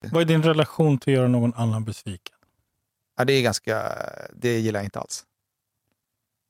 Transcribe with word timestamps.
Vad 0.00 0.22
är 0.22 0.26
din 0.26 0.42
relation 0.42 0.98
till 0.98 1.12
att 1.12 1.16
göra 1.16 1.28
någon 1.28 1.54
annan 1.54 1.84
besviken? 1.84 2.36
Ja, 3.16 3.24
det 3.24 3.32
är 3.32 3.42
ganska, 3.42 3.92
det 4.32 4.58
gillar 4.58 4.80
jag 4.80 4.86
inte 4.86 5.00
alls. 5.00 5.26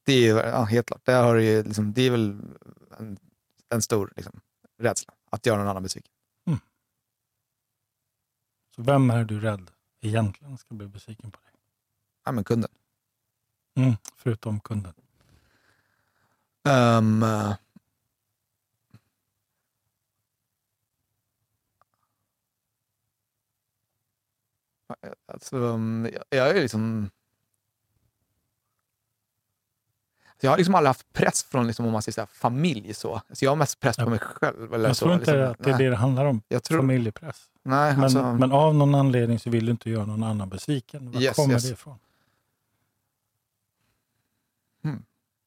Det 0.04 0.12
är 0.12 0.20
ju, 0.20 0.36
ja, 0.36 0.64
helt 0.64 0.86
klart, 0.86 1.06
där 1.06 1.22
har 1.22 1.34
ju 1.34 1.62
liksom, 1.62 1.92
det 1.92 2.02
är 2.02 2.10
väl 2.10 2.40
en, 2.98 3.18
en 3.68 3.82
stor 3.82 4.12
liksom, 4.16 4.40
rädsla, 4.78 5.14
att 5.30 5.46
göra 5.46 5.58
någon 5.58 5.68
annan 5.68 5.82
besviken. 5.82 6.12
Så 8.78 8.82
vem 8.82 9.10
är 9.10 9.24
du 9.24 9.40
rädd 9.40 9.70
egentligen 10.00 10.58
ska 10.58 10.74
bli 10.74 10.86
besviken 10.86 11.30
på 11.30 11.40
dig? 11.40 11.52
Ja, 12.24 12.32
men 12.32 12.44
kunden. 12.44 12.70
Mm, 13.76 13.96
förutom 14.16 14.60
kunden. 14.60 14.94
Um, 16.68 17.24
alltså, 25.26 25.56
um, 25.56 26.08
jag, 26.30 26.48
är 26.48 26.54
liksom... 26.54 27.10
Jag 30.40 30.50
har 30.50 30.56
liksom 30.56 30.74
aldrig 30.74 30.88
haft 30.88 31.12
press 31.12 31.44
från, 31.44 31.66
liksom, 31.66 31.86
om 31.86 31.92
man 31.92 32.02
säger 32.02 32.14
så 32.14 32.20
här, 32.20 32.26
familj. 32.26 32.94
Så. 32.94 33.14
Alltså, 33.28 33.44
jag 33.44 33.50
har 33.50 33.56
mest 33.56 33.80
press 33.80 33.96
på 33.96 34.10
mig 34.10 34.18
själv. 34.18 34.74
Eller 34.74 34.88
Jag 34.88 34.96
så, 34.96 35.04
tror 35.04 35.14
inte 35.14 35.32
liksom. 35.32 35.52
att 35.52 35.58
det 35.58 35.70
är 35.70 35.78
det 35.78 35.90
det 35.90 35.96
handlar 35.96 36.24
om. 36.24 36.42
Jag 36.48 36.62
tror, 36.62 36.78
Familjepress. 36.78 37.50
nej, 37.62 37.94
Men, 37.94 38.04
alltså, 38.04 38.34
men 38.34 38.52
av 38.52 38.74
någon 38.74 38.94
anledning 38.94 39.38
så 39.38 39.50
vill 39.50 39.66
du 39.66 39.70
inte 39.70 39.90
göra 39.90 40.06
någon 40.06 40.22
annan 40.22 40.48
besviken. 40.48 41.10
Var 41.12 41.20
Yes, 41.20 41.36
kommer 41.36 41.54
yes. 41.54 41.62
det 41.62 41.70
ifrån? 41.72 41.98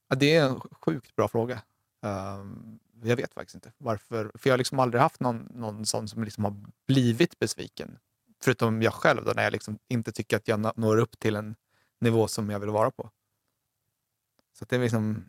ja, 0.07 0.15
det 0.15 0.35
är 0.35 0.45
en 0.49 0.59
sjukt 0.59 1.15
bra 1.15 1.27
fråga. 1.27 1.61
Um, 2.01 2.79
jag 3.03 3.15
vet 3.15 3.33
faktiskt 3.33 3.55
inte 3.55 3.71
varför. 3.77 4.31
För 4.35 4.49
jag 4.49 4.53
har 4.53 4.57
liksom 4.57 4.79
aldrig 4.79 5.01
haft 5.01 5.19
någon, 5.19 5.47
någon 5.55 5.85
sån 5.85 6.07
som 6.07 6.23
liksom 6.23 6.43
har 6.43 6.55
blivit 6.87 7.39
besviken. 7.39 7.97
Förutom 8.43 8.81
jag 8.81 8.93
själv, 8.93 9.25
då, 9.25 9.31
när 9.35 9.43
jag 9.43 9.53
liksom 9.53 9.79
inte 9.87 10.11
tycker 10.11 10.37
att 10.37 10.47
jag 10.47 10.77
når 10.77 10.97
upp 10.97 11.19
till 11.19 11.35
en 11.35 11.55
nivå 11.99 12.27
som 12.27 12.49
jag 12.49 12.59
vill 12.59 12.69
vara 12.69 12.91
på. 12.91 13.09
Så 14.57 14.63
att 14.63 14.69
det 14.69 14.75
är 14.75 14.79
liksom, 14.79 15.25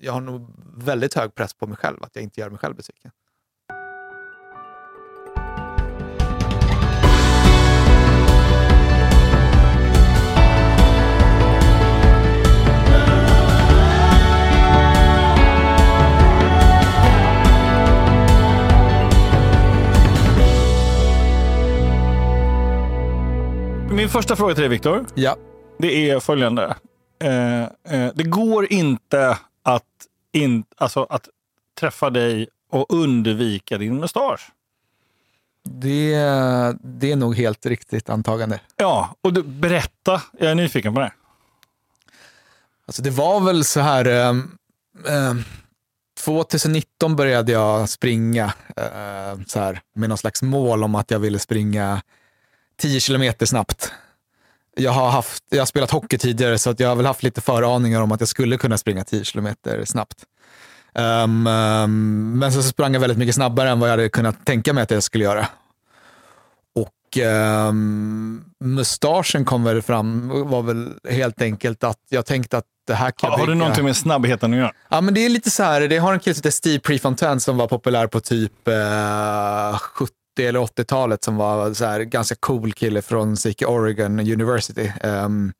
jag 0.00 0.12
har 0.12 0.20
nog 0.20 0.54
väldigt 0.76 1.14
hög 1.14 1.34
press 1.34 1.54
på 1.54 1.66
mig 1.66 1.76
själv 1.76 2.02
att 2.02 2.16
jag 2.16 2.22
inte 2.22 2.40
gör 2.40 2.50
mig 2.50 2.58
själv 2.58 2.76
besviken. 2.76 3.10
Min 23.92 24.08
första 24.08 24.36
fråga 24.36 24.54
till 24.54 24.62
dig 24.62 24.68
Viktor, 24.68 25.06
Ja. 25.14 25.36
det 25.78 26.10
är 26.10 26.20
följande. 26.20 26.76
Eh, 27.24 27.62
eh, 27.62 28.12
det 28.14 28.24
går 28.24 28.72
inte 28.72 29.38
att, 29.62 29.82
in, 30.32 30.64
alltså, 30.76 31.06
att 31.10 31.28
träffa 31.80 32.10
dig 32.10 32.48
och 32.70 32.86
undvika 32.88 33.78
din 33.78 33.96
mustasch. 34.00 34.52
Det, 35.64 36.14
det 36.82 37.12
är 37.12 37.16
nog 37.16 37.36
helt 37.36 37.66
riktigt 37.66 38.10
antagande. 38.10 38.60
Ja, 38.76 39.16
och 39.20 39.32
du, 39.32 39.42
berätta. 39.42 40.22
Jag 40.38 40.50
är 40.50 40.54
nyfiken 40.54 40.94
på 40.94 41.00
det. 41.00 41.12
Alltså 42.86 43.02
det 43.02 43.10
var 43.10 43.40
väl 43.40 43.64
så 43.64 43.80
här... 43.80 44.04
ehm, 44.04 44.58
ehm, 45.08 45.42
2019 46.24 47.16
började 47.16 47.52
jag 47.52 47.88
springa 47.88 48.44
eh, 48.76 49.40
så 49.46 49.60
här, 49.60 49.80
med 49.94 50.08
någon 50.08 50.18
slags 50.18 50.42
mål 50.42 50.84
om 50.84 50.94
att 50.94 51.10
jag 51.10 51.18
ville 51.18 51.38
springa 51.38 52.02
10 52.82 53.00
kilometer 53.00 53.46
snabbt. 53.46 53.92
Jag 54.76 54.92
har, 54.92 55.10
haft, 55.10 55.44
jag 55.50 55.58
har 55.58 55.66
spelat 55.66 55.90
hockey 55.90 56.18
tidigare 56.18 56.58
så 56.58 56.70
att 56.70 56.80
jag 56.80 56.88
har 56.88 56.96
väl 56.96 57.06
haft 57.06 57.22
lite 57.22 57.40
föraningar 57.40 58.02
om 58.02 58.12
att 58.12 58.20
jag 58.20 58.28
skulle 58.28 58.56
kunna 58.56 58.78
springa 58.78 59.04
10 59.04 59.24
kilometer 59.24 59.84
snabbt. 59.84 60.24
Ehm, 60.94 61.46
ehm, 61.46 62.38
men 62.38 62.52
så 62.52 62.62
sprang 62.62 62.92
jag 62.92 63.00
väldigt 63.00 63.18
mycket 63.18 63.34
snabbare 63.34 63.70
än 63.70 63.80
vad 63.80 63.88
jag 63.88 63.92
hade 63.92 64.08
kunnat 64.08 64.46
tänka 64.46 64.72
mig 64.72 64.82
att 64.82 64.90
jag 64.90 65.02
skulle 65.02 65.24
göra. 65.24 65.46
Och 66.74 67.22
um, 67.68 68.44
mustaschen 68.60 69.44
kom 69.44 69.64
väl 69.64 69.82
fram, 69.82 70.28
var 70.28 70.62
väl 70.62 70.92
helt 71.10 71.42
enkelt 71.42 71.84
att 71.84 71.98
jag 72.08 72.26
tänkte 72.26 72.58
att 72.58 72.64
det 72.86 72.94
här 72.94 73.10
kan 73.10 73.30
jag 73.30 73.38
Har 73.38 73.46
du 73.46 73.54
någonting 73.54 73.84
med 73.84 73.96
snabbheten 73.96 74.52
att 74.52 74.58
göra? 74.58 74.72
Ja, 74.88 75.00
men 75.00 75.14
det 75.14 75.24
är 75.24 75.28
lite 75.28 75.50
så 75.50 75.62
här, 75.62 75.80
det 75.80 75.98
har 75.98 76.12
en 76.12 76.20
kille 76.20 76.34
som 76.34 76.40
heter 76.40 76.50
Steve 76.50 76.78
Prefontaine 76.78 77.40
som 77.40 77.56
var 77.56 77.66
populär 77.66 78.06
på 78.06 78.20
typ 78.20 78.68
eh, 78.68 79.78
70 79.78 80.21
eller 80.38 80.60
80-talet 80.60 81.24
som 81.24 81.36
var 81.36 81.74
så 81.74 81.84
här, 81.84 82.00
ganska 82.00 82.34
cool 82.34 82.72
kille 82.72 83.02
från 83.02 83.36
Sike 83.36 83.66
Oregon 83.66 84.20
University. 84.20 84.92
Ehm, 85.00 85.52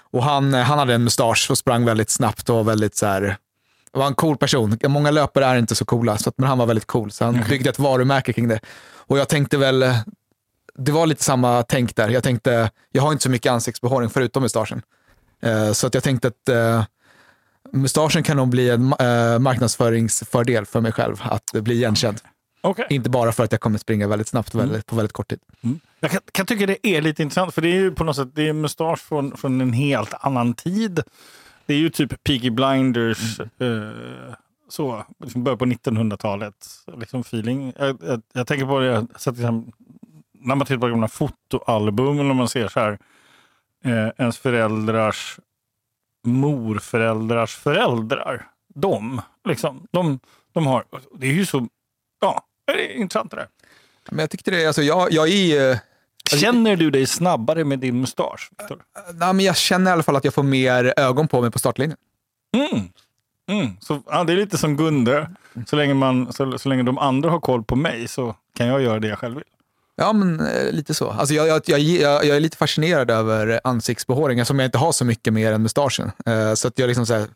och 0.00 0.24
han, 0.24 0.54
han 0.54 0.78
hade 0.78 0.94
en 0.94 1.04
mustasch 1.04 1.50
och 1.50 1.58
sprang 1.58 1.84
väldigt 1.84 2.10
snabbt 2.10 2.50
och 2.50 2.68
väldigt 2.68 2.96
så 2.96 3.06
här, 3.06 3.36
var 3.92 4.06
en 4.06 4.14
cool 4.14 4.36
person. 4.36 4.78
Många 4.86 5.10
löpare 5.10 5.46
är 5.46 5.56
inte 5.56 5.74
så 5.74 5.84
coola, 5.84 6.18
så 6.18 6.28
att, 6.28 6.38
men 6.38 6.48
han 6.48 6.58
var 6.58 6.66
väldigt 6.66 6.86
cool. 6.86 7.10
Så 7.10 7.24
han 7.24 7.44
byggde 7.48 7.70
ett 7.70 7.78
varumärke 7.78 8.32
kring 8.32 8.48
det. 8.48 8.60
Och 9.06 9.18
jag 9.18 9.28
tänkte 9.28 9.58
väl, 9.58 9.84
det 10.74 10.92
var 10.92 11.06
lite 11.06 11.24
samma 11.24 11.62
tänk 11.62 11.96
där. 11.96 12.08
Jag 12.08 12.22
tänkte, 12.22 12.70
jag 12.92 13.02
har 13.02 13.12
inte 13.12 13.22
så 13.22 13.30
mycket 13.30 13.52
ansiktsbehåring 13.52 14.10
förutom 14.10 14.42
mustaschen. 14.42 14.82
Eh, 15.42 15.72
så 15.72 15.86
att 15.86 15.94
jag 15.94 16.02
tänkte 16.02 16.28
att 16.28 16.48
eh, 16.48 16.84
mustaschen 17.72 18.22
kan 18.22 18.36
nog 18.36 18.48
bli 18.48 18.70
en 18.70 18.92
eh, 18.92 19.38
marknadsföringsfördel 19.38 20.66
för 20.66 20.80
mig 20.80 20.92
själv, 20.92 21.16
att 21.22 21.52
bli 21.52 21.74
igenkänd. 21.74 22.20
Okej. 22.64 22.86
Inte 22.90 23.10
bara 23.10 23.32
för 23.32 23.44
att 23.44 23.52
jag 23.52 23.60
kommer 23.60 23.78
springa 23.78 24.08
väldigt 24.08 24.28
snabbt 24.28 24.54
Mm. 24.54 24.66
väldigt, 24.66 24.86
på 24.86 24.96
väldigt 24.96 25.12
kort 25.12 25.28
tid. 25.28 25.40
Jag 26.00 26.10
kan, 26.10 26.20
kan 26.32 26.46
tycka 26.46 26.66
det 26.66 26.86
är 26.86 27.00
lite 27.02 27.22
intressant, 27.22 27.54
för 27.54 27.62
det 27.62 27.68
är 27.68 27.74
ju 27.74 27.90
på 27.90 28.04
något 28.04 28.16
sätt 28.16 28.28
det 28.34 28.48
är 28.48 28.52
mustasch 28.52 28.98
från, 29.00 29.36
från 29.36 29.60
en 29.60 29.72
helt 29.72 30.14
annan 30.20 30.54
tid. 30.54 31.00
Det 31.66 31.74
är 31.74 31.78
ju 31.78 31.90
typ 31.90 32.24
Peaky 32.24 32.50
Blinders, 32.50 33.40
eh, 33.40 34.34
så, 34.68 35.04
liksom 35.18 35.44
början 35.44 35.58
på 35.58 35.64
1900-talet. 35.66 36.54
Liksom 36.98 37.20
feeling. 37.20 37.72
Jag, 37.78 37.98
jag, 38.06 38.22
jag 38.32 38.46
tänker 38.46 38.66
på 38.66 38.78
det, 38.78 39.06
så 39.16 39.30
att 39.30 39.36
liksom, 39.36 39.72
när 40.32 40.54
man 40.54 40.66
tittar 40.66 40.78
på 40.80 40.88
gamla 40.88 41.08
fotoalbum, 41.08 42.20
eller 42.20 42.34
man 42.34 42.48
ser 42.48 42.68
så 42.68 42.80
här, 42.80 42.98
eh, 43.84 44.08
ens 44.18 44.38
föräldrars 44.38 45.38
morföräldrars 46.26 47.54
föräldrar. 47.56 48.46
De, 48.74 49.20
liksom, 49.48 49.86
de, 49.90 50.20
de 50.52 50.66
har, 50.66 50.84
det 51.18 51.26
är 51.26 51.32
ju 51.32 51.46
så, 51.46 51.68
ja, 52.20 52.42
det 52.66 52.92
är 52.92 52.96
intressant 52.96 53.30
det 53.30 53.36
där. 53.36 53.48
Men 54.10 54.18
jag 54.18 54.30
tyckte 54.30 54.50
det, 54.50 54.66
alltså 54.66 54.82
jag, 54.82 55.12
jag 55.12 55.28
är... 55.28 55.70
eh, 55.70 55.78
Känner 56.40 56.76
du 56.76 56.90
dig 56.90 57.06
snabbare 57.06 57.64
med 57.64 57.78
din 57.78 58.00
mustasch, 58.00 58.50
Viktor? 58.58 58.82
Nej, 59.14 59.32
men 59.34 59.44
jag 59.44 59.56
känner 59.56 59.90
i 59.90 59.94
alla 59.94 60.02
fall 60.02 60.16
att 60.16 60.24
jag 60.24 60.34
får 60.34 60.42
mer 60.42 60.94
ögon 60.96 61.28
på 61.28 61.40
mig 61.40 61.50
på 61.50 61.58
startlinjen. 61.58 61.98
Mm. 62.56 62.88
Mm. 63.48 63.76
Så, 63.80 64.02
ja, 64.06 64.24
det 64.24 64.32
är 64.32 64.36
lite 64.36 64.58
som 64.58 64.76
Gunde. 64.76 65.30
Så 65.66 65.76
länge, 65.76 65.94
man, 65.94 66.32
så, 66.32 66.58
så 66.58 66.68
länge 66.68 66.82
de 66.82 66.98
andra 66.98 67.30
har 67.30 67.40
koll 67.40 67.64
på 67.64 67.76
mig 67.76 68.08
så 68.08 68.36
kan 68.56 68.66
jag 68.66 68.82
göra 68.82 69.00
det 69.00 69.08
jag 69.08 69.18
själv 69.18 69.34
vill. 69.34 69.44
Ja, 69.96 70.12
men 70.12 70.40
eh, 70.40 70.70
lite 70.72 70.94
så. 70.94 71.10
Alltså 71.10 71.34
jag, 71.34 71.46
jag, 71.48 71.62
jag, 71.66 71.80
jag, 71.80 72.24
jag 72.24 72.36
är 72.36 72.40
lite 72.40 72.56
fascinerad 72.56 73.10
över 73.10 73.60
ansiktsbehåringar 73.64 74.44
som 74.44 74.58
jag 74.58 74.66
inte 74.66 74.78
har 74.78 74.92
så 74.92 75.04
mycket 75.04 75.32
mer 75.32 75.52
än 75.52 75.62
mustaschen. 75.62 76.12
Eh, 76.26 76.54
så 76.54 76.68
att 76.68 76.78
jag 76.78 76.86
liksom 76.88 77.06
så 77.06 77.14
här, 77.14 77.26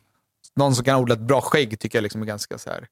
någon 0.57 0.75
som 0.75 0.85
kan 0.85 1.01
odla 1.01 1.15
ett 1.15 1.21
bra 1.21 1.41
skägg 1.41 1.79
tycker 1.81 1.99
jag 1.99 2.03
liksom 2.03 2.23
är 2.23 2.27
ganska 2.27 2.59
så 2.59 2.71
här 2.71 2.87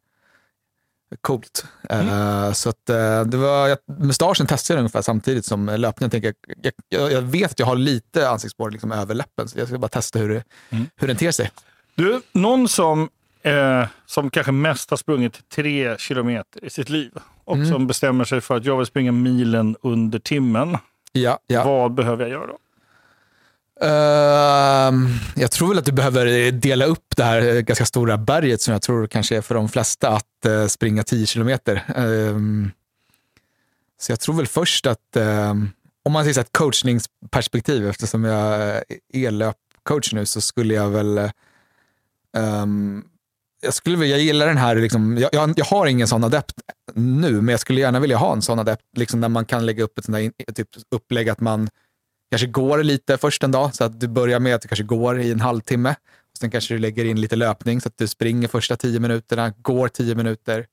coolt. 1.21 1.65
Eh, 1.91 2.53
så 2.53 2.69
att 2.69 2.91
eh, 2.91 3.25
det 3.25 3.37
var, 3.37 3.69
jag, 3.69 3.78
mustaschen 3.99 4.47
testade 4.47 4.77
jag 4.77 4.81
ungefär 4.81 5.03
samtidigt 5.03 5.44
som 5.44 5.67
löpningen. 5.67 6.11
Tänker 6.11 6.34
jag, 6.62 6.72
jag, 6.89 7.12
jag 7.12 7.22
vet 7.22 7.50
att 7.50 7.59
jag 7.59 7.67
har 7.67 7.77
lite 7.77 8.28
ansiktsbehåring 8.28 8.72
liksom 8.72 8.93
över 8.93 9.15
läppen, 9.15 9.49
så 9.49 9.59
jag 9.59 9.69
ska 9.69 9.78
bara 9.78 9.89
testa 9.89 10.19
hur, 10.19 10.28
det, 10.28 10.45
Mm. 10.71 10.87
hur 10.97 11.09
den 11.09 11.16
ter 11.16 11.31
sig. 11.31 11.50
Du, 11.95 12.21
någon 12.33 12.69
som, 12.69 13.09
eh, 13.43 13.87
som 14.06 14.31
kanske 14.31 14.53
mest 14.53 14.91
har 14.91 14.97
sprungit 14.97 15.49
tre 15.49 15.99
kilometer 15.99 16.65
i 16.65 16.71
sitt 16.71 16.89
liv 16.89 17.11
och 17.45 17.56
Mm. 17.56 17.69
som 17.71 17.87
bestämmer 17.87 18.25
sig 18.25 18.41
för 18.41 18.56
att 18.56 18.65
jag 18.65 18.77
vill 18.77 18.87
springa 18.87 19.12
milen 19.12 19.77
under 19.83 20.19
timmen. 20.19 20.78
Ja, 21.12 21.39
ja. 21.47 21.65
Vad 21.65 21.95
behöver 21.95 22.22
jag 22.25 22.30
göra 22.30 22.47
då? 22.47 22.59
Ehm, 23.81 25.09
jag 25.37 25.51
tror 25.51 25.69
väl 25.69 25.78
att 25.78 25.84
du 25.84 25.93
behöver 25.93 26.51
dela 26.51 26.84
upp 26.84 27.17
det 27.17 27.25
här 27.25 27.61
ganska 27.61 27.87
stora 27.87 28.19
berget 28.19 28.63
som 28.63 28.73
jag 28.73 28.83
tror 28.83 29.07
kanske 29.07 29.37
är 29.37 29.41
för 29.41 29.55
de 29.55 29.69
flesta 29.69 30.09
att 30.09 30.47
uh, 30.47 30.67
springa 30.67 31.03
10 31.03 31.27
kilometer. 31.27 31.75
Uh, 31.99 32.67
så 34.01 34.13
jag 34.13 34.21
tror 34.21 34.34
väl 34.34 34.47
först 34.47 34.87
att, 34.87 35.17
ehm, 35.17 35.71
om 36.05 36.13
man 36.13 36.25
ser 36.25 36.33
så 36.33 36.41
här 36.41 36.45
ett 36.45 36.53
coachningsperspektiv, 36.53 37.89
eftersom 37.89 38.25
jag 38.25 38.83
är 39.13 39.31
löpcoach 39.31 40.13
nu, 40.13 40.27
så 40.27 40.41
skulle 40.41 40.75
jag 40.75 40.91
väl 40.91 41.31
jag, 43.63 43.75
skulle, 43.75 43.97
vilja- 43.97 44.17
jag 44.17 44.25
gillar 44.25 44.47
den 44.47 44.57
här, 44.57 44.77
liksom, 44.77 45.19
jag, 45.19 45.31
jag, 45.33 45.55
jag 45.57 45.65
har 45.65 45.87
ingen 45.87 46.09
sån 46.09 46.25
adept 46.25 46.55
nu, 46.95 47.33
men 47.41 47.49
jag 47.49 47.61
skulle 47.61 47.81
gärna 47.81 48.01
vilja 48.01 48.17
ha 48.17 48.33
en 48.33 48.43
sån 48.43 48.59
adept, 48.59 48.83
liksom, 48.97 49.21
där 49.21 49.28
man 49.28 49.45
kan 49.45 49.67
lägga 49.67 49.84
upp 49.84 49.99
ett 49.99 50.05
sånt 50.05 50.17
där 50.17 50.53
typ, 50.53 50.69
upplägg 50.91 51.28
att 51.28 51.41
man 51.41 51.69
kanske 52.31 52.47
går 52.47 52.83
lite 52.83 53.19
först 53.19 53.43
en 53.45 53.51
dag, 53.51 53.75
så 53.75 53.84
att 53.84 54.01
du 54.01 54.09
börjar 54.09 54.41
med 54.41 54.55
att 54.55 54.63
du 54.63 54.69
kanske 54.69 54.84
går 54.84 55.21
i 55.21 55.33
en 55.33 55.41
halvtimme. 55.41 55.91
Och 56.33 56.39
sen 56.41 56.51
kanske 56.51 56.75
du 56.75 56.78
lägger 56.78 57.05
in 57.05 57.21
lite 57.21 57.37
löpning, 57.37 57.81
så 57.81 57.89
att 57.89 57.99
du 57.99 58.09
springer 58.09 58.49
första 58.49 58.77
tio 58.77 59.01
minuterna, 59.01 59.53
går 59.63 59.89
tio 59.89 60.15
minuter. 60.15 60.67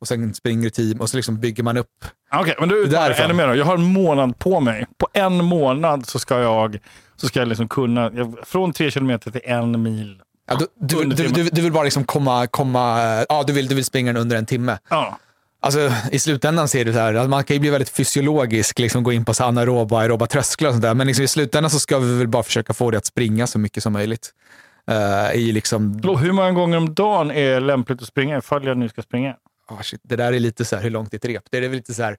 och 0.00 0.08
sen 0.08 0.34
springer 0.34 0.62
du 0.62 0.70
team 0.70 1.00
och 1.00 1.10
så 1.10 1.16
liksom 1.16 1.40
bygger 1.40 1.62
man 1.62 1.76
upp. 1.76 2.04
Okej, 2.34 2.54
men 2.60 2.68
du 2.68 2.86
Därifrån. 2.86 3.24
ännu 3.24 3.34
mer 3.34 3.48
då. 3.48 3.54
Jag 3.54 3.64
har 3.64 3.74
en 3.74 3.82
månad 3.92 4.38
på 4.38 4.60
mig. 4.60 4.86
På 4.98 5.08
en 5.12 5.44
månad 5.44 6.06
så 6.06 6.18
ska 6.18 6.38
jag, 6.40 6.78
så 7.16 7.26
ska 7.28 7.38
jag 7.38 7.48
liksom 7.48 7.68
kunna, 7.68 8.10
jag, 8.14 8.36
från 8.46 8.72
tre 8.72 8.90
kilometer 8.90 9.30
till 9.30 9.40
en 9.44 9.82
mil. 9.82 10.20
Ja, 10.50 10.58
du, 10.80 11.04
du, 11.04 11.28
du, 11.28 11.42
du 11.44 11.60
vill 11.62 11.72
bara 11.72 11.84
liksom 11.84 12.04
komma, 12.04 12.46
komma 12.46 13.00
ja, 13.28 13.44
du, 13.46 13.52
vill, 13.52 13.68
du 13.68 13.74
vill 13.74 13.84
springa 13.84 14.12
den 14.12 14.22
under 14.22 14.36
en 14.36 14.46
timme. 14.46 14.78
Ja. 14.90 15.18
Alltså, 15.64 15.92
I 16.12 16.18
slutändan 16.18 16.68
ser 16.68 16.84
du 16.84 16.92
så 16.92 16.98
här, 16.98 17.14
att 17.14 17.30
man 17.30 17.44
kan 17.44 17.54
ju 17.54 17.60
bli 17.60 17.70
väldigt 17.70 17.88
fysiologisk, 17.88 18.78
liksom 18.78 19.02
gå 19.02 19.12
in 19.12 19.24
på 19.24 19.34
så 19.34 19.44
anaeroba, 19.44 20.00
aeroba 20.00 20.26
trösklar 20.26 20.68
och 20.68 20.74
sånt 20.74 20.82
där. 20.82 20.94
Men 20.94 21.06
liksom 21.06 21.24
i 21.24 21.28
slutändan 21.28 21.70
så 21.70 21.78
ska 21.78 21.98
vi 21.98 22.18
väl 22.18 22.28
bara 22.28 22.42
försöka 22.42 22.72
få 22.72 22.90
det 22.90 22.98
att 22.98 23.06
springa 23.06 23.46
så 23.46 23.58
mycket 23.58 23.82
som 23.82 23.92
möjligt. 23.92 24.30
Uh, 24.90 25.34
i 25.34 25.52
liksom, 25.52 26.00
Hur 26.20 26.32
många 26.32 26.52
gånger 26.52 26.76
om 26.76 26.94
dagen 26.94 27.30
är 27.30 27.60
lämpligt 27.60 28.02
att 28.02 28.08
springa 28.08 28.38
ifall 28.38 28.66
jag 28.66 28.78
nu 28.78 28.88
ska 28.88 29.02
springa? 29.02 29.36
ah, 29.68 29.82
shit, 29.82 30.00
det 30.04 30.16
där 30.16 30.32
är 30.32 30.38
lite 30.38 30.64
så 30.64 30.76
här, 30.76 30.82
hur 30.82 30.90
långt 30.90 31.12
är 31.12 31.16
ett 31.16 31.24
rep? 31.24 31.42
Det 31.50 31.58
är 31.58 31.62
väl 31.62 31.70
lite 31.70 31.94
så 31.94 32.02
här, 32.02 32.16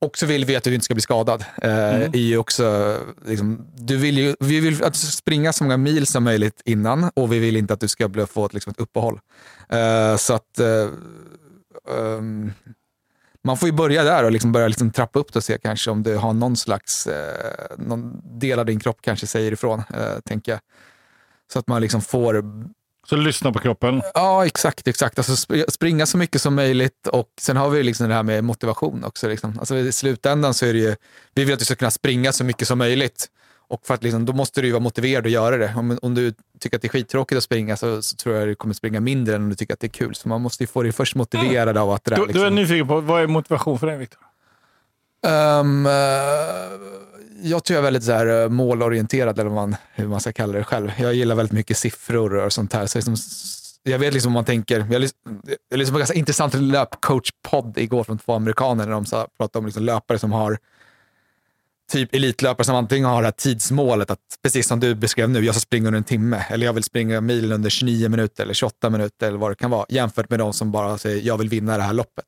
också 0.00 0.26
vill 0.26 0.44
vi 0.44 0.56
att 0.56 0.64
du 0.64 0.74
inte 0.74 0.84
ska 0.84 0.94
bli 0.94 1.02
skadad. 1.02 1.44
Uh, 1.64 1.70
är 2.02 2.16
ju 2.16 2.38
också, 2.38 2.96
liksom, 3.26 3.66
du 3.76 3.96
vill 3.96 4.18
ju, 4.18 4.34
vi 4.40 4.60
vill 4.60 4.84
att 4.84 4.92
du 4.92 4.98
ska 4.98 5.10
springa 5.10 5.52
så 5.52 5.64
många 5.64 5.76
mil 5.76 6.06
som 6.06 6.24
möjligt 6.24 6.62
innan 6.64 7.10
och 7.14 7.32
vi 7.32 7.38
vill 7.38 7.56
inte 7.56 7.74
att 7.74 7.80
du 7.80 7.88
ska 7.88 8.08
bli, 8.08 8.26
få 8.26 8.46
ett, 8.46 8.54
liksom, 8.54 8.70
ett 8.70 8.80
uppehåll. 8.80 9.20
Uh, 9.72 10.16
så 10.16 10.34
att 10.34 10.58
ehm, 11.88 12.52
man 13.46 13.56
får 13.56 13.68
ju 13.68 13.72
börja 13.72 14.04
där 14.04 14.24
och 14.24 14.32
liksom 14.32 14.52
börja 14.52 14.68
liksom 14.68 14.90
trappa 14.92 15.18
upp 15.18 15.32
det 15.32 15.38
och 15.38 15.44
se 15.44 15.58
kanske 15.62 15.90
om 15.90 16.02
du 16.02 16.16
har 16.16 16.32
någon 16.32 16.56
slags, 16.56 17.06
eh, 17.06 17.76
någon 17.78 18.20
del 18.40 18.58
av 18.58 18.66
din 18.66 18.80
kropp 18.80 18.98
kanske 19.00 19.26
säger 19.26 19.52
ifrån, 19.52 19.78
eh, 19.94 20.18
tänker 20.24 20.52
jag. 20.52 20.60
Så 21.52 21.58
att 21.58 21.68
man 21.68 21.82
liksom 21.82 22.00
får, 22.02 22.44
Så 23.08 23.16
lyssna 23.16 23.52
på 23.52 23.58
kroppen. 23.58 24.02
ja 24.14 24.46
exakt, 24.46 24.88
exakt. 24.88 25.18
Alltså 25.18 25.32
sp- 25.32 25.70
springa 25.70 26.06
så 26.06 26.18
mycket 26.18 26.42
som 26.42 26.54
möjligt 26.54 27.06
och 27.06 27.28
sen 27.40 27.56
har 27.56 27.70
vi 27.70 27.82
liksom 27.82 28.08
det 28.08 28.14
här 28.14 28.22
med 28.22 28.44
motivation 28.44 29.04
också. 29.04 29.28
Liksom. 29.28 29.58
Alltså 29.58 29.76
I 29.76 29.92
slutändan 29.92 30.54
så 30.54 30.66
är 30.66 30.72
det 30.72 30.78
ju, 30.78 30.96
vi 31.34 31.44
vill 31.44 31.52
att 31.52 31.58
du 31.58 31.64
ska 31.64 31.74
kunna 31.74 31.90
springa 31.90 32.32
så 32.32 32.44
mycket 32.44 32.68
som 32.68 32.78
möjligt. 32.78 33.26
Och 33.68 33.86
för 33.86 33.94
att 33.94 34.02
liksom, 34.02 34.24
då 34.24 34.32
måste 34.32 34.60
du 34.60 34.66
ju 34.66 34.72
vara 34.72 34.82
motiverad 34.82 35.26
att 35.26 35.32
göra 35.32 35.56
det. 35.56 35.74
Om, 35.76 35.98
om 36.02 36.14
du 36.14 36.34
tycker 36.60 36.76
att 36.76 36.82
det 36.82 36.86
är 36.86 36.90
skittråkigt 36.90 37.36
att 37.36 37.44
springa 37.44 37.76
så, 37.76 38.02
så 38.02 38.16
tror 38.16 38.34
jag 38.34 38.48
du 38.48 38.54
kommer 38.54 38.74
springa 38.74 39.00
mindre 39.00 39.34
än 39.34 39.42
om 39.42 39.48
du 39.48 39.54
tycker 39.54 39.74
att 39.74 39.80
det 39.80 39.86
är 39.86 39.88
kul. 39.88 40.14
Så 40.14 40.28
man 40.28 40.40
måste 40.40 40.62
ju 40.62 40.66
få 40.66 40.82
dig 40.82 40.92
först 40.92 41.14
motiverad 41.14 41.76
av 41.76 41.90
att 41.90 42.04
det 42.04 42.10
där 42.10 42.16
Du, 42.16 42.26
liksom... 42.26 42.40
du 42.40 42.46
är 42.46 42.50
nyfiken 42.50 42.88
på, 42.88 43.00
vad 43.00 43.22
är 43.22 43.26
motivation 43.26 43.78
för 43.78 43.86
dig 43.86 43.98
Viktor? 43.98 44.20
Um, 45.26 45.86
jag 47.42 47.64
tror 47.64 47.74
jag 47.74 47.78
är 47.80 47.82
väldigt 47.82 48.04
så 48.04 48.12
här, 48.12 48.42
eh, 48.42 48.48
målorienterad, 48.48 49.38
eller 49.38 49.50
man, 49.50 49.76
hur 49.94 50.08
man 50.08 50.20
ska 50.20 50.32
kalla 50.32 50.52
det 50.52 50.64
själv. 50.64 50.92
Jag 50.98 51.14
gillar 51.14 51.34
väldigt 51.34 51.52
mycket 51.52 51.76
siffror 51.76 52.34
och 52.34 52.52
sånt 52.52 52.72
här. 52.72 52.86
Så 52.86 52.98
liksom, 52.98 53.16
jag 53.82 53.98
vet 53.98 54.14
liksom 54.14 54.32
vad 54.32 54.38
man 54.38 54.44
tänker. 54.44 54.86
Jag 54.90 55.02
lys- 55.02 55.14
jag 55.68 55.78
lyssnade 55.78 55.92
på 55.92 55.96
en 55.96 56.00
ganska 56.00 56.18
intressant 56.18 56.54
löpcoach-podd 56.54 57.78
igår 57.78 58.04
från 58.04 58.18
två 58.18 58.34
amerikaner 58.34 58.86
när 58.86 58.92
de 58.92 59.04
pratade 59.38 59.58
om 59.58 59.66
liksom 59.66 59.82
löpare 59.82 60.18
som 60.18 60.32
har 60.32 60.58
typ 61.92 62.14
elitlöpare 62.14 62.64
som 62.64 62.76
antingen 62.76 63.08
har 63.08 63.22
det 63.22 63.26
här 63.26 63.32
tidsmålet, 63.32 64.10
att 64.10 64.18
precis 64.42 64.66
som 64.66 64.80
du 64.80 64.94
beskrev 64.94 65.30
nu, 65.30 65.44
jag 65.44 65.54
ska 65.54 65.60
springa 65.60 65.86
under 65.86 65.98
en 65.98 66.04
timme, 66.04 66.44
eller 66.50 66.66
jag 66.66 66.72
vill 66.72 66.84
springa 66.84 67.20
milen 67.20 67.52
under 67.52 67.70
29 67.70 68.08
minuter 68.08 68.42
eller 68.42 68.54
28 68.54 68.90
minuter 68.90 69.28
eller 69.28 69.38
vad 69.38 69.50
det 69.50 69.54
kan 69.54 69.70
vara, 69.70 69.86
jämfört 69.88 70.30
med 70.30 70.38
de 70.38 70.52
som 70.52 70.72
bara 70.72 70.98
säger 70.98 71.26
jag 71.26 71.38
vill 71.38 71.48
vinna 71.48 71.76
det 71.76 71.82
här 71.82 71.92
loppet. 71.92 72.26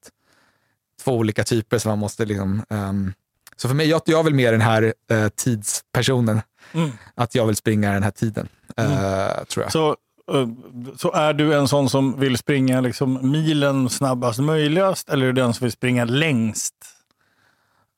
Två 1.05 1.13
olika 1.13 1.45
typer 1.45 1.79
som 1.79 1.89
man 1.89 1.99
måste 1.99 2.25
liksom... 2.25 2.63
ehm, 2.71 3.13
så 3.57 3.69
för 3.69 3.75
mig, 3.75 3.89
jag, 3.89 4.03
jag 4.05 4.25
vill 4.25 4.35
mer 4.35 4.53
den 4.53 4.61
här 4.61 4.95
eh, 5.11 5.29
tidspersonen. 5.29 6.41
Mm. 6.73 6.91
Att 7.15 7.35
jag 7.35 7.47
vill 7.47 7.57
springa 7.57 7.93
den 7.93 8.03
här 8.03 8.11
tiden, 8.11 8.49
eh, 8.77 9.45
tror 9.45 9.65
jag. 9.65 9.73
Så, 9.73 9.89
eh, 10.33 10.49
så 10.97 11.13
är 11.13 11.33
du 11.33 11.55
en 11.55 11.69
sån 11.69 11.91
som 11.91 12.21
vill 12.21 12.39
springa 12.39 12.81
liksom 12.81 13.31
milen 13.31 13.91
snabbast 13.91 14.39
möjligast 14.39 15.11
eller 15.11 15.27
är 15.27 15.33
du 15.33 15.43
den 15.43 15.55
som 15.55 15.65
vill 15.65 15.73
springa 15.73 16.05
längst? 16.05 16.75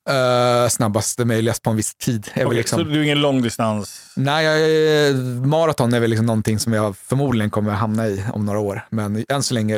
Eh, 0.09 0.69
snabbast 0.69 1.19
möjligast 1.19 1.63
på 1.63 1.71
en 1.71 1.77
viss 1.77 1.95
tid. 1.95 2.29
Är 2.35 2.47
Okej, 2.47 2.57
liksom, 2.57 2.79
Så 2.79 2.85
du 2.85 2.99
är 2.99 3.03
ingen 3.05 3.21
långdistans? 3.21 4.13
Nej, 4.17 4.45
jag, 4.45 5.17
maraton 5.47 5.95
är 5.95 6.01
väl 6.01 6.11
liksom 6.11 6.27
någonting 6.27 6.59
som 6.59 6.73
jag 6.73 6.97
förmodligen 6.97 7.51
kommer 7.51 7.73
att 7.73 7.79
hamna 7.79 8.07
i 8.09 8.25
om 8.33 8.45
några 8.47 8.59
år. 8.59 8.87
Men 8.91 9.25
än 9.29 9.43
så 9.43 9.55
länge. 9.55 9.75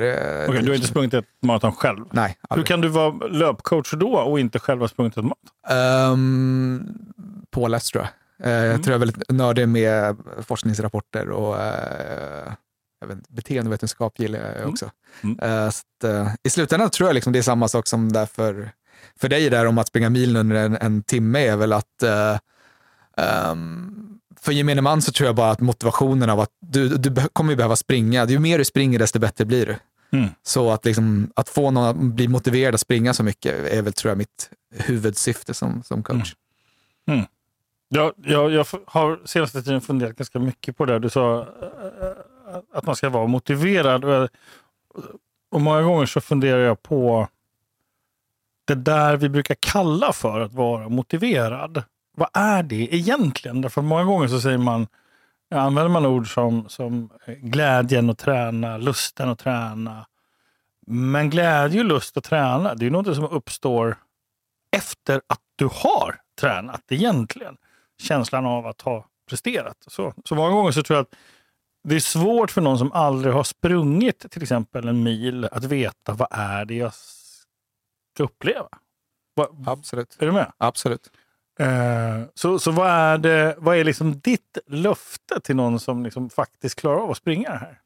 Okej, 0.48 0.62
du 0.62 0.68
har 0.68 0.74
inte 0.74 0.86
sprungit 0.86 1.14
ett 1.14 1.24
maraton 1.42 1.72
själv? 1.72 2.04
Nej, 2.10 2.28
Hur 2.40 2.46
aldrig. 2.48 2.66
kan 2.66 2.80
du 2.80 2.88
vara 2.88 3.26
löpcoach 3.26 3.92
då 3.92 4.12
och 4.14 4.40
inte 4.40 4.58
själv 4.58 4.80
ha 4.80 4.88
sprungit 4.88 5.16
ett 5.16 5.24
maraton? 5.24 6.12
Um, 6.12 6.94
påläst 7.50 7.92
tror 7.92 8.02
jag. 8.02 8.08
Eh, 8.08 8.12
Mm. 8.44 8.70
Jag 8.70 8.82
tror 8.82 8.92
jag 8.92 9.02
är 9.02 9.06
väldigt 9.06 9.30
nördig 9.30 9.68
med 9.68 10.16
forskningsrapporter 10.46 11.28
och 11.30 11.60
eh, 11.60 12.52
jag 13.00 13.06
vet, 13.08 13.28
beteendevetenskap 13.28 14.18
gillar 14.18 14.38
jag 14.38 14.56
Mm. 14.56 14.68
också. 14.70 14.90
Mm. 15.22 15.38
Eh, 15.66 15.70
så 15.70 16.08
eh, 16.08 16.28
I 16.42 16.50
slutändan 16.50 16.90
tror 16.90 17.08
jag 17.08 17.14
liksom 17.14 17.32
det 17.32 17.38
är 17.38 17.42
samma 17.42 17.68
sak 17.68 17.86
som 17.86 18.12
där 18.12 18.26
för, 19.20 19.28
dig 19.28 19.50
där 19.50 19.66
om 19.66 19.78
att 19.78 19.88
springa 19.88 20.10
milen 20.10 20.36
under 20.36 20.56
en, 20.56 20.76
en 20.76 21.02
timme 21.02 21.38
är 21.46 21.56
väl 21.56 21.72
att 21.72 22.02
eh, 22.02 22.38
ehm, 23.16 24.18
för 24.40 24.52
gemene 24.52 24.80
man 24.82 25.02
så 25.02 25.12
tror 25.12 25.26
jag 25.26 25.36
bara 25.36 25.50
att 25.50 25.60
motivationen 25.60 26.30
av 26.30 26.40
att 26.40 26.50
du, 26.60 26.88
du 26.88 27.14
kommer 27.32 27.50
ju 27.52 27.56
behöva 27.56 27.76
springa. 27.76 28.24
Ju 28.26 28.38
mer 28.38 28.58
du 28.58 28.64
springer 28.64 28.98
desto 28.98 29.18
bättre 29.18 29.44
blir 29.44 29.66
du. 29.66 29.76
Mm. 30.18 30.28
Så 30.42 30.70
att, 30.70 30.84
liksom, 30.84 31.30
att 31.36 31.48
få 31.48 31.70
någon 31.70 31.84
att 31.88 31.96
bli 31.96 32.28
motiverad 32.28 32.74
att 32.74 32.80
springa 32.80 33.14
så 33.14 33.22
mycket 33.22 33.72
är 33.72 33.82
väl 33.82 33.92
tror 33.92 34.10
jag 34.10 34.18
mitt 34.18 34.50
huvudsyfte 34.74 35.54
som, 35.54 35.82
som 35.82 36.02
coach. 36.02 36.34
Jag, 37.88 38.12
jag, 38.16 38.50
jag 38.52 38.60
f- 38.60 38.80
har 38.86 39.20
senaste 39.24 39.62
tiden 39.62 39.80
funderat 39.80 40.16
ganska 40.16 40.38
mycket 40.38 40.76
på 40.76 40.86
det. 40.86 40.98
Du 40.98 41.10
sa 41.10 41.40
eh, 41.40 42.66
att 42.74 42.86
man 42.86 42.96
ska 42.96 43.08
vara 43.08 43.26
motiverad. 43.26 44.04
Jag- 44.04 44.28
Och 45.50 45.60
många 45.60 45.82
gånger 45.82 46.06
så 46.06 46.20
funderar 46.20 46.58
jag 46.58 46.82
på 46.82 47.28
det 48.64 48.74
där 48.74 49.16
vi 49.16 49.28
brukar 49.28 49.56
kalla 49.60 50.12
för 50.12 50.40
att 50.40 50.52
vara 50.52 50.88
motiverad. 50.88 51.82
Vad 52.16 52.28
är 52.32 52.62
det 52.62 52.94
egentligen? 52.94 53.60
Därför 53.60 53.82
många 53.82 54.04
gånger 54.04 54.28
så 54.28 54.40
säger 54.40 54.58
man, 54.58 54.86
använder 55.54 55.88
man 55.88 56.06
ord 56.06 56.34
som, 56.34 56.68
som 56.68 57.10
glädjen 57.26 58.10
att 58.10 58.18
träna, 58.18 58.76
lusten 58.76 59.28
att 59.28 59.38
träna. 59.38 60.06
Men 60.86 61.30
glädje 61.30 61.80
och 61.80 61.86
lust 61.86 62.16
att 62.16 62.24
träna, 62.24 62.74
det 62.74 62.86
är 62.86 62.90
något 62.90 63.16
som 63.16 63.24
uppstår 63.24 63.96
efter 64.76 65.20
att 65.26 65.40
du 65.56 65.64
har 65.64 66.20
tränat 66.40 66.82
egentligen. 66.88 67.56
Känslan 68.02 68.46
av 68.46 68.66
att 68.66 68.80
ha 68.80 69.06
presterat. 69.28 69.76
Så, 69.86 70.14
så 70.24 70.34
många 70.34 70.50
gånger 70.50 70.72
så 70.72 70.82
tror 70.82 70.96
jag 70.96 71.02
att 71.02 71.14
det 71.84 71.94
är 71.94 72.00
svårt 72.00 72.50
för 72.50 72.60
någon 72.60 72.78
som 72.78 72.92
aldrig 72.92 73.34
har 73.34 73.44
sprungit 73.44 74.30
till 74.30 74.42
exempel 74.42 74.88
en 74.88 75.02
mil 75.02 75.44
att 75.44 75.64
veta 75.64 76.12
vad 76.12 76.28
är 76.30 76.64
det 76.64 76.74
jag 76.74 76.92
ska 78.14 78.22
uppleva. 78.22 78.68
Vad, 79.34 79.64
Absolut. 79.66 80.16
är 80.20 80.26
du 80.26 80.32
med? 80.32 80.52
Absolut. 80.58 81.10
Eh, 81.58 82.22
så 82.34 82.58
så 82.58 82.70
vad 82.70 82.90
är, 82.90 83.18
det, 83.18 83.54
vad 83.58 83.76
är 83.76 83.84
liksom 83.84 84.20
ditt 84.20 84.58
löfte 84.66 85.40
till 85.40 85.56
någon 85.56 85.80
som 85.80 86.04
liksom 86.04 86.30
faktiskt 86.30 86.74
klarar 86.74 86.96
av 86.96 87.10
att 87.10 87.16
springa 87.16 87.50
det 87.50 87.58
här? 87.58 87.80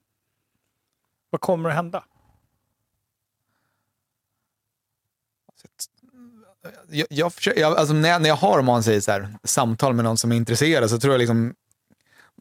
Vad 1.30 1.40
kommer 1.40 1.68
att 1.68 1.74
hända? 1.74 2.04
Jag, 6.88 7.06
jag 7.10 7.32
försöker, 7.32 7.60
jag, 7.60 7.76
alltså 7.76 7.94
när, 7.94 8.18
när 8.18 8.28
jag 8.28 8.36
har, 8.36 8.58
om 8.58 8.66
man 8.66 8.82
säger 8.82 9.00
så 9.00 9.12
här, 9.12 9.28
samtal 9.44 9.94
med 9.94 10.04
någon 10.04 10.16
som 10.16 10.32
är 10.32 10.36
intresserad 10.36 10.90
så 10.90 10.98
tror 10.98 11.12
jag 11.14 11.18
liksom 11.18 11.54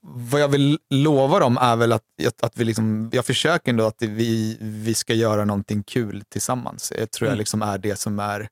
vad 0.08 0.42
jag 0.42 0.48
vill 0.48 0.80
lova 0.90 1.40
dem 1.40 1.58
är 1.62 1.76
väl 1.76 1.92
att, 1.92 2.04
att, 2.28 2.44
att 2.44 2.58
vi 2.58 2.64
liksom, 2.64 3.10
jag 3.14 3.26
försöker 3.26 3.70
ändå 3.72 3.86
att 3.88 4.02
vi, 4.02 4.58
vi 4.62 4.94
ska 4.94 5.14
göra 5.14 5.46
någonting 5.46 5.84
kul 5.84 6.24
tillsammans. 6.30 6.94
Jag 6.98 7.12
tror 7.12 7.28
jag 7.28 7.32
Mm. 7.32 7.40
liksom 7.40 7.62
är 7.62 7.78
det 7.78 7.96
som 8.00 8.20
är 8.20 8.50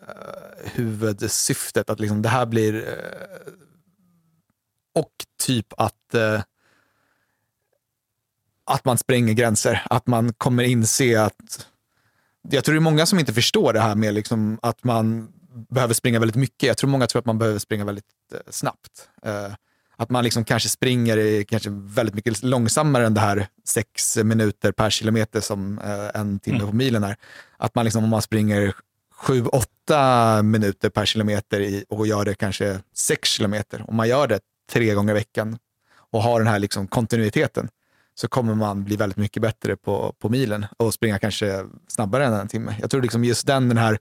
eh, 0.00 0.70
huvudsyftet. 0.72 1.90
Att 1.90 2.00
liksom 2.00 2.22
det 2.22 2.28
här 2.28 2.46
blir... 2.46 2.74
eh, 2.74 3.52
och 4.94 5.12
typ 5.38 5.66
att, 5.76 6.14
eh, 6.14 6.42
att 8.64 8.84
man 8.84 8.98
spränger 8.98 9.32
gränser. 9.32 9.82
Att 9.90 10.06
man 10.06 10.32
kommer 10.32 10.64
inse 10.64 11.22
att... 11.22 11.66
Jag 12.50 12.64
tror 12.64 12.74
det 12.74 12.78
är 12.78 12.80
många 12.80 13.06
som 13.06 13.18
inte 13.18 13.32
förstår 13.34 13.72
det 13.72 13.80
här 13.80 13.94
med 13.94 14.14
liksom 14.14 14.58
att 14.62 14.84
man 14.84 15.32
behöver 15.68 15.94
springa 15.94 16.18
väldigt 16.18 16.36
mycket. 16.36 16.66
Jag 16.66 16.76
tror 16.76 16.90
många 16.90 17.06
tror 17.06 17.20
att 17.20 17.26
man 17.26 17.38
behöver 17.38 17.58
springa 17.58 17.84
väldigt 17.84 18.04
snabbt. 18.50 19.08
Att 19.96 20.10
man 20.10 20.24
liksom 20.24 20.44
kanske 20.44 20.68
springer 20.68 21.16
i, 21.16 21.44
kanske 21.44 21.70
väldigt 21.70 22.14
mycket 22.14 22.42
långsammare 22.42 23.06
än 23.06 23.14
det 23.14 23.20
här 23.20 23.46
sex 23.64 24.16
minuter 24.16 24.72
per 24.72 24.90
kilometer 24.90 25.40
som 25.40 25.78
eh, 25.78 26.20
en 26.20 26.38
timme 26.38 26.56
Mm. 26.56 26.68
på 26.70 26.76
milen 26.76 27.04
är. 27.04 27.16
Att 27.56 27.74
man 27.74 27.84
liksom, 27.84 28.04
om 28.04 28.10
man 28.10 28.22
springer 28.22 28.74
sju, 29.14 29.46
åtta 29.46 30.42
minuter 30.42 30.90
per 30.90 31.04
kilometer 31.06 31.60
i, 31.60 31.84
och 31.88 32.06
gör 32.06 32.24
det 32.24 32.34
kanske 32.34 32.80
sex 32.94 33.28
kilometer, 33.28 33.84
om 33.88 33.96
man 33.96 34.08
gör 34.08 34.26
det 34.26 34.40
tre 34.72 34.94
gånger 34.94 35.12
i 35.12 35.14
veckan 35.14 35.58
och 36.12 36.22
har 36.22 36.40
den 36.40 36.48
här 36.48 36.58
liksom 36.58 36.86
kontinuiteten, 36.88 37.68
så 38.14 38.28
kommer 38.28 38.54
man 38.54 38.84
bli 38.84 38.96
väldigt 38.96 39.16
mycket 39.18 39.42
bättre 39.42 39.76
på, 39.76 40.14
på 40.18 40.28
milen 40.28 40.66
och 40.76 40.94
springa 40.94 41.18
kanske 41.18 41.64
snabbare 41.88 42.26
än 42.26 42.32
en 42.32 42.48
timme. 42.48 42.76
Jag 42.80 42.90
tror 42.90 43.02
liksom 43.02 43.24
just 43.24 43.46
den, 43.46 43.68
den 43.68 43.78
här 43.78 43.98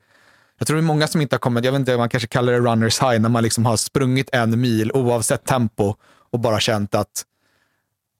jag 0.57 0.67
tror 0.67 0.77
det 0.77 0.83
är 0.83 0.88
många 0.88 1.07
som 1.07 1.21
inte 1.21 1.35
har 1.35 1.39
kommit, 1.39 1.65
jag 1.65 1.71
vet 1.71 1.79
inte, 1.79 1.97
man 1.97 2.09
kanske 2.09 2.27
kallar 2.27 2.53
det 2.53 2.59
runners 2.59 3.01
high, 3.01 3.19
när 3.19 3.29
man 3.29 3.43
liksom 3.43 3.65
har 3.65 3.77
sprungit 3.77 4.29
en 4.31 4.62
mil 4.62 4.91
oavsett 4.91 5.45
tempo 5.45 5.95
och 6.31 6.39
bara 6.39 6.59
känt 6.59 6.95
att 6.95 7.25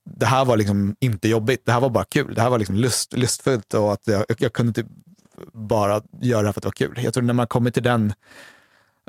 det 0.06 0.26
här 0.26 0.46
var 0.46 0.58
liksom 0.58 0.96
inte 1.00 1.28
jobbigt, 1.28 1.66
det 1.66 1.72
här 1.72 1.80
var 1.80 1.90
bara 1.90 2.06
kul, 2.06 2.34
det 2.34 2.42
här 2.42 2.50
var 2.50 2.60
liksom 2.60 2.76
lust, 2.76 3.14
lustfullt 3.14 3.74
och 3.74 3.94
att 3.94 4.08
jag, 4.08 4.26
jag 4.38 4.54
kunde 4.54 4.74
typ 4.74 4.88
bara 5.54 6.02
göra 6.22 6.42
det 6.42 6.48
här 6.48 6.54
för 6.54 6.60
att 6.60 6.64
det 6.64 6.68
var 6.68 6.72
kul. 6.72 7.00
Jag 7.04 7.14
tror 7.14 7.24
när 7.24 7.34
man 7.34 7.48
kommer 7.48 7.72
till 7.72 7.84
den 7.84 8.14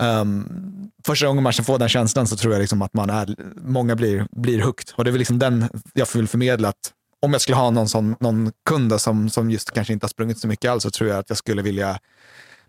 Um, 0.00 0.90
första 1.06 1.26
gången 1.26 1.42
man 1.42 1.52
får 1.52 1.78
den 1.78 1.88
känslan 1.88 2.26
så 2.26 2.36
tror 2.36 2.52
jag 2.52 2.60
liksom 2.60 2.82
att 2.82 2.94
man 2.94 3.10
är, 3.10 3.36
många 3.56 3.96
blir, 3.96 4.26
blir 4.30 4.62
hooked. 4.62 4.92
Och 4.94 5.04
det 5.04 5.10
är 5.10 5.12
väl 5.12 5.18
liksom 5.18 5.38
den 5.38 5.68
jag 5.92 6.08
vill 6.14 6.28
förmedla. 6.28 6.68
Att 6.68 6.92
om 7.20 7.32
jag 7.32 7.40
skulle 7.40 7.56
ha 7.56 7.70
någon, 7.70 7.88
sån, 7.88 8.16
någon 8.20 8.52
kund 8.66 9.00
som, 9.00 9.30
som 9.30 9.50
just 9.50 9.70
kanske 9.70 9.92
inte 9.92 10.04
har 10.04 10.08
sprungit 10.08 10.38
så 10.38 10.48
mycket 10.48 10.70
alls 10.70 10.82
så 10.82 10.90
tror 10.90 11.10
jag 11.10 11.18
att 11.18 11.28
jag 11.28 11.38
skulle 11.38 11.62
vilja 11.62 11.98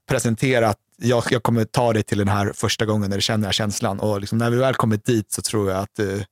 presentera 0.07 0.69
att 0.69 0.79
jag, 0.97 1.23
jag 1.29 1.43
kommer 1.43 1.65
ta 1.65 1.93
dig 1.93 2.03
till 2.03 2.17
den 2.17 2.27
här 2.27 2.51
första 2.53 2.85
gången 2.85 3.09
när 3.09 3.17
du 3.17 3.21
känner 3.21 3.37
den 3.37 3.45
här 3.45 3.51
känslan. 3.51 3.99
Och 3.99 4.21
liksom 4.21 4.37
när 4.37 4.49
vi 4.49 4.57
väl 4.57 4.75
kommer 4.75 4.97
dit 4.97 5.31
så 5.31 5.41
tror 5.41 5.71
jag 5.71 5.79
att 5.79 5.95
du 5.95 6.25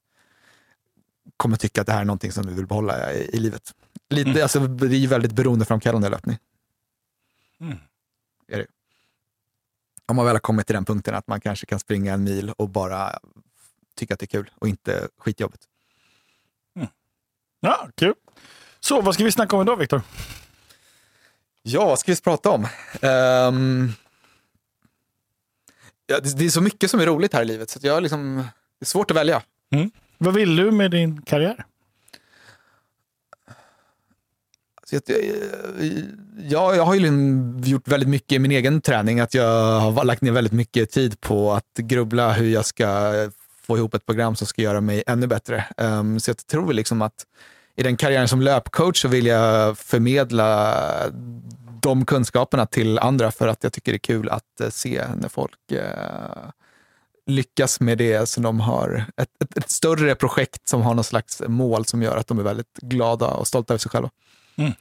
kommer 1.37 1.57
tycka 1.57 1.81
att 1.81 1.87
det 1.87 1.93
här 1.93 2.01
är 2.01 2.05
någonting 2.05 2.31
som 2.31 2.45
du 2.45 2.53
vill 2.53 2.67
behålla 2.67 3.13
i, 3.13 3.29
i 3.33 3.39
livet. 3.39 3.73
Lite, 4.09 4.29
mm. 4.29 4.43
alltså, 4.43 4.59
det 4.59 5.03
är 5.03 5.07
väldigt 5.07 5.31
beroendeframkallande 5.31 6.09
löpning. 6.09 6.37
Mm. 7.59 7.77
Är 8.47 8.57
det 8.57 8.65
om 10.07 10.15
man 10.15 10.25
väl 10.25 10.35
har 10.35 10.39
kommit 10.39 10.67
till 10.67 10.73
den 10.73 10.85
punkten 10.85 11.15
att 11.15 11.27
man 11.27 11.41
kanske 11.41 11.65
kan 11.65 11.79
springa 11.79 12.13
en 12.13 12.23
mil 12.23 12.49
och 12.57 12.69
bara 12.69 13.19
tycka 13.95 14.13
att 14.13 14.19
det 14.19 14.23
är 14.23 14.27
kul 14.27 14.51
och 14.55 14.67
inte 14.67 15.07
skitjobbigt. 15.17 15.63
Mm. 16.75 16.87
Ja, 17.59 17.89
kul. 17.95 18.13
Så 18.79 19.01
vad 19.01 19.13
ska 19.13 19.23
vi 19.23 19.31
snacka 19.31 19.55
om 19.55 19.61
idag, 19.61 19.77
Viktor? 19.77 20.01
Ja, 21.67 21.85
vad 21.85 21.99
ska 21.99 22.11
vi 22.11 22.21
prata 22.21 22.49
om? 22.49 22.63
Um, 23.01 23.93
ja, 26.07 26.19
det, 26.19 26.37
det, 26.37 26.45
är 26.45 26.49
så 26.49 26.61
mycket 26.61 26.91
som 26.91 26.99
är 26.99 27.05
roligt 27.05 27.33
här 27.33 27.41
i 27.41 27.45
livet, 27.45 27.69
så 27.69 27.79
jag 27.81 28.03
liksom, 28.03 28.35
det 28.79 28.83
är 28.83 28.85
svårt 28.85 29.11
att 29.11 29.17
välja. 29.17 29.41
Mm. 29.71 29.91
Vad 30.17 30.33
vill 30.33 30.55
du 30.55 30.71
med 30.71 30.91
din 30.91 31.21
karriär? 31.21 31.65
Så 34.83 34.95
jag, 34.95 35.01
jag, 36.37 36.75
jag 36.75 36.85
har 36.85 36.93
ju 36.93 36.99
liksom 36.99 37.61
gjort 37.65 37.87
väldigt 37.87 38.09
mycket 38.09 38.31
i 38.31 38.39
min 38.39 38.51
egen 38.51 38.81
träning. 38.81 39.19
Att 39.19 39.33
jag 39.33 39.79
har 39.79 40.03
lagt 40.03 40.21
ner 40.21 40.31
väldigt 40.31 40.53
mycket 40.53 40.91
tid 40.91 41.21
på 41.21 41.53
att 41.53 41.73
grubbla 41.77 42.33
hur 42.33 42.49
jag 42.49 42.65
ska 42.65 43.13
få 43.61 43.77
ihop 43.77 43.93
ett 43.93 44.05
program 44.05 44.35
som 44.35 44.47
ska 44.47 44.61
göra 44.61 44.81
mig 44.81 45.03
ännu 45.07 45.27
bättre. 45.27 45.65
Um, 45.77 46.19
så 46.19 46.29
jag 46.29 46.37
tror 46.37 46.73
liksom 46.73 47.01
att 47.01 47.25
i 47.75 47.83
den 47.83 47.97
karriären 47.97 48.27
som 48.27 48.41
löpcoach 48.41 49.01
så 49.01 49.07
vill 49.07 49.25
jag 49.25 49.77
förmedla 49.77 51.11
de 51.81 52.05
kunskaperna 52.05 52.65
till 52.65 52.99
andra 52.99 53.31
för 53.31 53.47
att 53.47 53.63
jag 53.63 53.73
tycker 53.73 53.91
det 53.91 53.95
är 53.95 53.99
kul 53.99 54.29
att 54.29 54.43
uh, 54.61 54.69
se 54.69 55.03
när 55.15 55.29
folk 55.29 55.71
uh, 55.71 56.49
lyckas 57.25 57.79
med 57.79 57.97
det 57.97 58.29
som 58.29 58.43
de 58.43 58.59
har. 58.59 59.05
Ett, 59.17 59.29
ett, 59.43 59.57
ett, 59.57 59.69
större 59.69 60.15
projekt 60.15 60.67
som 60.67 60.81
har 60.81 60.93
någon 60.93 61.03
slags 61.03 61.41
mål 61.47 61.85
som 61.85 62.01
gör 62.01 62.17
att 62.17 62.27
de 62.27 62.39
är 62.39 62.43
väldigt 62.43 62.77
glada 62.81 63.27
och 63.27 63.47
stolta 63.47 63.73
över 63.73 63.79
sig 63.79 63.91
själva. 63.91 64.09
Mm. 64.55 64.71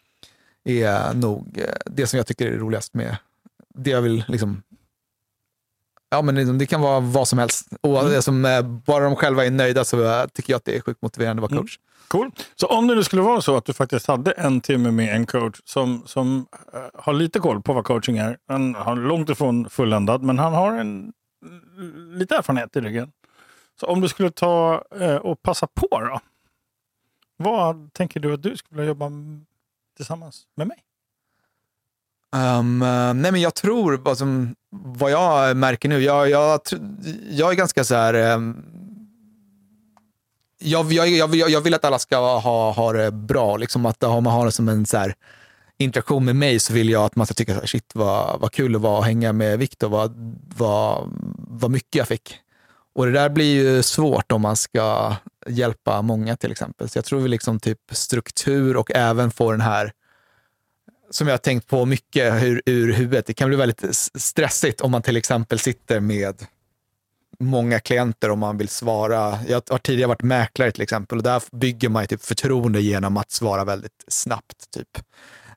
är 0.64 1.14
nog 1.14 1.58
eh, 1.58 1.74
det 1.86 2.06
som 2.06 2.16
jag 2.16 2.26
tycker 2.26 2.46
är 2.46 2.58
roligast 2.58 2.94
med 2.94 3.16
det 3.74 3.90
jag 3.90 4.02
vill 4.02 4.24
liksom 4.28 4.62
Ja, 6.14 6.22
men 6.22 6.34
liksom, 6.34 6.58
det 6.58 6.66
kan 6.66 6.80
vara 6.80 7.00
vad 7.00 7.28
som 7.28 7.38
helst. 7.38 7.68
Och 7.80 8.02
mm. 8.02 8.22
som, 8.22 8.44
eh, 8.44 8.62
bara 8.62 9.04
de 9.04 9.16
själva 9.16 9.44
är 9.44 9.50
nöjda 9.50 9.84
så 9.84 10.26
tycker 10.32 10.52
jag 10.52 10.58
att 10.58 10.64
det 10.64 10.76
är 10.76 10.80
sjukt 10.80 11.02
motiverande 11.02 11.44
att 11.44 11.50
vara 11.50 11.52
mm. 11.52 11.62
coach. 11.62 11.78
Mm. 11.78 11.84
Cool. 12.08 12.30
Så 12.54 12.66
om 12.66 12.86
det 12.86 12.94
nu 12.94 13.04
skulle 13.04 13.22
vara 13.22 13.40
så 13.40 13.56
att 13.56 13.64
du 13.64 13.72
faktiskt 13.72 14.06
hade 14.06 14.30
en 14.30 14.60
timme 14.60 14.90
med 14.90 15.16
en 15.16 15.26
coach 15.26 15.60
som, 15.64 16.02
som 16.06 16.46
uh, 16.74 16.80
har 16.94 17.12
lite 17.12 17.40
koll 17.40 17.62
på 17.62 17.72
vad 17.72 17.84
coaching 17.84 18.18
är. 18.18 18.38
Han 18.48 18.74
har 18.74 18.96
långt 18.96 19.30
ifrån 19.30 19.70
fulländad, 19.70 20.22
men 20.22 20.38
han 20.38 20.52
har 20.52 20.72
en, 20.72 21.12
lite 22.18 22.36
erfarenhet 22.36 22.76
i 22.76 22.80
ryggen. 22.80 23.12
Så 23.80 23.86
om 23.86 24.00
du 24.00 24.08
skulle 24.08 24.30
ta 24.30 24.84
och 25.22 25.42
passa 25.42 25.66
på 25.66 25.88
då? 25.90 26.20
Vad 27.36 27.92
tänker 27.92 28.20
du 28.20 28.34
att 28.34 28.42
du 28.42 28.56
skulle 28.56 28.84
jobba 28.84 29.10
tillsammans 29.96 30.42
med 30.56 30.66
mig? 30.66 30.84
Um, 32.34 32.78
nej 33.22 33.32
men 33.32 33.40
jag 33.40 33.54
tror, 33.54 34.08
alltså, 34.08 34.24
vad 34.82 35.10
jag 35.10 35.56
märker 35.56 35.88
nu, 35.88 36.02
jag, 36.02 36.30
jag, 36.30 36.60
jag 37.30 37.50
är 37.50 37.54
ganska 37.54 37.84
så 37.84 37.94
här... 37.94 38.14
Ehm, 38.14 38.56
jag, 40.58 40.92
jag, 40.92 41.08
jag, 41.08 41.50
jag, 41.50 41.60
vill 41.60 41.74
att 41.74 41.84
alla 41.84 41.98
ska 41.98 42.38
ha, 42.38 42.70
ha 42.72 42.92
det 42.92 43.10
bra. 43.12 43.56
Liksom 43.56 43.86
att 43.86 44.02
om 44.02 44.24
man 44.24 44.32
har 44.32 44.44
det 44.44 44.52
som 44.52 44.68
en 44.68 44.86
så 44.86 44.96
här, 44.96 45.14
interaktion 45.78 46.24
med 46.24 46.36
mig 46.36 46.60
så 46.60 46.72
vill 46.72 46.88
jag 46.88 47.04
att 47.04 47.16
man 47.16 47.26
ska 47.26 47.34
tycka, 47.34 47.66
shit 47.66 47.90
vad, 47.94 48.40
vad 48.40 48.52
kul 48.52 48.72
det 48.72 48.78
var 48.78 48.98
att 48.98 49.04
hänga 49.04 49.32
med 49.32 49.58
Viktor, 49.58 49.88
vad, 49.88 50.14
vad, 50.56 51.10
vad 51.38 51.70
mycket 51.70 51.94
jag 51.94 52.08
fick. 52.08 52.40
Och 52.94 53.06
det 53.06 53.12
där 53.12 53.28
blir 53.28 53.54
ju 53.54 53.82
svårt 53.82 54.32
om 54.32 54.42
man 54.42 54.56
ska 54.56 55.16
hjälpa 55.46 56.02
många 56.02 56.36
till 56.36 56.52
exempel. 56.52 56.88
Så 56.88 56.98
jag 56.98 57.04
tror 57.04 57.20
vi 57.20 57.28
liksom 57.28 57.60
typ 57.60 57.80
struktur 57.90 58.76
och 58.76 58.90
även 58.94 59.30
få 59.30 59.50
den 59.50 59.60
här, 59.60 59.92
som 61.14 61.26
jag 61.26 61.32
har 61.32 61.38
tänkt 61.38 61.66
på 61.66 61.84
mycket 61.84 62.42
hur 62.42 62.62
ur 62.66 62.92
huvudet, 62.92 63.26
det 63.26 63.34
kan 63.34 63.48
bli 63.48 63.56
väldigt 63.56 63.84
stressigt 64.14 64.80
om 64.80 64.90
man 64.90 65.02
till 65.02 65.16
exempel 65.16 65.58
sitter 65.58 66.00
med 66.00 66.46
många 67.38 67.80
klienter 67.80 68.30
om 68.30 68.38
man 68.38 68.58
vill 68.58 68.68
svara. 68.68 69.38
Jag 69.48 69.62
har 69.70 69.78
tidigare 69.78 70.08
varit 70.08 70.22
mäklare 70.22 70.72
till 70.72 70.82
exempel 70.82 71.18
och 71.18 71.24
där 71.24 71.42
bygger 71.52 71.88
man 71.88 72.06
typ 72.06 72.24
förtroende 72.24 72.80
genom 72.80 73.16
att 73.16 73.30
svara 73.30 73.64
väldigt 73.64 74.04
snabbt. 74.08 74.70
Typ. 74.70 74.98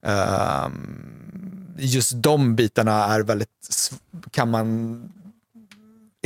Um, 0.01 1.75
just 1.77 2.13
de 2.15 2.55
bitarna 2.55 3.05
är 3.05 3.19
väldigt, 3.19 3.49
kan 4.31 4.49
man 4.49 5.01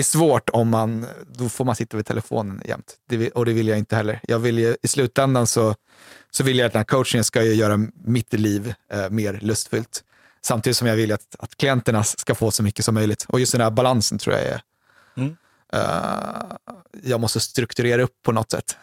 är 0.01 0.03
svårt 0.03 0.49
om 0.49 0.69
man, 0.69 1.05
då 1.27 1.49
får 1.49 1.65
man 1.65 1.75
sitta 1.75 1.97
vid 1.97 2.05
telefonen 2.05 2.61
jämt. 2.65 2.97
Det, 3.09 3.31
och 3.31 3.45
det 3.45 3.53
vill 3.53 3.67
jag 3.67 3.77
inte 3.77 3.95
heller. 3.95 4.19
Jag 4.23 4.39
vill 4.39 4.57
ju, 4.57 4.75
I 4.81 4.87
slutändan 4.87 5.47
så, 5.47 5.75
så 6.31 6.43
vill 6.43 6.57
jag 6.57 6.65
att 6.65 6.73
den 6.73 6.79
här 6.79 6.85
coachingen 6.85 7.23
ska 7.23 7.43
göra 7.43 7.87
mitt 7.93 8.33
liv 8.33 8.73
eh, 8.93 9.09
mer 9.09 9.39
lustfyllt. 9.41 10.03
Samtidigt 10.41 10.77
som 10.77 10.87
jag 10.87 10.95
vill 10.95 11.11
att, 11.11 11.35
att 11.39 11.57
klienterna 11.57 12.03
ska 12.03 12.35
få 12.35 12.51
så 12.51 12.63
mycket 12.63 12.85
som 12.85 12.93
möjligt. 12.95 13.25
Och 13.27 13.39
just 13.39 13.51
den 13.51 13.61
här 13.61 13.71
balansen 13.71 14.17
tror 14.17 14.35
jag 14.35 14.45
är... 14.45 14.61
Mm. 15.17 15.37
Uh, 15.75 16.55
jag 17.03 17.19
måste 17.19 17.39
strukturera 17.39 18.01
upp 18.01 18.21
på 18.23 18.31
något 18.31 18.51
sätt. 18.51 18.77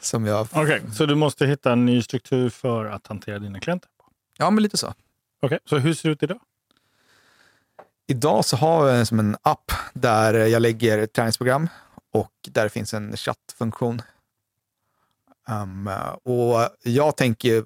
Okej, 0.51 0.63
okay, 0.63 0.81
så 0.95 1.07
du 1.07 1.15
måste 1.15 1.47
hitta 1.47 1.73
en 1.73 1.87
ny 1.87 2.03
struktur 2.03 2.51
för 2.51 2.85
att 2.85 3.07
hantera 3.07 3.39
dina 3.39 3.61
klienter? 3.61 3.91
Ja, 4.39 4.51
men 4.51 4.63
lite 4.63 4.77
så. 4.77 4.87
Okej, 4.87 4.97
okay, 5.47 5.59
så 5.65 5.79
hur 5.79 5.95
ser 5.95 6.09
det 6.09 6.13
ut 6.13 6.23
idag? 6.23 6.41
Idag 8.11 8.45
så 8.45 8.57
har 8.57 8.88
jag 8.88 9.07
som 9.07 9.19
en 9.19 9.37
app 9.43 9.73
där 9.93 10.35
jag 10.35 10.62
lägger 10.62 11.07
träningsprogram 11.07 11.69
och 12.12 12.33
där 12.49 12.65
det 12.65 12.71
finns 12.71 12.95
en 12.95 13.17
chattfunktion. 13.17 14.03
Um, 15.49 15.91
och 16.23 16.69
jag 16.83 17.17
tänker, 17.17 17.49
ju... 17.49 17.65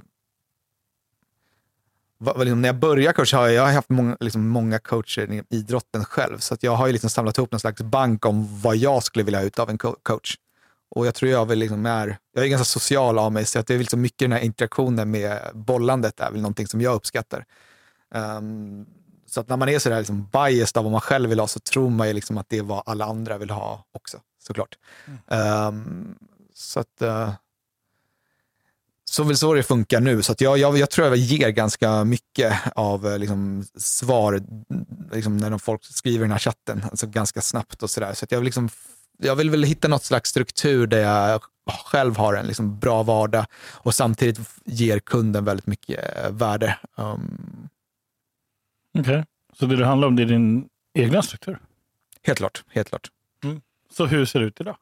Liksom 2.37 2.63
när 2.63 2.69
jag 2.69 2.79
började 2.79 3.15
coacha 3.15 3.37
har 3.37 3.49
jag, 3.49 3.67
haft 3.67 3.89
många, 3.89 4.17
liksom, 4.21 4.49
många 4.49 4.79
coacher 4.79 5.33
i 5.33 5.43
idrotten 5.49 6.05
själv, 6.05 6.39
så 6.39 6.55
att 6.55 6.63
jag 6.63 6.73
har 6.77 6.89
liksom 6.89 7.11
samlat 7.11 7.39
ihop 7.39 7.53
någon 7.53 7.61
slags 7.61 7.83
bank 7.83 8.27
om 8.27 8.61
vad 8.61 8.77
jag 8.77 9.03
skulle 9.03 9.25
vilja 9.25 9.41
ha 9.41 9.47
ut 9.47 9.59
av 9.59 9.71
en 9.71 9.79
coach. 9.79 10.37
Och 10.91 11.07
jag 11.07 11.15
tror 11.15 11.31
jag 11.31 11.47
väl 11.47 11.59
liksom 11.59 11.87
är, 11.87 12.19
jag 12.35 12.45
är 12.45 12.49
ganska 12.49 12.65
social 12.65 13.19
av 13.19 13.33
mig, 13.33 13.45
så 13.45 13.59
att 13.59 13.67
det 13.67 13.75
är 13.75 13.79
liksom 13.79 14.01
mycket 14.01 14.19
den 14.19 14.33
här 14.33 14.41
interaktionen 14.41 15.11
med 15.11 15.51
bollandet 15.55 16.21
är 16.21 16.31
väl 16.31 16.41
någonting 16.41 16.67
som 16.67 16.81
jag 16.81 16.95
uppskattar. 16.95 17.45
Um, 18.15 18.87
så 19.35 19.41
att 19.41 19.49
när 19.49 19.57
man 19.57 19.69
är 19.69 19.79
sådär 19.79 19.99
liksom 19.99 20.29
biased 20.33 20.79
av 20.79 20.85
vad 20.85 20.93
man 20.93 21.01
själv 21.01 21.29
vill 21.29 21.41
ha 21.41 21.49
så 21.49 21.61
tror 21.61 21.91
man 21.91 22.09
ju 22.09 22.13
liksom 22.13 22.39
att 22.39 22.49
det 22.49 22.59
är 22.59 22.63
vad 22.63 22.83
alla 22.87 23.05
andra 23.05 23.39
vill 23.39 23.51
ha 23.51 23.85
också, 23.93 24.21
såklart. 24.43 24.79
Mm. 25.29 25.67
Um, 25.67 26.15
så 26.55 26.81
att... 26.81 27.03
Uh, 27.03 27.33
så 29.05 29.25
väl 29.25 29.37
så 29.37 29.55
det 29.55 29.63
funkar 29.63 30.01
nu. 30.01 30.23
Så 30.23 30.33
att 30.33 30.41
jag, 30.41 30.59
jag, 30.59 30.79
jag 30.79 30.91
tror 30.91 31.07
jag 31.07 31.17
ger 31.17 31.49
ganska 31.49 32.05
mycket 32.05 32.59
av 32.75 33.07
eh, 33.07 33.19
liksom, 33.19 33.65
svar 33.77 34.43
liksom, 35.13 35.37
när 35.37 35.51
de 35.51 35.59
folk 35.59 35.85
skriver 35.85 36.19
i 36.19 36.29
den 36.29 36.33
här 36.33 36.39
chatten, 36.39 36.85
alltså 36.91 37.07
ganska 37.07 37.41
snabbt 37.41 37.83
och 37.83 37.91
sådär. 37.91 38.15
Så 38.15 38.25
att 38.25 38.33
jag, 38.33 38.45
liksom, 38.45 38.69
jag 39.19 39.37
vill 39.37 39.51
väl 39.51 39.63
hitta 39.65 39.89
något 39.89 40.05
slags 40.05 40.31
struktur 40.31 40.87
där 40.87 40.99
jag 40.99 41.43
själv 41.85 42.17
har 42.17 42.35
en 42.35 42.47
liksom, 42.47 42.79
bra 42.79 43.03
vardag 43.03 43.47
och 43.73 43.95
samtidigt 43.95 44.41
ger 44.65 44.99
kunden 44.99 45.45
väldigt 45.45 45.67
mycket 45.67 46.25
eh, 46.25 46.31
värde. 46.31 46.79
Um, 46.97 47.69
Okej, 48.99 49.01
okay. 49.01 49.25
så 49.59 49.67
det 49.67 49.77
det 49.77 49.87
handlar 49.87 50.09
om 50.09 50.17
det 50.17 50.23
är 50.23 50.27
din 50.27 50.69
egna 50.95 51.23
struktur? 51.23 51.59
Helt 52.23 52.39
klart. 52.39 52.65
Helt 52.69 52.89
klart. 52.89 53.11
Mm. 53.45 53.61
Så 53.91 54.07
hur 54.07 54.25
ser 54.25 54.41
det 54.41 54.47
ut 54.47 54.61
idag? 54.61 54.77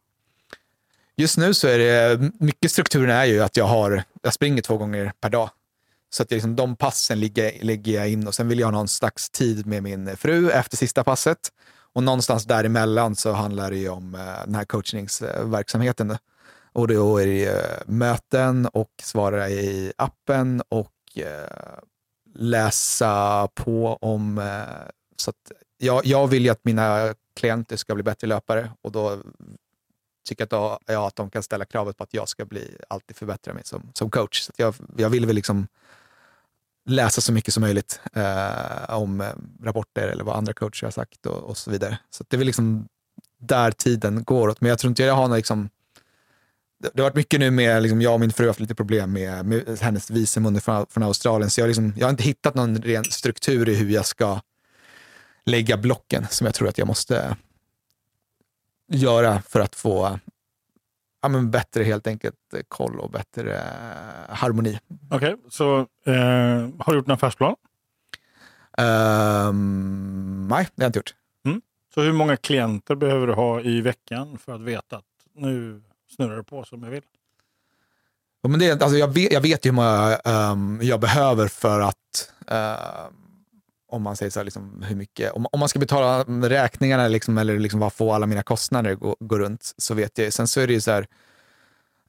Just 1.16 1.38
nu 1.38 1.54
så 1.54 1.68
är 1.68 1.78
det, 1.78 2.30
mycket 2.40 2.70
strukturen 2.70 3.10
är 3.10 3.24
ju 3.24 3.40
att 3.40 3.56
jag, 3.56 3.64
har, 3.64 4.02
jag 4.22 4.34
springer 4.34 4.62
två 4.62 4.76
gånger 4.76 5.12
per 5.20 5.30
dag. 5.30 5.50
Så 6.10 6.22
att 6.22 6.30
jag 6.30 6.36
liksom, 6.36 6.56
de 6.56 6.76
passen 6.76 7.20
ligger, 7.20 7.64
lägger 7.64 7.92
jag 7.92 8.08
in 8.08 8.26
och 8.26 8.34
sen 8.34 8.48
vill 8.48 8.58
jag 8.58 8.66
ha 8.66 8.72
någon 8.72 8.88
slags 8.88 9.30
tid 9.30 9.66
med 9.66 9.82
min 9.82 10.16
fru 10.16 10.50
efter 10.50 10.76
sista 10.76 11.04
passet. 11.04 11.38
Och 11.92 12.02
någonstans 12.02 12.44
däremellan 12.44 13.16
så 13.16 13.32
handlar 13.32 13.70
det 13.70 13.76
ju 13.76 13.88
om 13.88 14.14
uh, 14.14 14.20
den 14.44 14.54
här 14.54 14.64
coachningsverksamheten. 14.64 16.16
Och 16.72 16.88
då 16.88 17.18
är 17.18 17.26
det 17.26 17.50
uh, 17.50 17.56
möten 17.86 18.66
och 18.66 18.90
svara 19.02 19.48
i 19.50 19.92
appen 19.96 20.62
och 20.68 20.92
uh, 21.18 21.24
läsa 22.40 23.48
på 23.54 23.98
om... 24.00 24.38
Eh, 24.38 24.88
så 25.16 25.32
jag, 25.78 26.06
jag 26.06 26.26
vill 26.26 26.44
ju 26.44 26.50
att 26.50 26.64
mina 26.64 27.14
klienter 27.36 27.76
ska 27.76 27.94
bli 27.94 28.02
bättre 28.02 28.26
löpare 28.26 28.70
och 28.82 28.92
då 28.92 29.18
tycker 30.28 30.48
jag 30.50 30.64
att, 30.64 30.80
jag 30.86 31.04
att 31.04 31.16
de 31.16 31.30
kan 31.30 31.42
ställa 31.42 31.64
kravet 31.64 31.96
på 31.96 32.04
att 32.04 32.14
jag 32.14 32.28
ska 32.28 32.44
bli, 32.44 32.76
alltid 32.88 33.16
förbättra 33.16 33.54
mig 33.54 33.62
som, 33.64 33.90
som 33.94 34.10
coach. 34.10 34.42
Så 34.42 34.52
jag, 34.56 34.74
jag 34.96 35.10
vill 35.10 35.26
väl 35.26 35.34
liksom 35.34 35.66
läsa 36.86 37.20
så 37.20 37.32
mycket 37.32 37.54
som 37.54 37.60
möjligt 37.60 38.00
eh, 38.12 38.94
om 38.94 39.20
eh, 39.20 39.28
rapporter 39.62 40.08
eller 40.08 40.24
vad 40.24 40.36
andra 40.36 40.52
coacher 40.52 40.86
har 40.86 40.90
sagt 40.90 41.26
och, 41.26 41.42
och 41.42 41.56
så 41.56 41.70
vidare. 41.70 41.98
Så 42.10 42.24
det 42.28 42.36
är 42.36 42.38
väl 42.38 42.46
liksom 42.46 42.88
där 43.38 43.70
tiden 43.70 44.24
går 44.24 44.48
åt. 44.48 44.60
Men 44.60 44.68
jag 44.68 44.78
tror 44.78 44.88
inte 44.88 45.02
jag 45.02 45.14
har 45.14 45.28
någon 45.28 45.36
liksom, 45.36 45.68
det, 46.80 46.90
det 46.94 47.02
har 47.02 47.10
varit 47.10 47.16
mycket 47.16 47.40
nu 47.40 47.50
med, 47.50 47.82
liksom, 47.82 48.02
jag 48.02 48.14
och 48.14 48.20
min 48.20 48.32
fru 48.32 48.44
har 48.44 48.48
haft 48.48 48.60
lite 48.60 48.74
problem 48.74 49.12
med, 49.12 49.46
med 49.46 49.78
hennes 49.80 50.10
visum 50.10 50.60
från, 50.60 50.86
från 50.86 51.02
Australien. 51.02 51.50
Så 51.50 51.60
jag, 51.60 51.66
liksom, 51.66 51.94
jag 51.96 52.06
har 52.06 52.10
inte 52.10 52.22
hittat 52.22 52.54
någon 52.54 52.76
ren 52.76 53.04
struktur 53.04 53.68
i 53.68 53.74
hur 53.74 53.90
jag 53.90 54.06
ska 54.06 54.40
lägga 55.44 55.76
blocken 55.76 56.26
som 56.30 56.44
jag 56.44 56.54
tror 56.54 56.68
att 56.68 56.78
jag 56.78 56.88
måste 56.88 57.36
göra 58.88 59.42
för 59.42 59.60
att 59.60 59.74
få 59.74 60.18
ja, 61.22 61.28
men 61.28 61.50
bättre 61.50 61.84
helt 61.84 62.06
enkelt 62.06 62.54
eh, 62.54 62.60
koll 62.68 63.00
och 63.00 63.10
bättre 63.10 63.54
eh, 63.54 64.34
harmoni. 64.34 64.78
Okej, 65.10 65.34
okay, 65.34 65.50
så 65.50 65.78
eh, 66.06 66.68
har 66.78 66.86
du 66.86 66.94
gjort 66.94 67.06
en 67.06 67.14
affärsplan? 67.14 67.56
Um, 68.78 70.48
nej, 70.48 70.68
det 70.74 70.82
har 70.82 70.84
jag 70.84 70.88
inte 70.88 70.98
gjort. 70.98 71.14
Mm. 71.44 71.60
Så 71.94 72.00
hur 72.00 72.12
många 72.12 72.36
klienter 72.36 72.94
behöver 72.94 73.26
du 73.26 73.32
ha 73.32 73.60
i 73.60 73.80
veckan 73.80 74.38
för 74.38 74.54
att 74.54 74.60
veta 74.60 74.96
att 74.96 75.04
nu 75.34 75.82
snurrar 76.16 76.36
det 76.36 76.44
på 76.44 76.64
som 76.64 76.82
jag 76.82 76.90
vill? 76.90 77.02
Ja, 78.42 78.48
men 78.48 78.60
det, 78.60 78.82
alltså 78.82 78.98
jag, 78.98 79.14
vet, 79.14 79.32
jag 79.32 79.40
vet 79.40 79.66
ju 79.66 79.70
hur 79.70 79.74
många 79.74 80.18
um, 80.24 80.80
jag 80.82 81.00
behöver 81.00 81.48
för 81.48 81.80
att 81.80 82.32
uh, 82.50 83.10
om 83.90 84.02
man 84.02 84.16
säger 84.16 84.30
så 84.30 84.38
här, 84.38 84.44
liksom, 84.44 84.84
hur 84.88 84.96
mycket, 84.96 85.32
om, 85.32 85.46
om 85.52 85.60
man 85.60 85.68
ska 85.68 85.78
betala 85.78 86.24
räkningarna 86.48 87.08
liksom, 87.08 87.38
eller 87.38 87.58
liksom 87.58 87.90
få 87.90 88.12
alla 88.12 88.26
mina 88.26 88.42
kostnader 88.42 88.94
gå, 88.94 89.16
gå 89.20 89.38
runt, 89.38 89.74
så 89.76 89.94
vet 89.94 90.18
jag. 90.18 90.32
Sen 90.32 90.48
så 90.48 90.60
är 90.60 90.66
det 90.66 90.72
ju 90.72 90.80
så 90.80 90.90
här, 90.90 91.06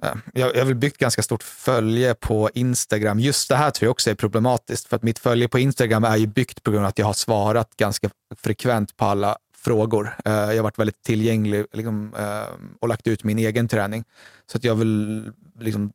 ehm, 0.03 0.21
jag, 0.33 0.55
jag 0.55 0.65
har 0.65 0.73
byggt 0.73 0.97
ganska 0.97 1.21
stort 1.21 1.43
följe 1.43 2.13
på 2.13 2.49
Instagram. 2.53 3.19
Just 3.19 3.49
det 3.49 3.55
här 3.55 3.71
tror 3.71 3.87
jag 3.87 3.91
också 3.91 4.09
är 4.09 4.15
problematiskt, 4.15 4.87
för 4.87 4.95
att 4.95 5.03
mitt 5.03 5.19
följe 5.19 5.47
på 5.47 5.59
Instagram 5.59 6.03
är 6.03 6.17
ju 6.17 6.27
byggt 6.27 6.63
på 6.63 6.71
grund 6.71 6.85
av 6.85 6.89
att 6.89 6.99
jag 6.99 7.05
har 7.05 7.13
svarat 7.13 7.77
ganska 7.77 8.09
frekvent 8.37 8.97
på 8.97 9.05
alla 9.05 9.37
frågor. 9.63 10.17
Eh, 10.25 10.33
jag 10.33 10.55
har 10.55 10.63
varit 10.63 10.79
väldigt 10.79 11.03
tillgänglig 11.03 11.65
liksom, 11.73 12.13
eh, 12.17 12.75
och 12.79 12.87
lagt 12.87 13.07
ut 13.07 13.23
min 13.23 13.39
egen 13.39 13.67
träning. 13.67 14.03
Så 14.51 14.57
att 14.57 14.63
jag 14.63 14.75
vill 14.75 15.31
liksom 15.59 15.91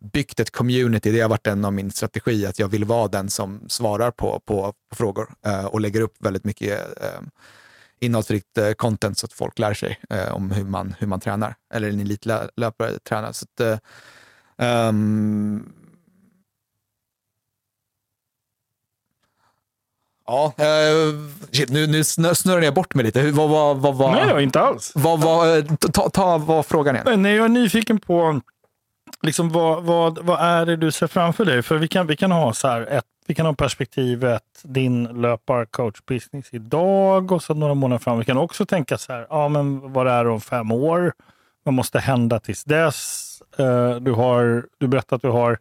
byggt 0.00 0.40
ett 0.40 0.50
community. 0.50 1.12
Det 1.12 1.20
har 1.20 1.28
varit 1.28 1.46
en 1.46 1.64
av 1.64 1.72
min 1.72 1.90
strategi, 1.90 2.46
att 2.46 2.58
jag 2.58 2.68
vill 2.68 2.84
vara 2.84 3.08
den 3.08 3.30
som 3.30 3.60
svarar 3.68 4.10
på, 4.10 4.40
på, 4.46 4.74
på 4.90 4.96
frågor 4.96 5.34
eh, 5.46 5.64
och 5.64 5.80
lägger 5.80 6.00
upp 6.00 6.14
väldigt 6.18 6.44
mycket 6.44 7.02
eh, 7.02 7.20
innehållsrikt 8.00 8.58
eh, 8.58 8.72
content 8.72 9.18
så 9.18 9.26
att 9.26 9.32
folk 9.32 9.58
lär 9.58 9.74
sig 9.74 9.98
eh, 10.10 10.32
om 10.32 10.50
hur 10.50 10.64
man, 10.64 10.94
hur 10.98 11.06
man 11.06 11.20
tränar, 11.20 11.54
eller 11.74 11.88
en 11.88 12.00
elitlöpare 12.00 12.98
tränar. 12.98 13.32
Så 13.32 13.44
att, 13.44 13.82
um, 14.88 15.72
Ja, 20.30 20.52
uh, 20.58 21.28
shit, 21.52 21.70
nu, 21.70 21.86
nu 21.86 22.04
snurrar 22.04 22.62
jag 22.62 22.74
bort 22.74 22.94
mig 22.94 23.04
lite. 23.04 23.30
Vad, 23.30 23.50
vad, 23.50 23.76
vad, 23.76 23.96
vad, 23.96 24.12
Nej, 24.12 24.42
inte 24.42 24.60
alls. 24.60 24.92
Vad, 24.94 25.20
vad, 25.20 25.92
ta, 25.92 26.10
ta 26.10 26.38
vad 26.38 26.66
frågan 26.66 26.96
är. 26.96 27.16
Nej, 27.16 27.36
jag 27.36 27.44
är 27.44 27.48
nyfiken 27.48 28.00
på 28.00 28.40
liksom, 29.22 29.50
vad, 29.50 29.82
vad, 29.82 30.18
vad 30.18 30.40
är 30.40 30.66
det 30.66 30.76
du 30.76 30.92
ser 30.92 31.06
framför 31.06 31.44
dig? 31.44 31.62
För 31.62 31.76
vi 31.76 31.88
kan, 31.88 32.06
vi 32.06 32.16
kan 32.16 32.32
ha 32.32 32.52
så 32.52 32.68
här, 32.68 32.86
ett, 32.86 33.04
vi 33.26 33.34
kan 33.34 33.46
ha 33.46 33.52
perspektivet 33.52 34.42
din 34.62 35.08
löparcoach-business 35.08 36.48
idag 36.50 37.32
och 37.32 37.42
så 37.42 37.54
några 37.54 37.74
månader 37.74 37.98
fram. 37.98 38.18
Vi 38.18 38.24
kan 38.24 38.38
också 38.38 38.66
tänka 38.66 38.98
så 38.98 39.12
här, 39.12 39.26
ja, 39.30 39.48
men 39.48 39.92
vad 39.92 40.08
är 40.08 40.24
det 40.24 40.30
om 40.30 40.40
fem 40.40 40.72
år? 40.72 41.12
Vad 41.62 41.74
måste 41.74 41.98
hända 41.98 42.40
tills 42.40 42.64
dess? 42.64 43.26
Uh, 43.60 43.94
du, 43.94 44.12
har, 44.12 44.66
du 44.78 44.86
berättar 44.86 45.16
att 45.16 45.22
du 45.22 45.28
har, 45.28 45.58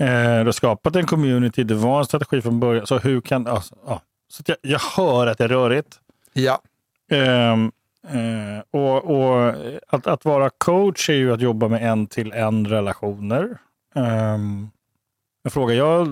uh, 0.00 0.38
du 0.38 0.44
har 0.44 0.52
skapat 0.52 0.96
en 0.96 1.06
community, 1.06 1.64
det 1.64 1.74
var 1.74 1.98
en 1.98 2.04
strategi 2.04 2.42
från 2.42 2.60
början. 2.60 2.86
Så 2.86 2.98
hur 2.98 3.20
kan, 3.20 3.46
alltså, 3.46 3.74
ja. 3.86 4.02
så 4.28 4.42
jag, 4.46 4.56
jag 4.62 4.80
hör 4.96 5.26
att 5.26 5.38
det 5.38 5.44
är 5.44 5.48
rörigt. 5.48 6.00
Ja. 6.32 6.60
Um, 7.52 7.72
Eh, 8.08 8.62
och, 8.70 9.04
och 9.04 9.54
att, 9.88 10.06
att, 10.06 10.24
vara 10.24 10.50
coach 10.50 11.10
är 11.10 11.14
ju 11.14 11.32
att 11.32 11.40
jobba 11.40 11.68
med 11.68 11.90
en 11.92 12.06
till 12.06 12.32
en 12.32 12.66
relationer. 12.66 13.58
Eh, 13.94 14.34
en 15.44 15.50
fråga 15.50 15.74
jag 15.74 16.06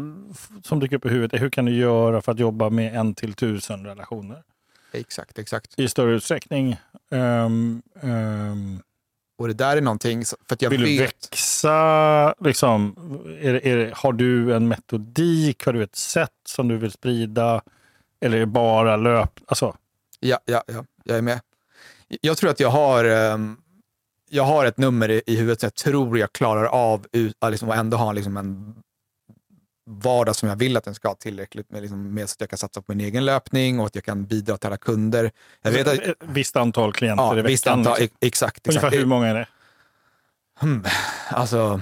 som 0.63 0.81
dyker 0.81 0.97
upp 0.97 1.07
i 1.07 1.09
huvudet 1.09 1.35
är 1.35 1.39
hur 1.39 1.51
kan 1.51 1.65
du 1.65 1.75
göra 1.75 2.21
för 2.21 2.33
att 2.33 2.39
jobba 2.39 2.71
med 2.71 2.97
en 2.97 3.15
till 3.15 3.35
tusen 3.35 3.87
relationer? 3.87 4.43
Exakt, 4.93 5.39
exakt. 5.39 5.79
I 5.79 5.89
större 5.89 6.15
utsträckning. 6.15 6.77
Um, 7.11 7.83
um, 8.03 8.83
och 9.39 9.49
det 9.49 9.55
där 9.55 9.77
är 9.77 9.81
någonting, 9.81 10.25
för 10.25 10.55
att 10.55 10.63
jag 10.63 10.71
vill 10.71 10.83
vet... 10.83 10.99
du 10.99 10.99
växa? 10.99 12.35
Liksom, 12.41 12.95
är, 13.41 13.67
är, 13.67 13.93
har 13.95 14.13
du 14.13 14.55
en 14.55 14.69
metodik? 14.69 15.67
Har 15.67 15.73
du 15.73 15.83
ett 15.83 15.97
sätt 15.97 16.31
som 16.49 16.69
du 16.69 16.77
vill 16.77 16.93
sprida? 16.93 17.63
Eller 18.21 18.37
är 18.37 18.41
det 18.41 18.47
bara 18.47 18.97
löp? 18.97 19.41
Alltså. 19.47 19.77
Ja, 20.21 20.39
ja, 20.45 20.63
ja, 20.67 20.85
jag 21.05 21.19
är 21.19 21.23
med. 21.23 21.41
Jag 22.21 22.37
tror 22.37 22.51
att 22.51 22.61
jag 22.61 22.71
har, 22.71 23.05
um, 23.05 23.57
jag 24.29 24.45
har 24.45 24.65
ett 24.65 24.79
nummer 24.79 25.09
i, 25.09 25.23
i 25.27 25.37
huvudet 25.37 25.61
som 25.61 25.67
jag 25.67 25.75
tror 25.75 26.19
jag 26.19 26.33
klarar 26.33 26.65
av 26.65 27.07
att 27.39 27.51
liksom, 27.51 27.71
ändå 27.71 27.97
ha 27.97 28.13
liksom 28.13 28.37
en 28.37 28.75
vardag 29.89 30.37
som 30.37 30.49
jag 30.49 30.57
vill 30.57 30.77
att 30.77 30.85
den 30.85 30.95
ska 30.95 31.09
ha 31.09 31.15
tillräckligt 31.15 31.71
med, 31.71 31.83
liksom, 31.83 32.15
med 32.15 32.29
så 32.29 32.35
att 32.35 32.41
jag 32.41 32.51
kan 32.51 32.59
satsa 32.59 32.83
på 32.83 32.93
min 32.93 33.07
egen 33.07 33.25
löpning 33.25 33.81
och 33.81 33.87
att 33.87 33.95
jag 33.95 34.05
kan 34.05 34.25
bidra 34.27 34.57
till 34.57 34.67
alla 34.67 34.77
kunder. 34.77 35.33
Jag 35.63 35.73
vet 35.73 35.89
att, 35.89 35.99
ett 35.99 36.17
visst 36.21 36.57
antal 36.57 36.93
klienter 36.93 37.25
ja, 37.25 37.33
i 37.33 37.37
veckan? 37.37 37.47
Visst 37.47 37.67
antal, 37.67 37.99
liksom. 38.01 38.19
exakt, 38.21 38.57
exakt. 38.57 38.85
Ungefär 38.85 38.99
hur 38.99 39.07
många 39.07 39.27
är 39.27 39.35
det? 39.35 39.49
Hmm, 40.61 40.85
alltså, 41.31 41.81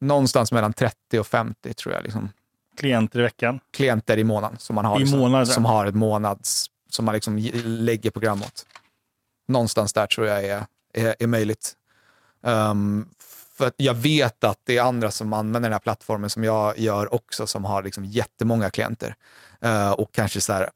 någonstans 0.00 0.52
mellan 0.52 0.72
30 0.72 1.18
och 1.18 1.26
50 1.26 1.74
tror 1.74 1.94
jag. 1.94 2.02
Liksom. 2.02 2.28
Klienter 2.76 3.18
i 3.18 3.22
veckan? 3.22 3.60
Klienter 3.72 4.18
i 4.18 4.24
månaden 4.24 4.58
som 4.58 4.74
man 4.74 4.84
har, 4.84 4.96
I 4.96 5.00
liksom, 5.00 5.46
som 5.46 5.64
har 5.64 5.86
ett 5.86 5.94
månads 5.94 6.66
som 6.90 7.04
man 7.04 7.14
liksom 7.14 7.38
lägger 7.64 8.10
program 8.10 8.42
åt. 8.42 8.66
Någonstans 9.48 9.92
där 9.92 10.06
tror 10.06 10.26
jag 10.26 10.44
är, 10.44 10.66
är, 10.94 11.14
är 11.18 11.26
möjligt. 11.26 11.76
Um, 12.42 13.08
för 13.60 13.72
jag 13.76 13.94
vet 13.94 14.44
att 14.44 14.58
det 14.64 14.76
är 14.76 14.82
andra 14.82 15.10
som 15.10 15.32
använder 15.32 15.68
den 15.68 15.72
här 15.72 15.80
plattformen 15.80 16.30
som 16.30 16.44
jag 16.44 16.78
gör 16.78 17.14
också, 17.14 17.46
som 17.46 17.64
har 17.64 17.82
liksom 17.82 18.04
jättemånga 18.04 18.70
klienter. 18.70 19.14
Uh, 19.64 19.90
och 19.90 20.12
kanske 20.12 20.40
så 20.40 20.52
här, 20.52 20.70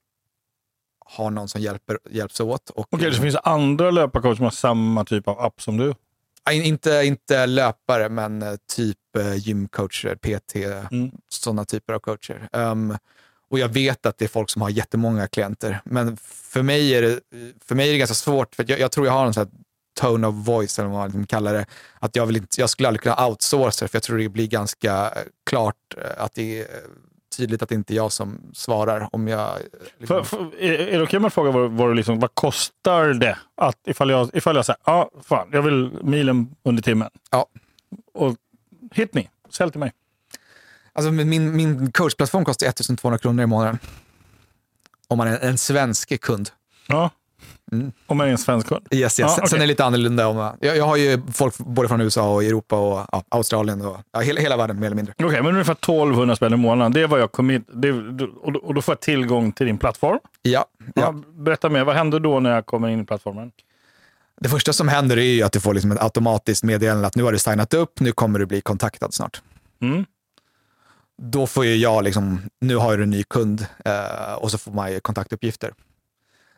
har 1.06 1.30
någon 1.30 1.48
som 1.48 1.60
hjälper, 1.60 1.98
hjälps 2.10 2.40
åt. 2.40 2.70
Okej, 2.74 2.96
okay, 2.96 3.10
det 3.10 3.16
finns 3.16 3.36
andra 3.42 3.90
löparcoacher 3.90 4.34
som 4.34 4.44
har 4.44 4.50
samma 4.50 5.04
typ 5.04 5.28
av 5.28 5.40
app 5.40 5.62
som 5.62 5.76
du? 5.76 5.94
Inte, 6.52 7.02
inte 7.04 7.46
löpare, 7.46 8.08
men 8.08 8.42
eh, 8.42 8.54
typ 8.76 8.98
uh, 9.18 9.36
gymcoacher, 9.36 10.14
PT, 10.14 10.54
mm. 10.92 11.10
sådana 11.28 11.64
typer 11.64 11.92
av 11.92 11.98
coacher. 11.98 12.48
Um, 12.52 12.96
och 13.50 13.58
jag 13.58 13.68
vet 13.68 14.06
att 14.06 14.18
det 14.18 14.24
är 14.24 14.28
folk 14.28 14.50
som 14.50 14.62
har 14.62 14.70
jättemånga 14.70 15.26
klienter. 15.26 15.80
Men 15.84 16.16
för 16.16 16.62
mig 16.62 16.94
är 16.94 17.02
det, 17.02 17.20
för 17.64 17.74
mig 17.74 17.88
är 17.88 17.92
det 17.92 17.98
ganska 17.98 18.14
svårt, 18.14 18.54
för 18.54 18.64
jag, 18.68 18.80
jag 18.80 18.92
tror 18.92 19.06
jag 19.06 19.12
har 19.12 19.26
en 19.26 19.34
sån 19.34 19.63
tone 20.00 20.26
of 20.26 20.34
voice, 20.34 20.78
eller 20.78 20.88
vad 20.88 20.98
man 20.98 21.06
liksom 21.06 21.26
kallar 21.26 21.54
det. 21.54 21.66
Att 21.98 22.16
jag, 22.16 22.26
vill 22.26 22.36
inte, 22.36 22.60
jag 22.60 22.70
skulle 22.70 22.88
aldrig 22.88 23.02
kunna 23.02 23.26
outsourca 23.26 23.88
för 23.88 23.96
jag 23.96 24.02
tror 24.02 24.18
det 24.18 24.28
blir 24.28 24.46
ganska 24.46 24.94
eh, 24.94 25.22
klart 25.46 25.76
eh, 25.96 26.24
att 26.24 26.34
det 26.34 26.60
är 26.60 26.66
tydligt 27.36 27.62
att 27.62 27.68
det 27.68 27.74
inte 27.74 27.94
är 27.94 27.96
jag 27.96 28.12
som 28.12 28.40
svarar. 28.54 29.08
Om 29.12 29.28
jag, 29.28 29.58
liksom... 29.98 30.24
för, 30.24 30.36
för, 30.36 30.54
är, 30.58 30.72
är 30.72 30.78
det 30.78 30.84
okej 30.84 31.02
okay 31.02 31.16
om 31.16 31.22
jag 31.22 31.32
frågar 31.32 31.52
vad, 31.52 31.70
vad, 31.70 31.96
liksom, 31.96 32.20
vad 32.20 32.34
kostar 32.34 33.08
det? 33.08 33.38
Att 33.54 33.78
ifall 33.86 34.10
jag, 34.10 34.30
ifall 34.32 34.56
jag 34.56 34.66
säger, 34.66 34.80
ja, 34.84 35.10
fan, 35.24 35.48
jag 35.52 35.62
vill 35.62 35.90
milen 36.02 36.54
under 36.62 36.82
timmen. 36.82 37.10
Ja. 37.30 37.46
Och 38.14 38.36
hit 38.92 39.14
me, 39.14 39.28
sälj 39.50 39.70
till 39.70 39.80
mig. 39.80 39.92
Alltså 40.92 41.10
min, 41.12 41.56
min 41.56 41.92
coachplattform 41.92 42.44
kostar 42.44 42.66
1200 42.66 43.18
kronor 43.18 43.44
i 43.44 43.46
månaden. 43.46 43.78
Om 45.08 45.18
man 45.18 45.28
är 45.28 45.38
en 45.38 45.58
svensk 45.58 46.20
kund. 46.20 46.50
Ja. 46.86 47.10
Mm. 47.74 47.92
Om 48.06 48.16
man 48.16 48.26
är 48.26 48.30
en 48.30 48.38
svensk 48.38 48.66
kund? 48.66 48.86
Yes, 48.90 49.02
yes. 49.02 49.18
Ja, 49.18 49.32
okay. 49.32 49.46
Sen 49.46 49.56
är 49.56 49.60
det 49.60 49.66
lite 49.66 49.84
annorlunda. 49.84 50.26
Om 50.26 50.52
jag, 50.60 50.76
jag 50.76 50.84
har 50.84 50.96
ju 50.96 51.22
folk 51.32 51.58
både 51.58 51.88
från 51.88 52.00
USA 52.00 52.34
och 52.34 52.44
Europa 52.44 52.76
och 52.76 53.06
ja, 53.12 53.24
Australien 53.28 53.82
och 53.82 53.96
ja, 54.12 54.20
hela, 54.20 54.40
hela 54.40 54.56
världen 54.56 54.80
mer 54.80 54.86
eller 54.86 54.96
mindre. 54.96 55.14
Okej, 55.16 55.26
okay, 55.26 55.42
men 55.42 55.52
ungefär 55.52 55.72
1200 55.72 56.36
spänn 56.36 56.52
i 56.52 56.56
månaden. 56.56 56.92
Det 56.92 57.00
är 57.00 57.06
vad 57.06 57.20
jag 57.20 57.32
kom 57.32 57.62
det, 57.72 57.92
och 58.62 58.74
då 58.74 58.82
får 58.82 58.92
jag 58.92 59.00
tillgång 59.00 59.52
till 59.52 59.66
din 59.66 59.78
plattform? 59.78 60.18
Ja. 60.42 60.64
ja. 60.94 61.14
berätta 61.34 61.68
mer, 61.68 61.84
vad 61.84 61.96
händer 61.96 62.20
då 62.20 62.40
när 62.40 62.54
jag 62.54 62.66
kommer 62.66 62.88
in 62.88 63.00
i 63.00 63.04
plattformen? 63.04 63.52
Det 64.40 64.48
första 64.48 64.72
som 64.72 64.88
händer 64.88 65.16
är 65.16 65.22
ju 65.22 65.42
att 65.42 65.52
du 65.52 65.60
får 65.60 65.74
liksom 65.74 65.92
ett 65.92 66.02
automatiskt 66.02 66.64
meddelande 66.64 67.06
att 67.06 67.16
nu 67.16 67.22
har 67.22 67.32
du 67.32 67.38
signat 67.38 67.74
upp, 67.74 68.00
nu 68.00 68.12
kommer 68.12 68.38
du 68.38 68.46
bli 68.46 68.60
kontaktad 68.60 69.14
snart. 69.14 69.42
Mm 69.82 70.04
då 71.22 71.46
får 71.46 71.64
ju 71.64 71.76
jag, 71.76 72.04
liksom, 72.04 72.42
nu 72.60 72.76
har 72.76 72.96
du 72.96 73.02
en 73.02 73.10
ny 73.10 73.22
kund 73.22 73.66
eh, 73.84 74.34
och 74.34 74.50
så 74.50 74.58
får 74.58 74.72
man 74.72 74.92
ju 74.92 75.00
kontaktuppgifter. 75.00 75.72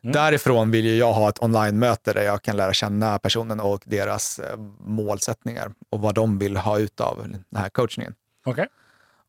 Mm. 0.07 0.12
Därifrån 0.12 0.71
vill 0.71 0.99
jag 0.99 1.12
ha 1.12 1.29
ett 1.29 1.42
online-möte 1.42 2.12
där 2.12 2.23
jag 2.23 2.42
kan 2.42 2.57
lära 2.57 2.73
känna 2.73 3.19
personen 3.19 3.61
och 3.61 3.83
deras 3.85 4.38
eh, 4.38 4.57
målsättningar 4.79 5.73
och 5.90 6.01
vad 6.01 6.14
de 6.14 6.38
vill 6.38 6.57
ha 6.57 6.79
ut 6.79 7.01
av 7.01 7.19
den 7.51 7.61
här 7.61 7.69
coachningen. 7.69 8.14
Okay. 8.45 8.66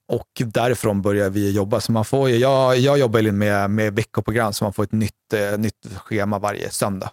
Och 0.07 0.27
därifrån 0.45 1.01
börjar 1.01 1.29
vi 1.29 1.51
jobba. 1.51 1.79
Så 1.79 1.91
man 1.91 2.05
får, 2.05 2.29
jag, 2.29 2.77
jag 2.77 2.97
jobbar 2.97 3.31
med, 3.31 3.69
med 3.69 3.95
veckoprogram 3.95 4.53
så 4.53 4.63
man 4.65 4.73
får 4.73 4.83
ett 4.83 4.91
nytt, 4.91 5.33
eh, 5.33 5.57
nytt 5.57 5.87
schema 5.95 6.39
varje 6.39 6.69
söndag. 6.69 7.11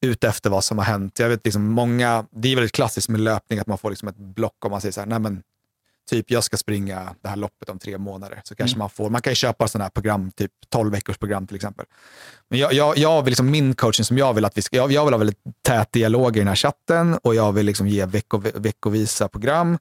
Utefter 0.00 0.50
vad 0.50 0.64
som 0.64 0.78
har 0.78 0.84
hänt. 0.84 1.18
Jag 1.18 1.28
vet 1.28 1.44
liksom 1.44 1.64
många, 1.64 2.26
det 2.30 2.48
är 2.48 2.56
väldigt 2.56 2.72
klassiskt 2.72 3.08
med 3.08 3.20
löpning 3.20 3.58
att 3.58 3.66
man 3.66 3.78
får 3.78 3.90
liksom 3.90 4.08
ett 4.08 4.16
block 4.16 4.64
om 4.64 4.70
man 4.70 4.80
säger 4.80 4.92
så 4.92 5.00
här, 5.00 5.06
nej 5.06 5.18
men 5.18 5.42
typ 6.10 6.30
jag 6.30 6.44
ska 6.44 6.56
springa 6.56 7.14
det 7.22 7.28
här 7.28 7.36
loppet 7.36 7.68
om 7.68 7.78
tre 7.78 7.98
månader. 7.98 8.40
Så 8.44 8.54
kanske 8.54 8.74
Mm. 8.74 8.78
man 8.78 8.90
får, 8.90 9.10
man 9.10 9.22
kan 9.22 9.30
ju 9.30 9.34
köpa 9.34 9.68
sådana 9.68 9.84
här 9.84 9.90
program, 9.90 10.30
typ 10.32 10.52
12 10.68 10.92
veckors 10.92 11.18
program 11.18 11.46
till 11.46 11.56
exempel. 11.56 11.86
Men 12.48 12.58
jag, 12.58 12.72
jag, 12.72 12.98
jag 12.98 13.22
vill 13.22 13.32
liksom 13.32 13.50
min 13.50 13.74
coaching 13.74 14.04
som 14.04 14.18
jag 14.18 14.34
vill 14.34 14.44
att 14.44 14.58
vi 14.58 14.62
ska, 14.62 14.76
jag, 14.76 14.92
jag 14.92 15.04
vill 15.04 15.14
ha 15.14 15.18
väldigt 15.18 15.38
tät 15.62 15.92
dialog 15.92 16.36
i 16.36 16.38
den 16.38 16.48
här 16.48 16.56
chatten 16.56 17.18
och 17.22 17.34
jag 17.34 17.52
vill 17.52 17.66
liksom 17.66 17.88
ge 17.88 18.06
vecko, 18.06 18.42
veckovisa 18.54 19.28
program. 19.28 19.78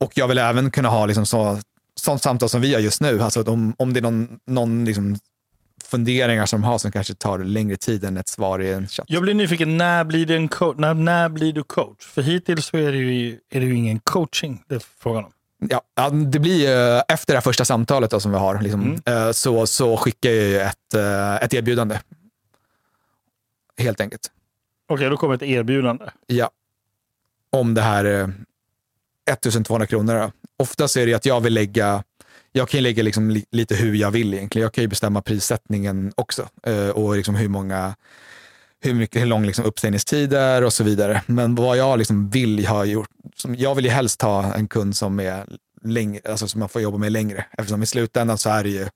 Och 0.00 0.12
jag 0.14 0.28
vill 0.28 0.38
även 0.38 0.70
kunna 0.70 0.88
ha 0.88 1.06
liksom 1.06 1.26
så, 1.26 1.58
sånt 2.00 2.22
samtal 2.22 2.48
som 2.48 2.60
vi 2.60 2.74
har 2.74 2.80
just 2.80 3.00
nu. 3.00 3.22
Alltså 3.22 3.42
om, 3.42 3.74
om 3.78 3.92
det 3.92 4.00
är 4.00 4.02
någon, 4.02 4.38
någon 4.46 4.84
liksom 4.84 5.18
funderingar 5.86 6.46
som 6.46 6.60
de 6.60 6.66
har 6.66 6.78
som 6.78 6.92
kanske 6.92 7.14
tar 7.14 7.38
längre 7.38 7.76
tid 7.76 8.04
än 8.04 8.16
ett 8.16 8.28
svar 8.28 8.62
i 8.62 8.72
en 8.72 8.88
chatt. 8.88 9.06
Jag 9.08 9.22
blir 9.22 9.34
nyfiken, 9.34 9.76
när 9.76 10.04
blir, 10.04 10.26
det 10.26 10.36
en? 10.36 10.48
När, 10.76 10.94
när 10.94 11.28
blir 11.28 11.52
du 11.52 11.62
coach? 11.62 12.04
För 12.06 12.22
hittills 12.22 12.66
så 12.66 12.76
är 12.76 12.92
det 12.92 12.98
ju, 12.98 13.38
är 13.50 13.60
det 13.60 13.66
ju 13.66 13.74
ingen 13.74 13.98
coaching 14.00 14.62
det 14.68 14.74
är 14.74 14.82
frågan 14.98 15.24
om. 15.24 15.32
Ja, 15.94 16.10
det 16.10 16.38
blir 16.38 16.56
ju 16.68 16.98
efter 17.08 17.32
det 17.32 17.36
här 17.36 17.40
första 17.40 17.64
samtalet 17.64 18.10
då, 18.10 18.20
som 18.20 18.32
vi 18.32 18.38
har, 18.38 18.60
liksom, 18.60 18.82
Mm. 18.82 19.26
eh, 19.26 19.32
så, 19.32 19.66
så 19.66 19.96
skickar 19.96 20.30
jag 20.30 20.44
ju 20.44 20.58
ett, 20.60 20.94
eh, 20.94 21.34
ett 21.36 21.54
erbjudande. 21.54 21.98
Helt 23.78 24.00
enkelt. 24.00 24.30
Okej, 24.88 25.10
då 25.10 25.16
kommer 25.16 25.34
ett 25.34 25.42
erbjudande. 25.42 26.04
Ja. 26.26 26.50
Om 27.50 27.74
det 27.74 27.82
här 27.82 28.04
eh, 28.04 28.28
1200 29.30 29.86
kronor. 29.86 30.30
Oftast 30.58 30.96
är 30.96 31.06
det 31.06 31.14
att 31.14 31.26
jag 31.26 31.40
vill 31.40 31.54
lägga, 31.54 32.02
jag 32.56 32.68
kan 32.68 32.78
ju 32.78 32.82
lägga 32.82 33.02
liksom 33.02 33.30
li, 33.30 33.44
lite 33.50 33.74
hur 33.74 33.94
jag 33.94 34.10
vill 34.10 34.34
egentligen. 34.34 34.62
Jag 34.62 34.72
kan 34.72 34.82
ju 34.82 34.88
bestämma 34.88 35.22
prissättningen 35.22 36.12
också 36.14 36.48
eh, 36.66 36.88
och 36.88 37.16
liksom 37.16 37.34
hur 37.34 37.48
många 37.48 37.94
hur, 38.80 38.94
mycket, 38.94 39.22
hur 39.22 39.26
lång 39.26 39.46
liksom 39.46 39.64
uppsägningstid 39.64 40.32
är 40.32 40.64
och 40.64 40.72
så 40.72 40.84
vidare. 40.84 41.22
Men 41.26 41.54
vad 41.54 41.76
jag 41.76 41.98
liksom 41.98 42.30
vill 42.30 42.66
ha 42.66 42.84
gjort, 42.84 43.08
som, 43.36 43.54
jag 43.54 43.74
vill 43.74 43.84
ju 43.84 43.90
helst 43.90 44.22
ha 44.22 44.54
en 44.54 44.68
kund 44.68 44.96
som 44.96 45.20
är 45.20 45.46
längre, 45.84 46.20
alltså 46.28 46.48
som 46.48 46.58
man 46.58 46.68
får 46.68 46.82
jobba 46.82 46.98
med 46.98 47.12
längre. 47.12 47.44
Eftersom 47.58 47.82
i 47.82 47.86
slutändan 47.86 48.38
så 48.38 48.50
är 48.50 48.64
det 48.64 48.70
ju, 48.70 48.86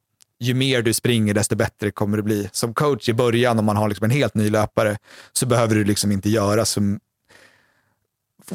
ju 0.40 0.54
mer 0.54 0.82
du 0.82 0.92
springer 0.92 1.34
desto 1.34 1.56
bättre 1.56 1.90
kommer 1.90 2.16
det 2.16 2.22
bli. 2.22 2.48
Som 2.52 2.74
coach 2.74 3.08
i 3.08 3.12
början 3.12 3.58
om 3.58 3.64
man 3.64 3.76
har 3.76 3.88
liksom 3.88 4.04
en 4.04 4.10
helt 4.10 4.34
ny 4.34 4.50
löpare 4.50 4.96
så 5.32 5.46
behöver 5.46 5.74
du 5.74 5.84
liksom 5.84 6.12
inte 6.12 6.30
göra 6.30 6.64
så 6.64 6.98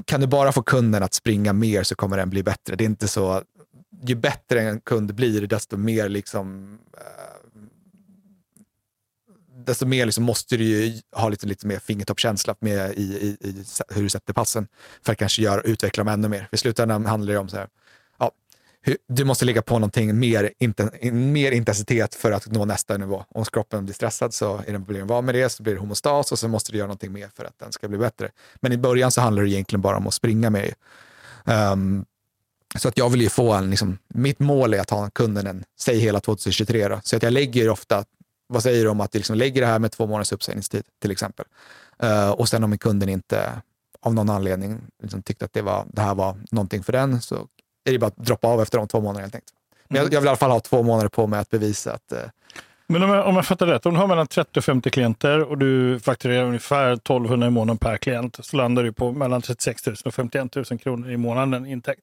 kan 0.06 0.22
du 0.22 0.28
bara 0.28 0.52
få 0.52 0.62
kunden 0.62 1.04
att 1.04 1.14
springa 1.14 1.54
mer 1.54 1.84
så 1.84 1.96
kommer 1.96 2.18
den 2.18 2.30
bli 2.30 2.44
bättre. 2.44 2.76
Det 2.76 2.84
är 2.84 2.86
inte 2.86 3.08
så, 3.08 3.42
ju 4.02 4.16
bättre 4.16 4.62
en 4.62 4.80
kund 4.80 5.16
blir, 5.16 5.48
desto 5.48 5.78
mer 5.78 6.10
liksom 6.10 6.80
eh, 6.94 7.36
desto 9.66 9.86
mer 9.86 10.06
liksom 10.06 10.24
måste 10.24 10.58
du 10.58 10.64
ju 10.64 11.02
ha 11.16 11.30
lite, 11.30 11.48
lite 11.48 11.68
mer 11.68 11.80
fingertoppskänsla 11.80 12.56
med 12.60 12.94
i, 12.94 13.02
i, 13.02 13.38
i 13.50 13.64
hur 13.90 14.04
du 14.04 14.10
sätter 14.10 14.34
passen 14.34 14.68
för 15.02 15.12
att 15.12 15.18
kanske 15.18 15.42
göra, 15.42 15.62
utveckla 15.62 16.04
dem 16.04 16.14
ännu 16.14 16.28
mer. 16.28 16.48
I 16.52 16.58
slutändan 16.58 17.06
handlar 17.06 17.34
det 17.34 17.40
om 17.40 17.50
så 17.50 17.58
här, 17.58 17.68
ja, 18.20 18.32
hur, 18.82 18.98
du 19.08 19.24
måste 19.24 19.46
lägga 19.46 19.62
på 19.62 19.80
någonting 19.80 20.20
mer, 20.20 20.54
inten, 20.60 20.90
mer 21.34 21.52
intensitet 21.52 22.16
för 22.16 22.32
att 22.32 22.52
nå 22.52 22.66
nästa 22.66 22.98
nivå. 22.98 23.26
Om 23.30 23.46
kroppen 23.46 23.86
blir 23.86 23.96
stressad 23.96 24.34
så 24.34 24.62
är 24.68 24.74
det 24.74 24.80
problem 24.80 25.08
var 25.08 25.22
med 25.22 25.36
det, 25.36 25.50
så 25.50 25.64
blir 25.64 25.74
det 25.74 25.80
homostas 25.80 26.32
och 26.32 26.40
så 26.40 26.48
måste 26.48 26.72
du 26.72 26.78
göra 26.78 26.88
någonting 26.88 27.12
mer 27.12 27.30
för 27.36 27.46
att 27.46 27.60
den 27.60 27.72
ska 27.72 27.88
bli 27.88 27.98
bättre. 27.98 28.32
Men 28.56 28.72
i 28.72 28.78
början 28.78 29.12
så 29.12 29.22
handlar 29.22 29.44
det 29.44 29.50
egentligen 29.50 29.82
bara 29.82 29.98
om 29.98 30.08
att 30.08 30.14
springa 30.14 30.50
med. 30.50 30.74
Um, 31.46 32.06
så 32.78 32.88
att 32.88 32.98
jag 32.98 33.10
vill 33.10 33.22
ju 33.22 33.30
få 33.30 33.54
en, 33.54 33.70
liksom, 33.70 33.98
mitt 34.08 34.40
mål 34.40 34.74
är 34.74 34.80
att 34.80 34.90
ha 34.90 35.10
kunden 35.10 35.48
en, 35.48 35.64
säg 35.80 36.00
hela 36.00 36.20
2023 36.20 36.88
då. 36.88 37.00
Så 37.04 37.16
att 37.16 37.24
jag 37.24 37.34
lägger 37.34 37.70
ofta, 37.70 38.04
vad 38.48 38.64
säger 38.64 38.84
du 38.84 38.90
om 38.90 39.02
att 39.02 39.14
jag 39.14 39.20
liksom 39.20 39.36
lägger 39.36 39.62
det 39.62 39.68
här 39.68 39.80
med 39.80 39.92
två 39.92 40.06
månaders 40.06 40.32
uppsägningstid 40.32 40.84
till 41.02 41.12
exempel. 41.12 41.46
Uh, 42.04 42.30
och 42.30 42.50
sen 42.50 42.64
om 42.64 42.78
kunden 42.78 43.10
inte 43.10 43.62
av 44.02 44.14
någon 44.14 44.30
anledning 44.30 44.82
liksom, 45.04 45.24
tyckte 45.24 45.46
att 45.46 45.54
det, 45.54 45.62
var, 45.62 45.86
det 45.88 46.02
här 46.02 46.16
var 46.16 46.38
någonting 46.52 46.84
för 46.84 46.94
den 46.94 47.22
så 47.22 47.48
är 47.86 47.92
det 47.92 48.00
bara 48.00 48.08
att 48.08 48.18
droppa 48.18 48.48
av 48.48 48.62
efter 48.62 48.78
de 48.78 48.88
två 48.88 49.00
månaderna 49.00 49.22
helt 49.22 49.36
enkelt. 49.36 49.54
Men 49.88 50.02
jag, 50.02 50.14
jag 50.14 50.22
vill 50.22 50.26
i 50.26 50.30
alla 50.30 50.38
fall 50.38 50.52
ha 50.52 50.60
två 50.60 50.84
månader 50.84 51.10
på 51.10 51.28
mig 51.28 51.40
att 51.40 51.50
bevisa 51.50 51.94
att 51.94 52.14
uh, 52.14 52.20
Men 52.88 53.04
om 53.04 53.10
jag, 53.10 53.28
om 53.28 53.36
jag 53.36 53.46
fattar 53.46 53.68
rätt, 53.68 53.86
om 53.86 53.94
du 53.94 54.00
har 54.00 54.08
mellan 54.08 54.28
30 54.28 54.60
och 54.60 54.66
50 54.66 54.90
klienter 54.90 55.44
och 55.44 55.58
du 55.58 56.00
fakturerar 56.00 56.44
ungefär 56.44 56.94
1200 56.94 57.48
i 57.48 57.50
månaden 57.50 57.78
per 57.78 57.98
klient 57.98 58.40
så 58.42 58.58
landar 58.58 58.84
du 58.84 58.94
på 58.94 59.12
mellan 59.12 59.42
36 59.42 59.86
000 59.86 59.96
och 60.06 60.14
51 60.14 60.56
000 60.56 60.66
kronor 60.80 61.12
i 61.12 61.18
månaden 61.18 61.66
intäkt. 61.66 62.02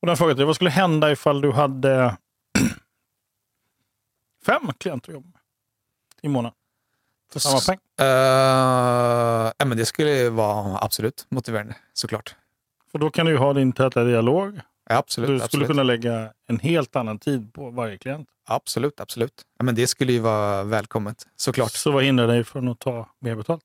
Och 0.00 0.06
den 0.06 0.16
frågan 0.16 0.38
är, 0.38 0.44
vad 0.44 0.54
skulle 0.54 0.70
hända 0.70 1.12
ifall 1.12 1.40
du 1.40 1.52
hade 1.52 2.16
fem 4.46 4.72
klienter 4.78 5.10
att 5.10 5.14
jobba 5.14 5.28
med 5.28 5.40
i 6.22 6.28
månaden? 6.28 6.56
För 7.32 7.40
samma 7.40 7.60
peng? 7.60 7.78
Uh, 8.00 9.52
ja, 9.58 9.64
men 9.64 9.76
det 9.76 9.86
skulle 9.86 10.30
vara 10.30 10.78
absolut 10.78 11.26
motiverande, 11.28 11.76
såklart. 11.92 12.34
För 12.92 12.98
då 12.98 13.10
kan 13.10 13.26
du 13.26 13.32
ju 13.32 13.38
ha 13.38 13.52
din 13.52 13.72
täta 13.72 14.04
dialog. 14.04 14.60
Ja, 14.88 14.96
absolut. 14.96 15.28
Du 15.28 15.34
skulle 15.38 15.44
absolut. 15.44 15.66
kunna 15.66 15.82
lägga 15.82 16.32
en 16.46 16.58
helt 16.58 16.96
annan 16.96 17.18
tid 17.18 17.52
på 17.52 17.70
varje 17.70 17.98
klient. 17.98 18.28
Absolut, 18.46 19.00
absolut. 19.00 19.42
Ja, 19.58 19.64
men 19.64 19.74
det 19.74 19.86
skulle 19.86 20.12
ju 20.12 20.18
vara 20.18 20.64
välkommet, 20.64 21.26
såklart. 21.36 21.72
Så 21.72 21.90
vad 21.90 22.04
hindrar 22.04 22.26
dig 22.26 22.44
från 22.44 22.68
att 22.68 22.78
ta 22.78 23.08
mer 23.18 23.34
betalt? 23.34 23.62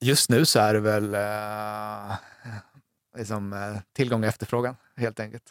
Just 0.00 0.30
nu 0.30 0.44
så 0.46 0.58
är 0.58 0.74
det 0.74 0.80
väl 0.80 1.14
uh, 1.14 2.16
liksom, 3.16 3.52
uh, 3.52 3.76
tillgång 3.96 4.22
och 4.22 4.28
efterfrågan, 4.28 4.76
helt 4.96 5.20
enkelt. 5.20 5.42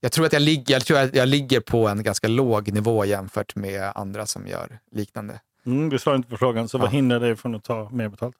Jag 0.00 0.12
tror, 0.12 0.26
att 0.26 0.32
jag, 0.32 0.42
ligger, 0.42 0.74
jag 0.74 0.84
tror 0.84 0.98
att 0.98 1.14
jag 1.14 1.28
ligger 1.28 1.60
på 1.60 1.88
en 1.88 2.02
ganska 2.02 2.28
låg 2.28 2.72
nivå 2.72 3.04
jämfört 3.04 3.56
med 3.56 3.92
andra 3.94 4.26
som 4.26 4.46
gör 4.46 4.78
liknande. 4.90 5.40
Mm, 5.66 5.88
du 5.90 5.98
svarade 5.98 6.16
inte 6.16 6.28
på 6.28 6.36
frågan, 6.36 6.68
så 6.68 6.76
Ja. 6.78 6.82
vad 6.82 6.90
hindrar 6.90 7.20
dig 7.20 7.36
från 7.36 7.54
att 7.54 7.64
ta 7.64 7.90
mer 7.92 8.08
betalt? 8.08 8.34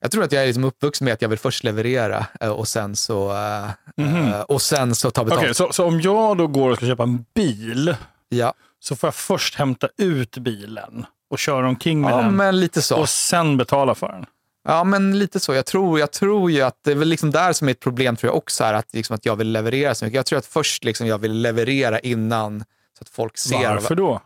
Jag 0.00 0.10
tror 0.10 0.24
att 0.24 0.32
jag 0.32 0.42
är 0.42 0.46
liksom 0.46 0.64
uppvuxen 0.64 1.04
med 1.04 1.14
att 1.14 1.22
jag 1.22 1.28
vill 1.28 1.38
först 1.38 1.64
leverera 1.64 2.26
eh, 2.40 2.48
och 2.50 2.68
sen 2.68 2.96
så, 2.96 3.32
eh, 3.32 3.70
Mhm. 3.96 4.16
eh, 4.32 4.40
och 4.40 4.62
sen 4.62 4.94
så 4.94 5.10
ta 5.10 5.24
betalt. 5.24 5.42
Okej, 5.42 5.54
så, 5.54 5.72
så 5.72 5.84
om 5.86 6.00
jag 6.00 6.36
då 6.38 6.46
går 6.46 6.70
och 6.70 6.76
ska 6.76 6.86
köpa 6.86 7.02
en 7.02 7.24
bil 7.34 7.96
Ja, 8.28 8.54
så 8.80 8.96
får 8.96 9.06
jag 9.06 9.14
först 9.14 9.54
hämta 9.54 9.88
ut 9.96 10.38
bilen 10.38 11.06
och 11.30 11.38
köra 11.38 11.68
omkring 11.68 12.00
med 12.00 12.12
ja 12.12 12.16
den 12.16 13.00
och 13.00 13.08
sen 13.08 13.56
betala 13.56 13.94
för 13.94 14.08
den. 14.08 14.26
Ja, 14.66 14.84
men 14.84 15.18
lite 15.18 15.40
så. 15.40 15.54
Jag 15.54 15.66
tror, 15.66 16.00
jag 16.00 16.12
tror 16.12 16.50
ju 16.50 16.62
att 16.62 16.78
det 16.82 16.90
är 16.90 16.94
väl 16.94 17.08
liksom 17.08 17.30
där 17.30 17.52
som 17.52 17.68
är 17.68 17.72
ett 17.72 17.80
problem 17.80 18.16
tror 18.16 18.28
jag 18.30 18.36
också, 18.36 18.64
är 18.64 18.74
att, 18.74 18.94
liksom 18.94 19.14
att 19.14 19.26
jag 19.26 19.36
vill 19.36 19.52
leverera 19.52 19.94
så 19.94 20.04
mycket. 20.04 20.16
Jag 20.16 20.26
tror 20.26 20.38
att 20.38 20.46
först 20.46 20.84
liksom 20.84 21.06
jag 21.06 21.18
vill 21.18 21.32
leverera 21.32 22.00
innan 22.00 22.64
så 22.98 23.02
att 23.02 23.08
folk 23.08 23.38
ser. 23.38 23.68
Varför 23.68 23.94
då? 23.94 24.20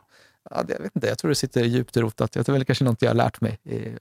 Ja, 0.51 0.62
det, 0.62 0.72
jag 0.72 0.81
vet 0.81 0.96
inte, 0.96 1.07
jag 1.07 1.18
tror 1.18 1.29
det 1.29 1.35
sitter 1.35 1.64
djupt 1.64 1.96
rotat. 1.96 2.37
Jag 2.37 2.46
tror 2.46 2.53
väl 2.53 2.64
kanske 2.64 2.85
något 2.85 3.03
jag 3.03 3.11
har 3.11 3.14
lärt 3.14 3.40
mig 3.40 3.59
i, 3.64 3.96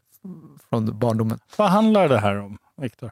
från 0.69 0.99
barndomen. 0.99 1.39
Vad 1.55 1.69
handlar 1.69 2.09
det 2.09 2.19
här 2.19 2.39
om, 2.39 2.57
Viktor? 2.81 3.11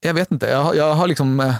Jag 0.00 0.14
vet 0.14 0.30
inte, 0.30 0.46
jag, 0.46 0.76
jag 0.76 0.94
har 0.94 1.06
liksom... 1.06 1.54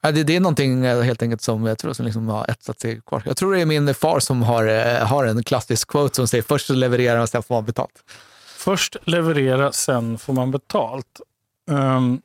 ja, 0.00 0.12
det, 0.12 0.24
det 0.24 0.36
är 0.36 0.40
någonting 0.40 0.84
eh, 0.84 1.00
helt 1.00 1.22
enkelt 1.22 1.42
som 1.42 1.66
jag 1.66 1.78
tror 1.78 1.92
som 1.92 2.04
liksom 2.04 2.28
har 2.28 2.50
etsat 2.50 2.80
sig 2.80 3.00
kvar. 3.00 3.22
Jag 3.26 3.36
tror 3.36 3.54
det 3.54 3.60
är 3.60 3.66
min 3.66 3.94
far 3.94 4.20
som 4.20 4.42
har, 4.42 4.66
eh, 4.66 5.06
har 5.06 5.24
en 5.24 5.42
klassisk 5.42 5.88
quote 5.88 6.14
som 6.14 6.28
säger 6.28 6.42
först 6.42 6.70
levererar 6.70 7.20
och 7.20 7.28
sen 7.28 7.42
får 7.42 7.54
man 7.54 7.64
betalt. 7.64 8.04
Först 8.46 8.96
leverera, 9.04 9.72
sen 9.72 10.18
får 10.18 10.32
man 10.32 10.50
betalt. 10.50 11.20
Um, 11.66 12.22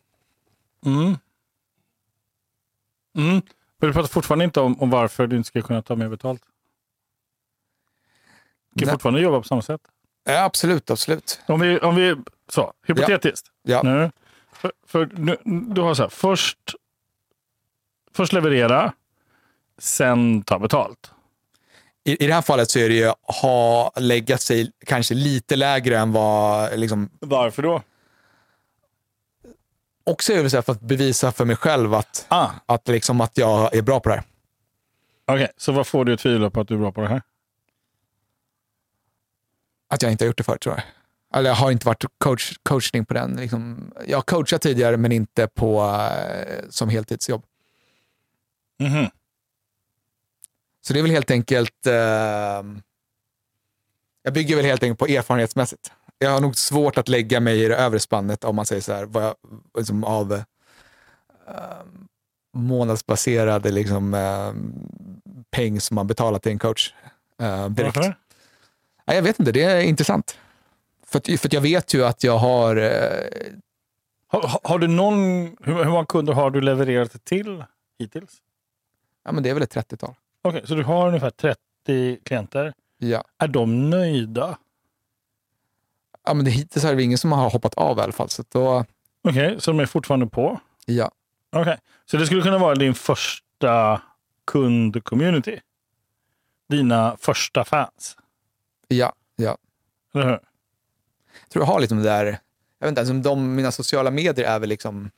mm. 0.86 1.18
Mm. 3.18 3.42
Men 3.80 3.90
du 3.90 3.94
pratar 3.94 4.08
fortfarande 4.08 4.46
inte 4.46 4.60
om, 4.60 4.82
om 4.82 4.90
varför 4.90 5.28
du 5.28 5.36
inte 5.38 5.48
ska 5.48 5.62
kunna 5.62 5.82
ta 5.82 5.96
mer 5.96 6.10
betalt. 6.10 6.42
Du 8.74 8.80
kan 8.80 8.86
Nej. 8.86 8.94
fortfarande 8.94 9.22
jobba 9.22 9.38
på 9.38 9.48
samma 9.48 9.62
sätt. 9.62 9.82
Ja, 10.24 10.44
absolut, 10.44 10.92
absolut. 10.92 11.40
Om 11.48 11.60
vi, 11.60 11.80
om 11.80 11.96
vi 11.96 12.16
så, 12.50 12.74
hypotetiskt. 12.88 13.48
Ja. 13.64 13.82
Nu, 13.84 14.12
för, 14.52 14.72
för, 14.88 15.10
nu, 15.14 15.38
du 15.44 15.82
har 15.82 15.94
så 15.94 16.02
här, 16.02 16.10
först, 16.10 16.76
först 18.16 18.34
leverera, 18.34 18.94
sen 19.78 20.42
ta 20.44 20.60
betalt. 20.60 21.12
I, 22.04 22.24
I 22.24 22.28
det 22.28 22.34
här 22.34 22.42
fallet 22.42 22.70
så 22.70 22.80
är 22.80 22.90
det 22.90 22.96
ju 22.96 23.12
ha 23.42 23.92
lägga 23.96 24.38
sig 24.38 24.72
kanske 24.86 25.14
lite 25.14 25.56
lägre 25.56 25.98
än 25.98 26.12
vad... 26.12 26.80
Liksom, 26.80 27.10
Varför 27.20 27.64
då? 27.64 27.82
också 30.06 30.34
är 30.34 30.44
det 30.44 30.50
så 30.50 30.62
för 30.62 30.72
att 30.72 30.82
bevisa 30.82 31.32
för 31.32 31.46
mig 31.46 31.56
själv 31.56 31.94
att, 31.94 32.26
Ah, 32.28 32.50
att, 32.66 32.88
liksom, 32.88 33.22
att 33.22 33.38
jag 33.38 33.76
är 33.76 33.82
bra 33.82 34.00
på 34.00 34.10
det 34.10 34.16
här. 34.16 34.24
Okej, 35.28 35.48
så 35.58 35.72
vad 35.72 35.88
får 35.88 36.06
du 36.06 36.14
att 36.14 36.20
tvivla 36.20 36.50
på 36.50 36.62
att 36.62 36.68
du 36.68 36.74
är 36.74 36.80
bra 36.80 36.92
på 36.92 37.02
det 37.02 37.08
här? 37.08 37.22
Att 39.90 40.02
jag 40.02 40.12
inte 40.12 40.24
har 40.24 40.28
gjort 40.28 40.38
det 40.38 40.44
förut 40.44 40.62
tror 40.62 40.76
jag. 40.76 40.84
Eller 41.40 41.50
jag 41.50 41.56
har 41.56 41.72
inte 41.72 41.88
varit 41.88 42.04
coach, 42.18 42.54
coachning 42.64 43.06
på 43.06 43.14
den. 43.14 43.36
Liksom, 43.36 43.92
jag 44.08 44.18
har 44.18 44.22
coachat 44.22 44.62
tidigare 44.62 44.98
men 44.98 45.12
inte 45.12 45.48
på, 45.48 45.82
eh, 45.82 46.64
som 46.70 46.90
heltidsjobb. 46.90 47.44
Mhm. 48.80 49.10
Så 50.82 50.94
det 50.94 51.00
är 51.00 51.04
väl 51.04 51.12
helt 51.12 51.32
enkelt... 51.32 51.88
Eh, 51.88 52.64
jag 54.24 54.34
bygger 54.34 54.56
väl 54.56 54.66
helt 54.66 54.84
enkelt 54.84 55.00
på 55.00 55.06
erfarenhetsmässigt. 55.08 55.92
Jag 56.18 56.30
har 56.32 56.40
nog 56.42 56.56
svårt 56.56 56.98
att 56.98 57.08
lägga 57.10 57.40
mig 57.40 57.64
i 57.64 57.68
det 57.68 57.76
övre 57.76 58.00
spannet 58.00 58.44
om 58.44 58.56
man 58.56 58.66
säger 58.66 58.82
så 58.82 58.94
här, 58.94 59.10
jag, 59.14 59.36
liksom 59.78 60.04
av 60.04 60.34
eh, 60.34 60.44
månadsbaserade 62.54 63.72
liksom, 63.72 64.14
eh, 64.14 64.54
peng 65.52 65.82
som 65.82 65.96
man 65.96 66.08
betalar 66.08 66.40
till 66.40 66.52
en 66.52 66.60
coach. 66.60 66.94
Eh, 67.42 67.70
direkt. 67.70 67.96
Varför? 67.96 68.18
Nej, 69.06 69.16
jag 69.18 69.24
vet 69.24 69.40
inte, 69.40 69.52
det 69.52 69.64
är 69.64 69.82
intressant. 69.82 70.38
För, 71.06 71.18
att, 71.20 71.26
för 71.40 71.48
att 71.48 71.54
jag 71.54 71.62
vet 71.62 71.94
ju 71.94 72.06
att 72.06 72.24
jag 72.24 72.38
har... 72.38 72.76
Eh, 72.76 73.30
Har, 74.28 74.42
har- 74.42 74.60
har 74.64 74.80
du 74.80 74.88
någon, 74.88 75.18
hur, 75.64 75.74
hur 75.84 75.86
många 75.92 76.06
kunder 76.06 76.34
har 76.34 76.52
du 76.52 76.62
levererat 76.62 77.26
till 77.26 77.64
hittills? 78.00 78.38
Ja, 79.26 79.32
men 79.32 79.44
det 79.44 79.50
är 79.50 79.54
väl 79.54 79.64
ett 79.64 79.76
30-tal. 79.76 80.14
Okej, 80.42 80.62
så 80.66 80.76
du 80.76 80.84
har 80.84 81.08
ungefär 81.08 81.30
30 81.30 82.20
klienter. 82.24 82.74
Ja. 82.98 83.24
Är 83.38 83.48
de 83.48 83.90
nöjda? 83.90 84.58
ja, 86.26 86.34
men 86.34 86.46
det, 86.46 86.52
hittills 86.52 86.86
är 86.86 86.96
det 86.96 87.04
ingen 87.04 87.18
som 87.18 87.32
har 87.32 87.50
hoppat 87.50 87.74
av 87.74 87.98
i 87.98 88.02
alla 88.02 88.12
fall. 88.12 88.28
Då, 88.50 88.86
Okej, 89.28 89.56
så 89.60 89.72
de 89.72 89.80
är 89.80 89.86
fortfarande 89.86 90.28
på? 90.28 90.60
ja. 90.86 91.12
Okej, 91.52 91.78
så 92.06 92.18
det 92.18 92.26
skulle 92.26 92.42
kunna 92.42 92.58
vara 92.58 92.76
din 92.76 92.94
första 92.96 94.02
kund-community? 94.52 95.60
Dina 96.70 97.18
första 97.20 97.64
fans? 97.64 98.18
Ja, 98.88 99.14
ja. 99.36 99.58
Eller 100.14 100.26
hur? 100.26 100.32
Jag 101.42 101.50
tror 101.50 101.66
jag 101.66 101.68
har 101.74 101.80
liksom 101.80 101.98
det 101.98 102.04
där, 102.04 102.26
jag 102.80 102.88
vet 102.88 102.90
inte, 102.90 103.02
alltså 103.02 103.14
de, 103.14 103.56
mina 103.56 103.72
sociala 103.72 104.12
medier 104.12 104.46
är 104.46 104.60
väl 104.60 104.70
liksom 104.70 105.12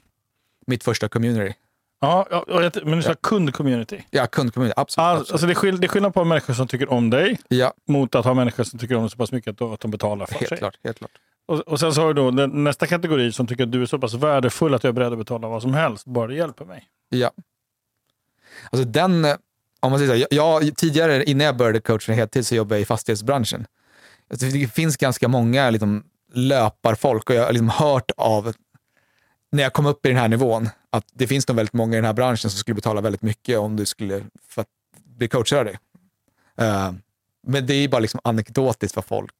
mitt 0.67 0.83
första 0.83 1.09
community. 1.09 1.55
Ja, 1.99 2.27
ja, 2.31 2.45
ja, 2.47 2.71
men 2.83 2.97
du 2.97 3.01
sa 3.03 3.13
kund-community? 3.13 4.01
Ja, 4.09 4.27
kundcommunity, 4.27 4.73
absolut. 4.77 5.03
Ah, 5.05 5.11
absolut. 5.11 5.31
Alltså 5.31 5.47
det, 5.47 5.53
är 5.53 5.55
skill- 5.55 5.79
det 5.79 5.85
är 5.85 5.89
skillnad 5.89 6.13
på 6.13 6.23
människor 6.23 6.53
som 6.53 6.67
tycker 6.67 6.91
om 6.91 7.09
dig 7.09 7.39
Ja, 7.47 7.73
mot 7.87 8.15
att 8.15 8.25
ha 8.25 8.33
människor 8.33 8.63
som 8.63 8.79
tycker 8.79 8.95
om 8.95 9.01
dig 9.01 9.09
så 9.11 9.17
pass 9.17 9.31
mycket 9.31 9.51
att 9.51 9.57
de, 9.57 9.73
att 9.73 9.79
de 9.79 9.91
betalar 9.91 10.25
för 10.25 10.33
helt 10.35 10.49
sig. 10.49 10.57
klart. 10.57 10.79
Helt 10.83 10.97
klart. 10.97 11.11
Och, 11.45 11.59
och 11.59 11.79
sen 11.79 11.93
så 11.93 12.01
har 12.01 12.07
du 12.07 12.13
då 12.13 12.31
den, 12.31 12.63
nästa 12.63 12.87
kategori 12.87 13.31
som 13.31 13.47
tycker 13.47 13.63
att 13.63 13.71
du 13.71 13.81
är 13.81 13.85
så 13.85 13.99
pass 13.99 14.13
värdefull 14.13 14.73
att 14.73 14.83
jag 14.83 14.89
är 14.89 14.93
beredd 14.93 15.11
att 15.11 15.17
betala 15.19 15.47
vad 15.47 15.61
som 15.61 15.73
helst, 15.73 16.05
bara 16.05 16.27
det 16.27 16.35
hjälper 16.35 16.65
mig. 16.65 16.83
Ja. 17.09 17.31
Alltså 18.71 18.87
den, 18.87 19.25
eh, 19.25 19.35
om 19.79 19.91
man 19.91 19.99
säger 19.99 20.13
så 20.25 20.25
jag, 20.29 20.63
jag, 20.63 20.75
tidigare 20.77 21.23
innan 21.23 21.45
jag 21.45 21.57
började 21.57 21.79
coacha 21.79 22.13
heltid 22.13 22.47
så 22.47 22.55
jobbade 22.55 22.75
jag 22.75 22.81
i 22.81 22.85
fastighetsbranschen. 22.85 23.65
Alltså 24.29 24.45
det 24.45 24.67
finns 24.73 24.97
ganska 24.97 25.27
många 25.27 25.69
liksom, 25.69 26.03
löparfolk 26.33 27.29
och 27.29 27.35
jag 27.35 27.45
har 27.45 27.51
liksom 27.51 27.69
hört 27.69 28.11
av, 28.17 28.53
när 29.49 29.63
jag 29.63 29.73
kom 29.73 29.85
upp 29.85 30.05
i 30.05 30.09
den 30.09 30.17
här 30.17 30.27
nivån, 30.27 30.69
att 30.89 31.05
det 31.13 31.27
finns 31.27 31.47
nog 31.47 31.57
väldigt 31.57 31.73
många 31.73 31.93
i 31.93 31.95
den 31.95 32.05
här 32.05 32.13
branschen 32.13 32.49
som 32.49 32.59
skulle 32.59 32.75
betala 32.75 33.01
väldigt 33.01 33.21
mycket 33.21 33.59
om 33.59 33.75
du 33.75 33.85
skulle 33.85 34.23
för 34.47 34.61
att 34.61 34.67
bli 35.03 35.27
coachad 35.27 35.65
dig. 35.65 35.79
Eh, 36.57 36.93
men 37.47 37.65
det 37.65 37.73
är 37.73 37.87
bara 37.87 37.99
liksom 37.99 38.19
anekdotiskt 38.23 38.95
vad 38.95 39.05
folk 39.05 39.33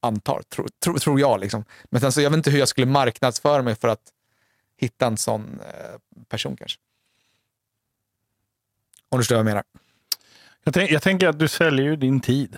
antar, 0.00 0.42
tror, 0.48 0.68
tror, 0.84 0.98
tror 0.98 1.20
jag. 1.20 1.40
Liksom. 1.40 1.64
Men 1.84 2.00
sen 2.00 2.12
så, 2.12 2.20
jag 2.20 2.30
vet 2.30 2.36
inte 2.36 2.50
hur 2.50 2.58
jag 2.58 2.68
skulle 2.68 2.86
marknadsföra 2.86 3.62
mig 3.62 3.74
för 3.74 3.88
att 3.88 4.02
hitta 4.76 5.06
en 5.06 5.16
sån 5.16 5.60
eh, 5.60 6.24
person 6.28 6.56
kanske. 6.56 6.80
Om 9.08 9.18
du 9.18 9.22
förstår 9.22 9.36
vad 9.36 9.40
jag 9.40 9.44
menar. 9.44 9.64
Jag, 10.64 10.74
tänk, 10.74 10.90
jag 10.90 11.02
tänker 11.02 11.28
att 11.28 11.38
du 11.38 11.48
säljer 11.48 11.86
ju 11.86 11.96
din 11.96 12.20
tid. 12.20 12.56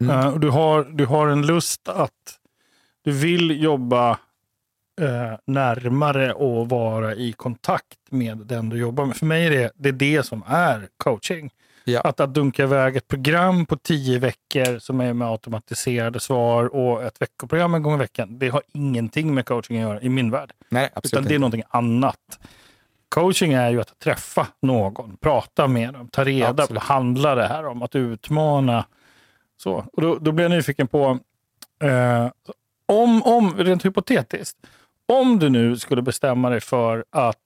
Mm. 0.00 0.32
Och 0.32 0.40
du, 0.40 0.50
har, 0.50 0.84
du 0.84 1.06
har 1.06 1.28
en 1.28 1.46
lust 1.46 1.88
att 1.88 2.38
du 3.02 3.12
vill 3.12 3.62
jobba 3.62 4.18
eh, 5.00 5.38
närmare 5.44 6.32
och 6.32 6.68
vara 6.68 7.14
i 7.14 7.32
kontakt 7.32 7.98
med 8.10 8.38
den 8.38 8.68
du 8.68 8.78
jobbar 8.78 9.06
med. 9.06 9.16
För 9.16 9.26
mig 9.26 9.46
är 9.46 9.50
det 9.50 9.70
det, 9.76 9.88
är 9.88 9.92
det 9.92 10.26
som 10.26 10.42
är 10.46 10.88
coaching. 10.96 11.50
Ja. 11.84 12.00
Att, 12.00 12.20
att 12.20 12.34
dunka 12.34 12.62
iväg 12.62 12.96
ett 12.96 13.08
program 13.08 13.66
på 13.66 13.76
tio 13.76 14.18
veckor 14.18 14.78
som 14.78 15.00
är 15.00 15.12
med 15.12 15.28
automatiserade 15.28 16.20
svar 16.20 16.74
och 16.74 17.02
ett 17.02 17.22
veckoprogram 17.22 17.74
en 17.74 17.82
gång 17.82 17.94
i 17.94 17.98
veckan. 17.98 18.38
Det 18.38 18.48
har 18.48 18.62
ingenting 18.72 19.34
med 19.34 19.46
coaching 19.46 19.76
att 19.76 19.82
göra 19.82 20.00
i 20.00 20.08
min 20.08 20.30
värld. 20.30 20.52
Nej, 20.68 20.90
absolut 20.94 21.12
Utan 21.12 21.28
det 21.28 21.34
är 21.34 21.38
någonting 21.38 21.62
annat. 21.68 22.38
Coaching 23.08 23.52
är 23.52 23.70
ju 23.70 23.80
att 23.80 23.98
träffa 23.98 24.46
någon, 24.62 25.16
prata 25.16 25.66
med 25.68 25.92
dem, 25.92 26.08
ta 26.08 26.24
reda 26.24 26.66
på 26.66 26.74
vad 26.74 26.82
handlar 26.82 27.36
det 27.36 27.46
här 27.46 27.66
om, 27.66 27.82
att 27.82 27.96
utmana. 27.96 28.84
Så. 29.56 29.84
Och 29.92 30.02
då, 30.02 30.18
då 30.18 30.32
blir 30.32 30.44
jag 30.44 30.50
nyfiken 30.50 30.88
på, 30.88 31.18
eh, 31.82 32.30
om, 32.86 33.22
om, 33.22 33.54
rent 33.58 33.84
hypotetiskt, 33.84 34.58
om 35.10 35.38
du 35.38 35.48
nu 35.48 35.78
skulle 35.78 36.02
bestämma 36.02 36.50
dig 36.50 36.60
för 36.60 37.04
att 37.10 37.36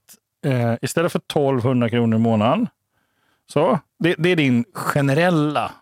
eh, 0.47 0.75
istället 0.83 1.13
för 1.13 1.19
1200 1.19 1.91
kronor 1.91 2.17
i 2.19 2.21
månaden, 2.23 2.69
så, 3.47 3.79
det, 3.99 4.15
det 4.19 4.29
är 4.29 4.37
din 4.37 4.65
generella 4.75 5.73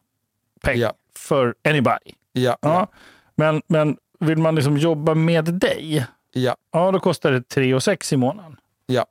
peng 0.63 0.79
Ja. 0.79 0.93
för 1.19 1.55
anybody. 1.69 2.13
Ja, 2.33 2.57
Ja. 2.61 2.87
Men, 3.35 3.63
men 3.67 3.97
vill 4.21 4.39
man 4.39 4.55
liksom 4.55 4.77
jobba 4.79 5.15
med 5.15 5.45
dig, 5.45 6.07
ja, 6.33 6.57
Ja, 6.73 6.91
då 6.91 7.01
kostar 7.01 7.33
det 7.33 7.43
3 7.49 7.75
och 7.75 7.83
6 7.83 8.13
i 8.13 8.17
månaden. 8.17 8.57
ja. 8.87 9.07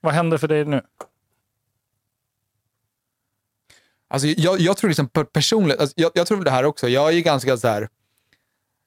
Vad 0.00 0.14
händer 0.14 0.38
för 0.38 0.48
dig 0.48 0.64
nu? 0.64 0.82
Alltså, 4.08 4.28
jag, 4.28 4.60
jag 4.60 4.76
tror 4.76 4.88
liksom 4.88 5.08
per- 5.08 5.24
personligt, 5.24 5.80
alltså, 5.80 5.94
jag, 5.96 6.10
jag 6.14 6.26
tror 6.26 6.44
det 6.44 6.50
här 6.50 6.64
också, 6.64 6.88
jag 6.88 7.08
är 7.08 7.12
ju 7.12 7.20
ganska 7.20 7.56
så 7.56 7.68
här, 7.68 7.88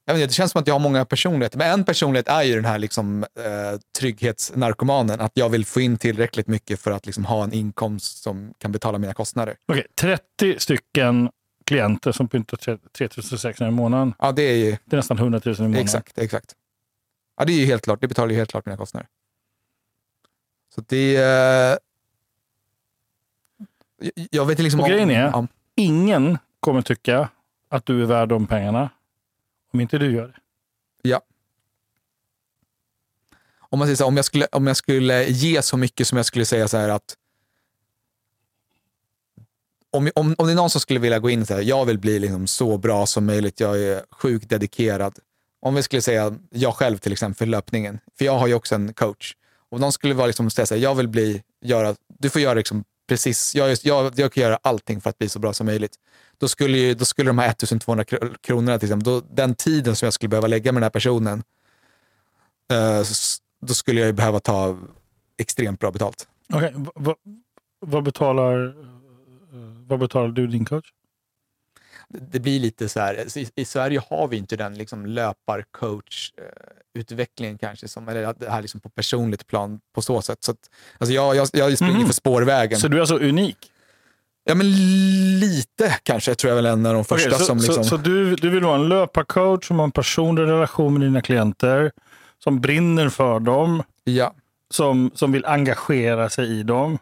jag 0.05 0.13
vet 0.13 0.21
inte, 0.21 0.27
det 0.29 0.33
känns 0.33 0.51
som 0.51 0.61
att 0.61 0.67
jag 0.67 0.73
har 0.75 0.79
många 0.79 1.05
personligheter, 1.05 1.57
men 1.57 1.71
en 1.71 1.83
personlighet 1.85 2.27
är 2.27 2.41
ju 2.43 2.55
den 2.55 2.65
här 2.65 2.79
liksom, 2.79 3.23
eh, 3.23 3.79
trygghetsnarkomanen, 3.99 5.21
att 5.21 5.31
jag 5.33 5.49
vill 5.49 5.65
få 5.65 5.81
in 5.81 5.97
tillräckligt 5.97 6.47
mycket 6.47 6.79
för 6.79 6.91
att 6.91 7.05
liksom, 7.05 7.25
ha 7.25 7.43
en 7.43 7.53
inkomst 7.53 8.23
som 8.23 8.53
kan 8.57 8.71
betala 8.71 8.97
mina 8.97 9.13
kostnader. 9.13 9.55
Okej, 9.65 9.85
30 9.95 10.59
stycken 10.59 11.29
klienter 11.65 12.11
som 12.11 12.27
pyntar 12.27 12.57
3600 12.97 13.67
i 13.67 13.71
månaden. 13.71 14.13
Ja, 14.19 14.31
det 14.31 14.41
är 14.41 14.55
ju 14.55 14.71
Det 14.85 14.95
är 14.95 14.97
nästan 14.97 15.17
100 15.17 15.41
000 15.45 15.55
i 15.55 15.59
månaden. 15.61 15.81
exakt, 15.83 16.17
exakt. 16.17 16.53
Ja, 17.37 17.45
det 17.45 17.53
är 17.53 17.57
ju 17.57 17.65
helt 17.65 17.83
klart, 17.83 18.01
det 18.01 18.07
betalar 18.07 18.29
ju 18.29 18.35
helt 18.35 18.49
klart 18.51 18.65
mina 18.65 18.77
kostnader. 18.77 19.07
Så 20.75 20.81
det... 20.87 21.15
Eh, 21.17 21.77
jag- 24.31 24.45
vet 24.45 24.59
liksom 24.59 24.79
Och 24.79 24.87
grejen 24.87 25.11
är- 25.11 25.21
ja, 25.21 25.47
Ingen 25.75 26.37
kommer 26.59 26.81
tycka 26.81 27.29
att 27.69 27.85
du 27.85 28.01
är 28.01 28.05
värd 28.05 28.29
de 28.29 28.47
pengarna 28.47 28.89
om 29.73 29.81
inte 29.81 29.97
du 29.97 30.11
gör 30.11 30.27
det. 30.27 30.39
Ja. 31.09 31.21
Om 33.59 33.79
man 33.79 33.87
säger 33.87 33.95
så 33.95 34.03
här, 34.03 34.07
om 34.07 34.15
jag, 34.15 34.25
skulle, 34.25 34.47
om 34.51 34.67
jag 34.67 34.77
skulle 34.77 35.29
ge 35.29 35.61
så 35.61 35.77
mycket 35.77 36.07
som 36.07 36.17
jag 36.17 36.25
skulle 36.25 36.45
säga 36.45 36.67
så 36.67 36.77
här 36.77 36.89
att 36.89 37.17
om, 39.91 40.09
om, 40.15 40.35
om 40.37 40.47
det 40.47 40.53
är 40.53 40.55
någon 40.55 40.69
som 40.69 40.81
skulle 40.81 40.99
vilja 40.99 41.19
gå 41.19 41.29
in 41.29 41.41
och 41.41 41.47
säga 41.47 41.61
jag 41.61 41.85
vill 41.85 41.99
bli 41.99 42.19
liksom 42.19 42.47
så 42.47 42.77
bra 42.77 43.05
som 43.05 43.25
möjligt, 43.25 43.59
jag 43.59 43.81
är 43.81 44.05
sjukt 44.11 44.49
dedikerad. 44.49 45.19
Om 45.59 45.75
vi 45.75 45.83
skulle 45.83 46.01
säga 46.01 46.37
jag 46.49 46.75
själv 46.75 46.97
till 46.97 47.11
exempel 47.11 47.37
för 47.37 47.45
löpningen, 47.45 47.99
för 48.17 48.25
jag 48.25 48.37
har 48.37 48.47
ju 48.47 48.53
också 48.53 48.75
en 48.75 48.93
coach. 48.93 49.33
Om 49.69 49.79
någon 49.79 49.91
skulle 49.91 50.13
vara 50.13 50.27
liksom 50.27 50.49
säga 50.49 50.65
så 50.65 50.75
här, 50.75 50.81
jag 50.81 50.95
vill 50.95 51.07
bli, 51.07 51.43
göra, 51.61 51.95
du 52.19 52.29
får 52.29 52.41
göra 52.41 52.53
liksom 52.53 52.83
precis, 53.07 53.55
jag, 53.55 53.77
jag, 53.83 54.13
jag 54.19 54.33
kan 54.33 54.43
göra 54.43 54.59
allting 54.61 55.01
för 55.01 55.09
att 55.09 55.17
bli 55.17 55.29
så 55.29 55.39
bra 55.39 55.53
som 55.53 55.65
möjligt. 55.65 55.95
Då 56.37 56.47
skulle, 56.47 56.77
ju, 56.77 56.93
då 56.93 57.05
skulle 57.05 57.29
de 57.29 57.37
här 57.37 57.49
1200 57.49 58.03
kr- 58.03 58.35
kronorna, 58.41 58.79
till 58.79 58.87
exempel, 58.87 59.13
då, 59.13 59.21
den 59.31 59.55
tiden 59.55 59.95
som 59.95 60.05
jag 60.05 60.13
skulle 60.13 60.29
behöva 60.29 60.47
lägga 60.47 60.71
med 60.71 60.81
den 60.81 60.83
här 60.83 60.89
personen, 60.89 61.43
eh, 62.71 63.03
då 63.61 63.73
skulle 63.73 63.99
jag 63.99 64.07
ju 64.07 64.13
behöva 64.13 64.39
ta 64.39 64.79
extremt 65.37 65.79
bra 65.79 65.91
betalt. 65.91 66.27
Okej, 66.53 66.73
v- 66.95 67.13
vad, 67.79 68.03
betalar, 68.03 68.65
eh, 68.67 68.73
vad 69.87 69.99
betalar 69.99 70.27
du 70.27 70.47
din 70.47 70.65
coach? 70.65 70.85
det 72.09 72.39
blir 72.39 72.59
lite 72.59 72.89
så 72.89 72.99
här, 72.99 73.37
i, 73.37 73.49
i 73.55 73.65
Sverige 73.65 74.01
har 74.09 74.27
vi 74.27 74.37
inte 74.37 74.55
den 74.55 74.77
liksom 74.77 75.05
löparcoach-utvecklingen 76.95 77.57
kanske, 77.57 77.87
som, 77.87 78.09
eller 78.09 78.33
det 78.37 78.49
här 78.49 78.61
liksom 78.61 78.81
på 78.81 78.89
personligt 78.89 79.47
plan 79.47 79.79
på 79.95 80.01
så 80.01 80.21
sätt. 80.21 80.43
Så 80.43 80.51
att, 80.51 80.57
alltså 80.97 81.13
jag, 81.13 81.35
jag, 81.35 81.47
jag 81.53 81.77
springer 81.77 81.93
Mhm. 81.93 82.05
för 82.05 82.13
spårvägen. 82.13 82.79
Så 82.79 82.87
du 82.87 82.97
är 82.97 83.01
alltså 83.01 83.17
unik? 83.17 83.57
Ja, 84.45 84.55
men 84.55 84.71
lite 85.39 85.97
kanske 86.03 86.35
tror 86.35 86.49
jag 86.49 86.55
väl 86.55 86.65
är 86.65 86.71
en 86.71 86.85
av 86.85 86.93
de 86.93 87.05
första 87.05 87.29
Okej, 87.29 87.39
så, 87.39 87.45
som 87.45 87.57
liksom... 87.57 87.83
så, 87.83 87.89
så 87.89 87.97
du, 87.97 88.35
du 88.35 88.49
vill 88.49 88.63
vara 88.63 88.75
en 88.75 88.89
löparcoach 88.89 89.67
som 89.67 89.79
har 89.79 89.83
en 89.85 89.91
personlig 89.91 90.43
relation 90.43 90.93
med 90.93 91.01
dina 91.01 91.21
klienter, 91.21 91.91
som 92.43 92.61
brinner 92.61 93.09
för 93.09 93.39
dem, 93.39 93.83
ja, 94.03 94.33
som, 94.73 95.11
som 95.15 95.31
vill 95.31 95.45
engagera 95.45 96.29
sig 96.29 96.59
i 96.59 96.63
dem. 96.63 96.97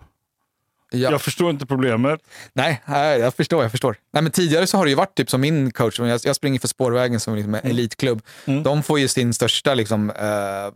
Ja. 0.91 1.11
Jag 1.11 1.21
förstår 1.21 1.49
inte 1.49 1.65
problemet. 1.65 2.19
Nej, 2.53 2.81
jag 3.19 3.33
förstår. 3.33 3.61
jag 3.63 3.71
förstår. 3.71 3.95
Nej, 4.13 4.23
men 4.23 4.31
tidigare 4.31 4.67
så 4.67 4.77
har 4.77 4.85
det 4.85 4.89
ju 4.89 4.95
varit 4.95 5.15
typ 5.15 5.29
som 5.29 5.41
min 5.41 5.71
coach, 5.71 5.99
jag, 5.99 6.35
springer 6.35 6.59
för 6.59 6.67
spårvägen 6.67 7.19
som 7.19 7.35
liksom 7.35 7.55
en 7.55 7.61
elitklubb. 7.63 8.21
Mm. 8.45 8.63
De 8.63 8.83
får 8.83 8.99
ju 8.99 9.07
sin 9.07 9.33
största, 9.33 9.73
liksom, 9.73 10.09
eh, 10.09 10.73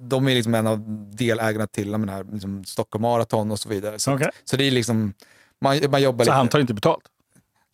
de 0.00 0.28
är 0.28 0.34
liksom 0.34 0.54
en 0.54 0.66
av 0.66 0.84
delägarna 1.16 1.66
till 1.66 1.90
den 1.92 2.08
här 2.08 2.24
liksom, 2.32 2.64
Stockholm 2.64 3.02
Marathon 3.02 3.50
och 3.50 3.58
så 3.58 3.68
vidare. 3.68 3.98
Så, 3.98 4.14
Okej. 4.14 4.30
så 4.44 4.56
det 4.56 4.64
är 4.64 4.70
liksom, 4.70 5.12
man, 5.60 5.80
man 5.90 6.02
jobbar 6.02 6.24
Så 6.24 6.28
lite, 6.30 6.36
han 6.36 6.48
tar 6.48 6.58
inte 6.58 6.74
betalt? 6.74 7.02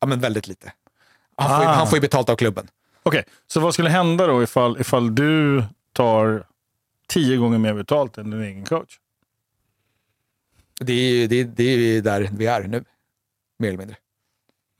ja, 0.00 0.06
men 0.06 0.20
väldigt 0.20 0.48
lite. 0.48 0.72
Han, 1.36 1.48
får, 1.50 1.64
ju- 1.64 1.70
Ah. 1.70 1.74
han 1.74 1.86
får 1.86 1.96
ju 1.96 2.00
betalt 2.00 2.28
av 2.28 2.36
klubben. 2.36 2.68
Okej, 3.02 3.24
så 3.46 3.60
vad 3.60 3.74
skulle 3.74 3.90
hända 3.90 4.26
då 4.26 4.42
ifall, 4.42 4.80
ifall 4.80 5.14
du 5.14 5.64
tar 5.92 6.46
tio 7.08 7.36
gånger 7.36 7.58
mer 7.58 7.74
betalt 7.74 8.18
än 8.18 8.30
din 8.30 8.42
egen 8.42 8.64
coach? 8.64 8.98
Det 10.82 10.92
är 10.92 11.14
ju 11.14 11.26
det, 11.26 11.44
det 11.44 11.64
är 11.64 12.02
där 12.02 12.30
vi 12.36 12.46
är 12.46 12.62
nu, 12.62 12.84
mer 13.58 13.68
eller 13.68 13.78
mindre. 13.78 13.96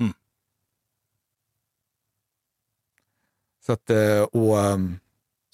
Mm. 0.00 0.12
Så 3.66 3.72
att, 3.72 3.90
eh, 3.90 4.22
och, 4.22 4.60
ehm, 4.60 4.98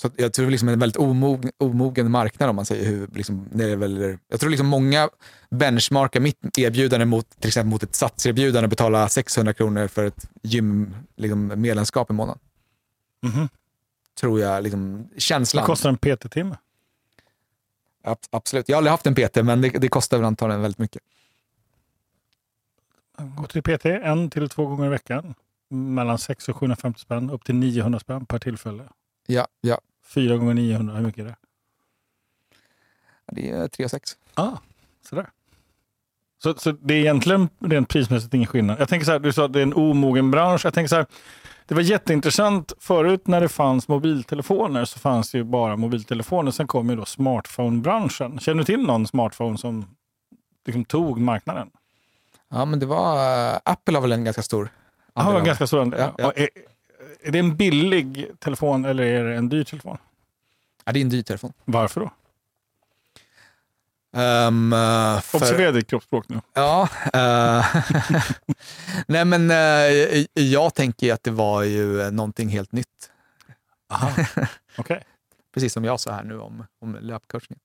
så 0.02 0.10
jag 0.16 0.32
tror 0.32 0.44
det 0.46 0.50
liksom 0.50 0.68
en 0.68 0.78
väldigt 0.78 0.96
omogen, 0.96 1.52
omogen 1.58 2.10
marknad 2.10 2.50
om 2.50 2.56
man 2.56 2.66
säger 2.66 2.84
hur, 2.86 3.06
liksom, 3.06 3.48
när 3.52 3.68
det 3.68 3.76
väl, 3.76 4.18
Jag 4.28 4.40
tror 4.40 4.50
liksom 4.50 4.66
många 4.66 5.08
benchmarkar 5.50 6.20
mitt 6.20 6.58
erbjudande 6.58 7.06
mot 7.06 7.30
till 7.40 7.48
exempel 7.48 7.70
mot 7.70 7.82
ett 7.82 7.94
satserbjudande 7.94 8.66
och 8.66 8.70
betala 8.70 9.08
600 9.08 9.52
kronor 9.54 9.86
för 9.88 10.04
ett 10.04 10.30
gym, 10.42 10.94
liksom, 11.16 11.52
medlemskap 11.56 12.10
i 12.10 12.12
månaden. 12.12 12.40
Mhm. 13.22 13.48
tror 14.20 14.40
jag, 14.40 14.62
liksom, 14.62 15.08
Vad 15.12 15.20
känslan. 15.22 15.66
kostar 15.66 15.88
en 15.88 15.96
PT-timme? 15.96 16.56
Ab- 18.02 18.26
Absolut. 18.30 18.68
Jag 18.68 18.76
har 18.76 18.78
aldrig 18.78 18.90
haft 18.90 19.06
en 19.06 19.14
PT, 19.14 19.36
men 19.44 19.60
det, 19.60 19.68
det 19.68 19.88
kostar 19.88 20.16
väl 20.16 20.26
antagligen 20.26 20.62
väldigt 20.62 20.78
mycket. 20.78 21.02
Gå 23.36 23.46
till 23.46 23.62
PT 23.62 23.84
en 23.84 24.30
till 24.30 24.48
två 24.48 24.66
gånger 24.66 24.86
i 24.86 24.88
veckan. 24.88 25.34
Mellan 25.70 26.18
600 26.18 26.54
och 26.56 26.60
750 26.60 27.00
spänn. 27.00 27.30
Upp 27.30 27.44
till 27.44 27.54
900 27.54 28.00
spänn 28.00 28.26
per 28.26 28.38
tillfälle. 28.38 28.88
Ja, 29.26 29.46
ja. 29.60 29.80
Fyra 30.04 30.36
gånger 30.36 30.54
900, 30.54 30.94
hur 30.94 31.02
mycket 31.06 31.20
är 31.24 31.24
det? 31.28 31.36
Det 33.32 33.50
är 33.50 33.68
3 33.68 33.88
6. 33.88 34.16
Ah, 34.34 34.56
sådär. 35.08 35.30
Så, 36.42 36.54
så 36.54 36.72
det 36.72 36.94
är 36.94 36.98
egentligen 36.98 37.48
rent 37.60 37.88
prismässigt 37.88 38.34
ingen 38.34 38.46
skillnad. 38.46 38.80
Jag 38.80 38.88
tänker 38.88 39.04
så 39.06 39.12
här, 39.12 39.18
du 39.18 39.32
sa 39.32 39.44
att 39.44 39.52
det 39.52 39.58
är 39.58 39.62
en 39.62 39.74
omogen 39.74 40.30
bransch. 40.30 40.64
Jag 40.64 40.74
tänker 40.74 40.88
så 40.88 40.96
här, 40.96 41.06
det 41.66 41.74
var 41.74 41.82
jätteintressant. 41.82 42.72
Förut 42.80 43.26
när 43.26 43.40
det 43.40 43.48
fanns 43.48 43.88
mobiltelefoner 43.88 44.84
så 44.84 44.98
fanns 44.98 45.30
det 45.30 45.38
ju 45.38 45.44
bara 45.44 45.76
mobiltelefoner. 45.76 46.50
Sen 46.50 46.66
kom 46.66 46.90
ju 46.90 46.96
då 46.96 47.04
smartphone-branschen. 47.04 48.38
Känner 48.38 48.58
du 48.58 48.64
till 48.64 48.80
någon 48.82 49.06
smartphone 49.06 49.58
som 49.58 49.86
liksom 50.66 50.84
tog 50.84 51.20
marknaden? 51.20 51.70
Ja, 52.50 52.64
men 52.64 52.78
det 52.78 52.86
var... 52.86 53.16
eh, 53.52 53.58
Apple 53.64 53.94
har 53.96 54.02
väl 54.02 54.12
en 54.12 54.24
ganska 54.24 54.42
stor 54.42 54.68
Ja, 55.14 55.22
andel 55.22 55.36
av- 55.36 55.44
ganska 55.46 55.66
stor 55.66 55.80
andel. 55.80 56.00
Ja, 56.00 56.12
ja. 56.18 56.32
Är, 56.36 56.48
är 57.22 57.32
det 57.32 57.38
en 57.38 57.56
billig 57.56 58.26
telefon 58.38 58.84
eller 58.84 59.02
är 59.04 59.24
det 59.24 59.34
en 59.36 59.48
dyr 59.48 59.64
telefon? 59.64 59.98
Ja, 60.84 60.92
det 60.92 60.98
är 60.98 61.02
en 61.02 61.08
dyr 61.08 61.22
telefon. 61.22 61.52
Varför 61.64 62.00
då? 62.00 62.10
Um, 64.12 64.72
uh, 64.72 65.20
för, 65.20 65.38
Observera 65.38 65.72
ditt 65.72 65.86
kroppsspråk 65.86 66.28
nu. 66.28 66.40
Ja. 66.54 66.88
eh, 67.12 67.66
Nej, 69.06 69.24
men 69.24 69.50
eh, 69.50 70.24
jag 70.34 70.74
tänker 70.74 71.12
att 71.12 71.22
det 71.22 71.30
var 71.30 71.62
ju 71.62 72.10
någonting 72.10 72.48
helt 72.48 72.72
nytt. 72.72 73.10
Okej. 74.78 75.04
Precis 75.54 75.72
som 75.72 75.84
jag 75.84 76.00
sa 76.00 76.12
här 76.12 76.24
nu 76.24 76.38
om, 76.38 76.64
om 76.80 76.96
löpcoachning. 77.00 77.58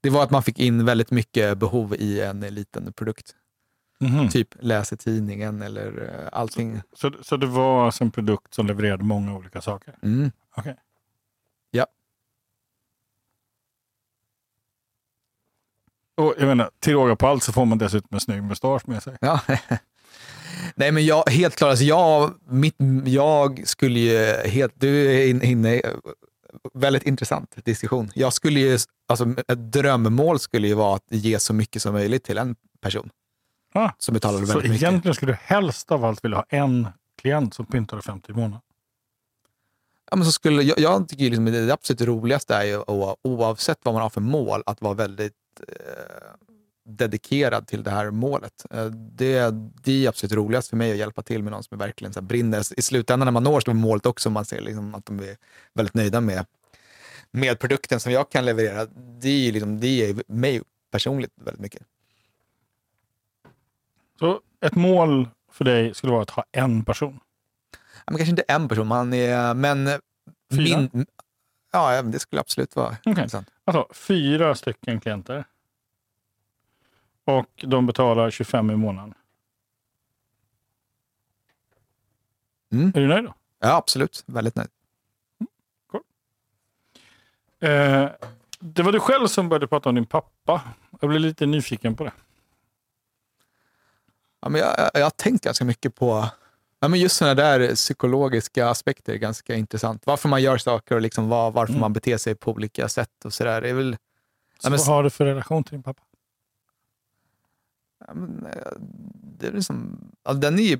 Det 0.00 0.10
var 0.10 0.22
att 0.22 0.30
man 0.30 0.42
fick 0.42 0.58
in 0.58 0.84
väldigt 0.84 1.10
mycket 1.10 1.58
behov 1.58 1.94
i 1.94 2.20
en 2.20 2.40
liten 2.40 2.92
produkt. 2.92 3.34
Mhm. 3.98 4.28
Typ 4.28 4.48
läser 4.60 4.96
tidningen 4.96 5.62
eller 5.62 6.28
allting. 6.32 6.80
Så, 6.92 7.12
så 7.22 7.36
det 7.36 7.46
var 7.46 7.86
alltså 7.86 8.04
en 8.04 8.10
produkt 8.10 8.54
som 8.54 8.66
levererade 8.66 9.04
många 9.04 9.36
olika 9.36 9.60
saker? 9.60 9.94
Mm. 10.02 10.32
Okej. 10.56 10.76
Ja. 11.70 11.86
Och 16.16 16.34
jag 16.38 16.46
menar, 16.46 16.70
till 16.80 16.92
råga 16.92 17.16
på 17.16 17.26
allt 17.28 17.42
så 17.42 17.52
får 17.52 17.64
man 17.64 17.78
dessutom 17.78 18.08
en 18.14 18.20
snygg 18.20 18.42
mustasch 18.42 18.88
med 18.88 19.02
sig. 19.02 19.16
Ja. 19.20 19.40
Nej, 20.74 20.92
men 20.92 21.06
jag, 21.06 21.24
helt 21.30 21.56
klart, 21.56 21.68
alltså 21.70 21.84
jag, 21.84 22.34
mitt, 22.48 22.76
jag 23.04 23.62
skulle 23.68 23.98
ju 24.00 24.48
helt, 24.50 24.72
du 24.76 25.12
är 25.14 25.28
in- 25.28 25.42
inne, 25.42 25.82
väldigt 26.74 27.02
intressant 27.02 27.56
diskussion. 27.64 28.10
Jag 28.14 28.32
skulle 28.32 28.60
ju, 28.60 28.78
alltså 29.08 29.34
ett 29.48 29.72
drömmål 29.72 30.38
skulle 30.38 30.68
ju 30.68 30.74
vara 30.74 30.96
att 30.96 31.04
ge 31.08 31.38
så 31.38 31.54
mycket 31.54 31.82
som 31.82 31.92
möjligt 31.92 32.24
till 32.24 32.38
en 32.38 32.56
person 32.80 33.10
Ah, 33.76 33.90
som 33.98 34.12
betalar 34.14 34.38
så 34.40 34.46
väldigt 34.46 34.70
mycket. 34.70 34.82
egentligen 34.88 35.14
skulle 35.14 35.32
du 35.32 35.38
helst 35.42 35.92
av 35.92 36.04
allt 36.04 36.24
vilja 36.24 36.36
ha 36.38 36.44
en 36.48 36.88
klient 37.22 37.54
som 37.54 37.66
pyntade 37.66 38.02
50 38.02 38.30
i 38.32 38.34
månaden? 38.34 38.60
Ja, 40.10 40.16
men 40.16 40.26
så 40.26 40.32
skulle, 40.32 40.62
jag, 40.62 40.78
jag 40.78 41.08
tycker 41.08 41.24
liksom 41.24 41.44
det 41.44 41.72
absolut 41.72 42.00
roligaste 42.02 42.54
är 42.54 42.64
ju 42.64 42.82
oavsett 43.22 43.78
vad 43.82 43.94
man 43.94 44.02
har 44.02 44.10
för 44.10 44.20
mål, 44.20 44.62
att 44.66 44.80
vara 44.82 44.94
väldigt 44.94 45.32
eh, 45.60 46.34
dedikerad 46.84 47.66
till 47.66 47.82
det 47.82 47.90
här 47.90 48.10
målet. 48.10 48.66
Eh, 48.70 48.86
det, 48.86 49.54
det 49.84 50.04
är 50.04 50.08
absolut 50.08 50.32
roligast 50.32 50.68
för 50.68 50.76
mig 50.76 50.92
att 50.92 50.98
hjälpa 50.98 51.22
till 51.22 51.42
med 51.42 51.52
någon 51.52 51.62
som 51.62 51.78
verkligen 51.78 52.12
så 52.12 52.20
här 52.20 52.26
brinner. 52.26 52.78
I 52.78 52.82
slutändan 52.82 53.26
när 53.26 53.32
man 53.32 53.42
når 53.42 53.72
målet 53.72 54.06
också, 54.06 54.30
man 54.30 54.44
ser 54.44 54.60
liksom 54.60 54.94
att 54.94 55.06
de 55.06 55.18
är 55.18 55.36
väldigt 55.72 55.94
nöjda 55.94 56.20
med, 56.20 56.46
med 57.30 57.58
produkten 57.58 58.00
som 58.00 58.12
jag 58.12 58.30
kan 58.30 58.44
leverera. 58.44 58.86
Det 59.20 59.48
är 59.48 59.52
liksom, 59.52 59.80
det 59.80 60.10
är 60.10 60.22
mig 60.26 60.62
personligt 60.90 61.32
väldigt 61.34 61.60
mycket. 61.60 61.82
Så 64.18 64.40
ett 64.60 64.74
mål 64.74 65.28
för 65.52 65.64
dig 65.64 65.94
skulle 65.94 66.12
vara 66.12 66.22
att 66.22 66.30
ha 66.30 66.44
en 66.52 66.84
person? 66.84 67.20
Ja, 67.72 68.12
men 68.12 68.16
kanske 68.16 68.30
inte 68.30 68.42
en 68.42 68.68
person, 68.68 68.86
man 68.86 69.12
är, 69.12 69.54
men 69.54 69.86
Fyra? 69.86 70.00
min, 70.50 71.06
ja, 71.72 72.02
det 72.02 72.18
skulle 72.18 72.40
absolut 72.40 72.76
vara 72.76 72.96
intressant. 73.04 73.48
Alltså 73.64 73.88
fyra 73.94 74.54
stycken 74.54 75.00
klienter. 75.00 75.44
Och 77.24 77.64
de 77.66 77.86
betalar 77.86 78.30
25 78.30 78.70
i 78.70 78.76
månaden. 78.76 79.14
Mm. 82.72 82.92
Är 82.94 83.00
du 83.00 83.06
nöjd 83.06 83.24
då? 83.24 83.34
Ja, 83.58 83.76
absolut. 83.76 84.24
Väldigt 84.26 84.56
nöjd. 84.56 84.68
Eh, 87.60 88.10
det 88.58 88.82
var 88.82 88.92
du 88.92 89.00
själv 89.00 89.26
som 89.26 89.48
började 89.48 89.66
prata 89.66 89.88
om 89.88 89.94
din 89.94 90.06
pappa. 90.06 90.62
Jag 91.00 91.10
blev 91.10 91.20
lite 91.20 91.46
nyfiken 91.46 91.96
på 91.96 92.04
det. 92.04 92.12
Ja, 94.40 94.48
men 94.48 94.60
jag, 94.60 94.74
jag, 94.78 94.90
jag 94.94 95.02
har 95.02 95.10
tänkt 95.10 95.44
ganska 95.44 95.64
mycket 95.64 95.94
på 95.94 96.28
ja, 96.84 96.88
men 96.88 97.00
just 97.00 97.16
sådana 97.16 97.34
där 97.34 97.74
psykologiska 97.74 98.68
aspekter 98.68 99.12
är 99.12 99.16
ganska 99.16 99.54
intressant. 99.54 100.06
Varför 100.06 100.28
man 100.28 100.42
gör 100.42 100.58
saker 100.58 100.94
och 100.94 101.00
liksom 101.00 101.28
var, 101.28 101.50
varför 101.50 101.72
Mm. 101.72 101.80
man 101.80 101.92
beter 101.92 102.16
sig 102.16 102.34
på 102.34 102.50
olika 102.50 102.88
sätt 102.88 103.24
och 103.24 103.32
sådär. 103.32 103.60
Det 103.60 103.68
är 103.70 103.74
väl, 103.74 103.92
Så 104.60 104.66
Ja, 104.66 104.70
men- 104.70 104.78
vad 104.78 104.86
har 104.86 105.02
du 105.02 105.10
för 105.10 105.24
relation 105.24 105.64
till 105.64 105.70
din 105.72 105.82
pappa? 105.82 106.02
ja, 108.06 108.14
men, 108.14 108.46
eh, 108.46 108.72
det 109.38 109.46
är 109.46 109.52
liksom, 109.52 109.98
ja, 110.24 110.32
den 110.32 110.58
är 110.58 110.62
ju 110.62 110.78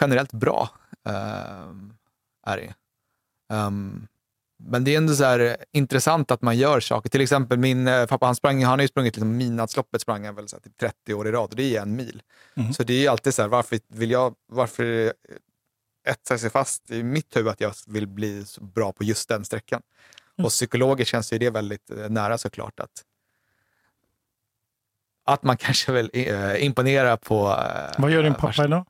generellt 0.00 0.32
bra. 0.32 0.68
ehm, 1.04 1.94
är 2.46 2.56
det. 2.56 2.74
Ehm, 3.54 4.06
men 4.66 4.84
det 4.84 4.94
är 4.94 4.96
ändå 4.98 5.14
så 5.14 5.24
här 5.24 5.56
intressant 5.72 6.30
att 6.30 6.42
man 6.42 6.56
gör 6.56 6.80
saker. 6.80 7.10
Till 7.10 7.20
exempel 7.20 7.58
min 7.58 7.88
eh, 7.88 8.06
pappa, 8.06 8.26
han, 8.26 8.34
sprang, 8.34 8.64
han 8.64 8.78
har 8.78 8.82
ju 8.82 8.88
sprungit 8.88 9.16
liksom, 9.16 9.36
midnattsloppet 9.36 10.00
sprang 10.02 10.24
han 10.26 10.34
väl 10.34 10.48
så 10.48 10.56
här, 10.56 10.60
typ 10.60 10.76
30 10.78 11.14
år 11.14 11.28
i 11.28 11.32
rad 11.32 11.50
och 11.50 11.56
det 11.56 11.76
är 11.76 11.82
en 11.82 11.96
mil. 11.96 12.22
Mhm. 12.54 12.72
Så 12.72 12.82
det 12.82 12.92
är 12.94 13.00
ju 13.00 13.08
alltid 13.08 13.34
så 13.34 13.42
här, 13.42 13.48
varför 13.48 13.80
vill 13.88 14.10
jag, 14.10 14.34
varför 14.48 15.12
etsar 16.08 16.36
sig 16.36 16.50
fast 16.50 16.90
i 16.90 17.02
mitt 17.02 17.36
huvud 17.36 17.48
att 17.52 17.60
jag 17.60 17.74
vill 17.86 18.06
bli 18.06 18.44
så 18.44 18.64
bra 18.64 18.92
på 18.92 19.04
just 19.04 19.28
den 19.28 19.44
sträckan. 19.44 19.82
Mm. 20.38 20.46
Och 20.46 20.50
psykologiskt 20.50 21.10
känns 21.10 21.32
ju 21.32 21.38
det 21.38 21.50
väldigt 21.50 21.90
eh, 21.90 22.08
nära 22.08 22.38
såklart 22.38 22.80
att 22.80 23.04
att 25.24 25.42
man 25.42 25.56
kanske 25.66 25.92
vill 25.92 26.10
eh, 26.12 26.64
imponera 26.64 27.16
på... 27.16 27.48
eh, 27.48 27.90
Vad 27.98 28.10
gör 28.10 28.22
din 28.22 28.32
eh, 28.32 28.38
pappa 28.38 28.64
idag? 28.64 28.86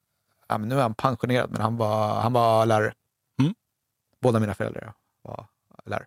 Ja, 0.49 0.59
nu 0.59 0.75
är 0.79 0.83
han 0.83 0.95
pensionerad, 0.95 1.51
men 1.51 1.61
han 1.61 1.77
var, 1.77 2.21
han 2.21 2.33
var 2.33 2.67
lärare. 2.67 2.95
Mm. 3.41 3.55
Båda 4.21 4.41
mina 4.41 4.55
föräldrar 4.55 4.93
var 5.23 5.47
lärare. 5.85 6.07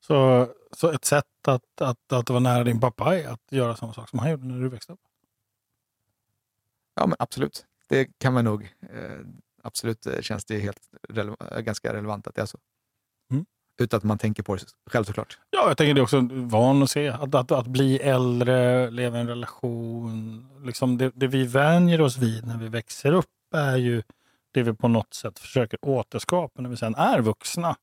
Så, 0.00 0.48
så 0.72 0.90
ett 0.90 1.04
sätt 1.04 1.48
att, 1.48 1.80
att, 1.80 2.12
att 2.12 2.30
vara 2.30 2.40
nära 2.40 2.64
din 2.64 2.80
pappa 2.80 3.18
är 3.18 3.28
att 3.28 3.42
göra 3.50 3.76
samma 3.76 3.94
sak 3.94 4.08
som 4.08 4.18
han 4.18 4.30
gjorde 4.30 4.46
när 4.46 4.60
du 4.60 4.68
växte 4.68 4.92
upp? 4.92 5.00
Ja, 6.94 7.06
men 7.06 7.16
absolut. 7.18 7.66
Det 7.88 8.18
kan 8.18 8.34
man 8.34 8.44
nog... 8.44 8.62
Eh, 8.82 9.18
absolut 9.62 10.06
eh, 10.06 10.20
känns 10.20 10.44
det 10.44 10.58
helt 10.58 10.88
rele- 11.08 11.54
eh, 11.56 11.60
ganska 11.60 11.92
relevant 11.92 12.26
att 12.26 12.34
det 12.34 12.42
är 12.42 12.46
så. 12.46 12.58
Mm. 13.30 13.46
Utan 13.78 13.98
att 13.98 14.04
man 14.04 14.18
tänker 14.18 14.42
på 14.42 14.56
det 14.56 14.62
själv 14.86 15.04
såklart. 15.04 15.38
Ja, 15.50 15.68
jag 15.68 15.76
tänker 15.76 15.94
det 15.94 16.00
är 16.00 16.02
också 16.02 16.28
van 16.32 16.82
att 16.82 16.90
se. 16.90 17.08
Att, 17.08 17.34
att, 17.34 17.52
att 17.52 17.66
bli 17.66 17.98
äldre, 17.98 18.90
leva 18.90 19.18
i 19.18 19.20
en 19.20 19.28
relation. 19.28 20.46
Liksom 20.64 20.98
det, 20.98 21.12
det 21.14 21.26
vi 21.26 21.46
vänjer 21.46 22.00
oss 22.00 22.16
vid 22.16 22.46
när 22.46 22.58
vi 22.58 22.68
växer 22.68 23.12
upp 23.12 23.54
är 23.54 23.76
ju 23.76 24.02
det 24.50 24.62
vi 24.62 24.74
på 24.74 24.88
något 24.88 25.14
sätt 25.14 25.38
försöker 25.38 25.78
återskapa 25.82 26.62
när 26.62 26.70
vi 26.70 26.76
sen 26.76 26.94
är 26.94 27.20
vuxna. 27.20 27.76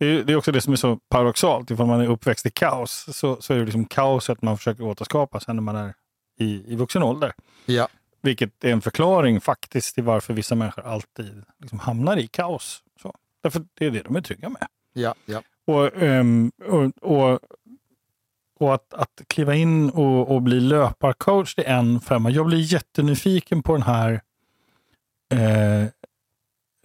Det 0.00 0.06
är, 0.06 0.24
det 0.24 0.32
är 0.32 0.36
också 0.36 0.52
det 0.52 0.60
som 0.60 0.72
är 0.72 0.76
så 0.76 0.96
paradoxalt. 0.96 1.70
Ifall 1.70 1.86
man 1.86 2.00
är 2.00 2.06
uppväxt 2.06 2.46
i 2.46 2.50
kaos 2.50 3.16
så, 3.16 3.36
så 3.40 3.54
är 3.54 3.58
det 3.58 3.64
liksom 3.64 3.84
kaoset 3.84 4.42
man 4.42 4.56
försöker 4.56 4.84
återskapa 4.84 5.40
sen 5.40 5.56
när 5.56 5.62
man 5.62 5.76
är 5.76 5.94
i, 6.38 6.72
i 6.72 6.76
vuxen 6.76 7.02
ålder. 7.02 7.32
Ja. 7.66 7.88
Vilket 8.22 8.64
är 8.64 8.72
en 8.72 8.80
förklaring 8.80 9.40
faktiskt 9.40 9.94
till 9.94 10.04
varför 10.04 10.34
vissa 10.34 10.54
människor 10.54 10.86
alltid 10.86 11.42
liksom 11.58 11.78
hamnar 11.78 12.16
i 12.16 12.26
kaos. 12.26 12.82
Så. 13.02 13.14
Därför 13.42 13.64
det 13.74 13.86
är 13.86 13.90
det 13.90 14.02
de 14.02 14.16
är 14.16 14.20
trygga 14.20 14.48
med. 14.48 14.66
Ja, 14.92 15.14
ja. 15.26 15.42
Och, 15.66 16.02
ehm, 16.02 16.52
och, 16.64 16.92
och, 17.00 17.40
och 18.58 18.74
att, 18.74 18.94
att 18.94 19.22
kliva 19.26 19.54
in 19.54 19.90
och, 19.90 20.34
och 20.34 20.42
bli 20.42 20.60
löparcoach, 20.60 21.54
det 21.54 21.66
är 21.66 21.78
en 21.78 22.00
femma. 22.00 22.30
Jag 22.30 22.46
blir 22.46 22.72
jättenyfiken 22.72 23.62
på 23.62 23.72
den 23.72 23.82
här 23.82 24.20
eh, 25.32 25.84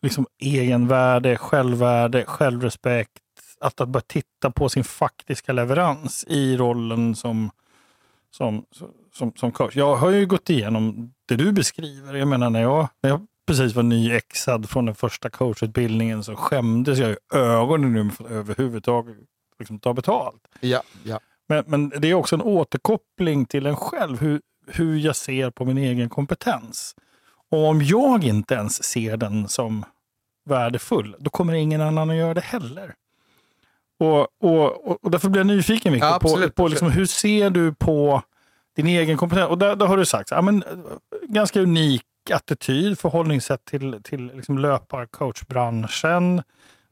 liksom 0.06 0.28
egenvärde, 0.39 1.38
självvärde, 1.38 2.26
självrespekt. 2.26 3.12
Att, 3.60 3.82
att 3.82 3.89
börja 3.89 4.03
titta 4.08 4.51
på 4.51 4.70
sin 4.70 4.84
faktiska 4.84 5.53
leverans 5.53 6.26
i 6.28 6.58
rollen 6.58 7.16
som, 7.16 7.51
som, 8.32 8.66
som, 9.14 9.34
som 9.36 9.51
coach. 9.51 9.76
Jag 9.76 9.95
har 9.95 10.10
ju 10.10 10.26
gått 10.26 10.49
igenom 10.49 11.14
det 11.26 11.36
du 11.36 11.51
beskriver. 11.51 12.14
Jag 12.14 12.28
menar 12.28 12.49
när 12.49 12.62
jag, 12.62 12.88
när 13.01 13.10
jag 13.10 13.28
precis 13.47 13.76
var 13.76 13.84
nyexad 13.84 14.70
från 14.70 14.86
den 14.86 14.95
första 14.95 15.30
coachutbildningen 15.30 16.24
så 16.24 16.36
skämdes 16.36 16.99
jag 16.99 17.12
i 17.12 17.18
ögonen 17.34 17.93
nu 17.93 18.10
för 18.10 18.26
att 18.26 18.32
överhuvudtaget 18.32 19.16
liksom, 19.60 19.80
ta 19.80 19.93
betalt. 19.93 20.47
ja, 20.60 20.82
ja. 21.03 21.20
Men, 21.47 21.64
men 21.68 21.89
det 21.89 22.10
är 22.10 22.14
också 22.14 22.36
en 22.36 22.41
återkoppling 22.41 23.45
till 23.45 23.66
en 23.66 23.76
själv, 23.76 24.20
hur, 24.20 24.41
hur 24.68 24.97
jag 24.97 25.16
ser 25.16 25.49
på 25.49 25.66
min 25.66 25.78
egen 25.78 26.10
kompetens. 26.10 26.95
Och 27.51 27.68
om 27.68 27.82
jag 27.82 28.24
inte 28.24 28.53
ens 28.53 28.84
ser 28.84 29.18
den 29.18 29.47
som 29.47 29.86
värdefull, 30.46 31.16
då 31.20 31.30
kommer 31.30 31.54
ingen 31.54 31.82
annan 31.82 32.10
att 32.10 32.16
göra 32.16 32.34
det 32.34 32.41
heller. 32.41 32.93
Och, 34.00 34.28
och, 34.43 35.04
och, 35.06 35.12
därför 35.12 35.30
blir 35.30 35.39
jag 35.39 35.48
nyfiken 35.48 35.93
Victor, 35.93 36.10
Ja, 36.10 36.20
på, 36.20 36.28
absolut, 36.28 36.56
på 36.56 36.68
liksom, 36.68 36.91
hur 36.91 37.06
ser 37.06 37.50
du 37.50 37.74
på 37.74 38.22
din 38.76 38.88
egen 38.88 39.18
kompetens? 39.18 39.50
Och 39.50 39.58
där, 39.58 39.76
där 39.76 39.86
har 39.86 39.98
du 39.98 40.06
sagt, 40.06 40.32
ja, 40.32 40.41
men, 40.41 40.64
ganska 41.22 41.62
unik 41.62 42.04
attityd, 42.34 43.00
förhållningssätt 43.00 43.66
till, 43.66 44.00
till 44.04 44.32
liksom 44.36 44.58
löparcoachbranschen. 44.58 46.41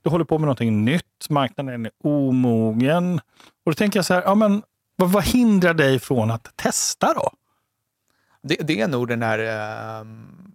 Du 0.01 0.09
håller 0.09 0.25
på 0.25 0.37
med 0.37 0.45
någonting 0.45 0.85
nytt, 0.85 1.29
marknaden 1.29 1.85
är 1.85 1.91
omogen. 2.03 3.21
Och 3.65 3.71
då 3.71 3.73
tänker 3.73 3.97
jag 3.97 4.05
så 4.05 4.13
här, 4.13 4.21
ja, 4.21 4.35
men, 4.35 4.63
vad, 4.95 5.11
vad 5.11 5.23
hindrar 5.23 5.73
dig 5.73 5.99
från 5.99 6.31
att 6.31 6.51
testa 6.55 7.13
då? 7.13 7.31
Det, 8.41 8.55
det 8.55 8.81
är 8.81 8.87
nog 8.87 9.07
den 9.07 9.21
här 9.21 9.39
ehm, 9.39 10.52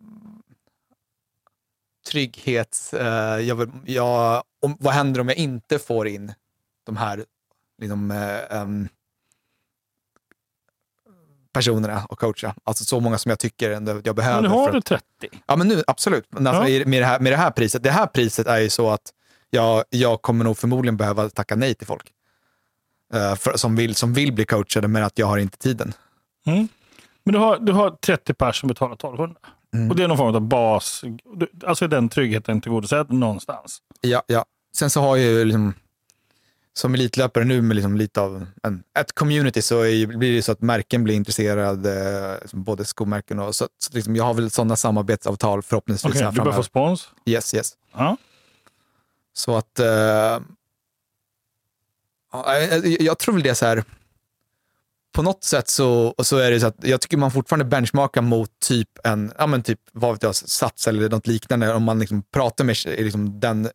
trygghets... 2.11 2.95
eh, 2.95 3.41
jag 3.41 3.55
vill, 3.57 3.69
jag, 3.87 4.43
om, 4.63 4.77
vad 4.81 4.95
händer 4.95 5.21
om 5.21 5.29
jag 5.29 5.37
inte 5.37 5.79
får 5.79 6.09
in 6.09 6.35
de 6.87 6.97
här 6.97 7.25
liksom, 7.79 8.11
eh, 8.11 8.59
ehm, 8.61 8.89
personerna 11.53 12.05
och 12.09 12.19
coacha? 12.19 12.55
Alltså 12.65 12.85
så 12.85 13.01
många 13.01 13.19
som 13.19 13.31
jag 13.31 13.39
tycker 13.39 13.71
ändå 13.71 14.01
jag 14.05 14.17
behöver. 14.17 14.43
Men 14.43 14.51
nu 14.51 14.57
har 14.57 14.73
du 14.73 14.79
att- 14.79 14.85
30. 14.85 15.05
Ja, 15.47 15.57
men 15.57 15.69
nu, 15.69 15.83
absolut. 15.87 16.27
Men 16.31 16.47
alltså, 16.47 16.69
Ja. 16.69 16.87
med, 16.87 17.03
det 17.03 17.07
här, 17.07 17.21
med 17.21 17.33
det 17.33 17.37
här 17.37 17.51
priset. 17.51 17.83
Det 17.83 17.91
här 17.91 18.07
priset 18.07 18.47
är 18.47 18.59
ju 18.59 18.71
så 18.71 18.91
att 18.91 19.13
jag, 19.51 19.85
jag 19.91 20.23
kommer 20.23 20.45
nog 20.45 20.59
förmodligen 20.59 20.97
behöva 20.97 21.29
tacka 21.31 21.57
nej 21.57 21.75
till 21.75 21.87
folk. 21.87 22.13
eh, 23.15 23.35
för, 23.35 23.57
som, 23.57 23.77
vill, 23.77 23.95
som 23.95 24.13
vill 24.15 24.33
bli 24.33 24.45
coachade, 24.45 24.89
men 24.89 25.05
att 25.05 25.19
jag 25.19 25.27
har 25.27 25.39
inte 25.39 25.59
tiden. 25.59 25.93
Mm. 26.47 26.69
Men 27.25 27.33
du 27.33 27.39
har, 27.39 27.59
du 27.59 27.73
har 27.73 27.91
30 27.91 28.35
personer 28.35 28.53
som 28.53 28.69
betalar 28.69 28.95
1200. 28.95 29.41
Mm. 29.75 29.91
Och 29.91 29.97
det 29.97 30.05
är 30.05 30.09
någon 30.09 30.17
form 30.17 30.35
av 30.35 30.41
bas. 30.41 31.05
Alltså 31.67 31.89
den 31.89 32.09
tryggheten 32.09 32.61
tillgodosedd 32.61 33.13
någonstans. 33.13 33.79
Ja, 34.01 34.23
ja. 34.27 34.45
Sen 34.77 34.91
så 34.91 35.01
har 35.01 35.17
jag 35.17 35.27
ju 35.27 35.45
liksom, 35.45 35.75
som 36.73 36.95
elitlöpare 36.95 37.45
nu 37.45 37.63
med 37.63 37.75
liksom 37.75 37.97
lite 37.97 38.21
av 38.21 38.47
en, 38.63 38.83
ett 38.99 39.15
community 39.15 39.63
så 39.63 39.81
är, 39.81 40.07
blir 40.07 40.37
det 40.37 40.43
så 40.43 40.53
att 40.53 40.63
märken 40.63 41.05
blir 41.05 41.15
intresserade, 41.15 41.93
eh, 42.33 42.41
liksom 42.41 42.65
både 42.65 42.85
skomärken 42.85 43.39
och 43.39 43.55
så, 43.55 43.69
så 43.79 43.95
liksom, 43.95 44.17
jag 44.17 44.25
har 44.25 44.35
väl 44.35 44.51
sådana 44.51 44.77
samarbetsavtal 44.77 45.63
förhoppningsvis 45.63 46.21
här 46.21 46.33
du 46.33 46.41
börjar 46.41 46.57
få 46.57 46.63
spons. 46.63 47.09
Yes, 47.27 47.55
yes. 47.55 47.73
Ja. 47.93 48.17
Så 49.33 49.57
att... 49.57 49.81
Ja, 52.33 52.59
jag, 52.61 53.01
jag 53.01 53.19
tror 53.19 53.35
väl 53.35 53.43
det 53.43 53.51
är 53.51 53.55
så 53.55 53.67
här... 53.67 53.85
På 55.13 55.23
något 55.23 55.45
sätt 55.45 55.69
så, 55.69 56.15
så 56.23 56.37
är 56.37 56.51
det 56.51 56.61
så 56.61 56.67
att 56.67 56.77
jag 56.85 57.01
tycker 57.01 57.17
man 57.17 57.31
fortfarande 57.31 57.65
benchmarkar 57.65 58.23
mot 58.23 58.51
typ 58.61 58.89
en, 59.05 59.33
ja 59.39 59.47
men 59.47 59.63
typ, 59.63 59.81
vad 59.93 60.13
vet 60.13 60.23
jag, 60.23 60.35
Sats 60.35 60.89
eller 60.89 61.09
något 61.09 61.27
liknande. 61.27 61.75
Om 61.75 61.83
man 61.83 61.99
liksom 61.99 62.23
pratar 62.23 62.65
med 62.65 62.77
liksom 62.87 63.41
den 63.41 63.69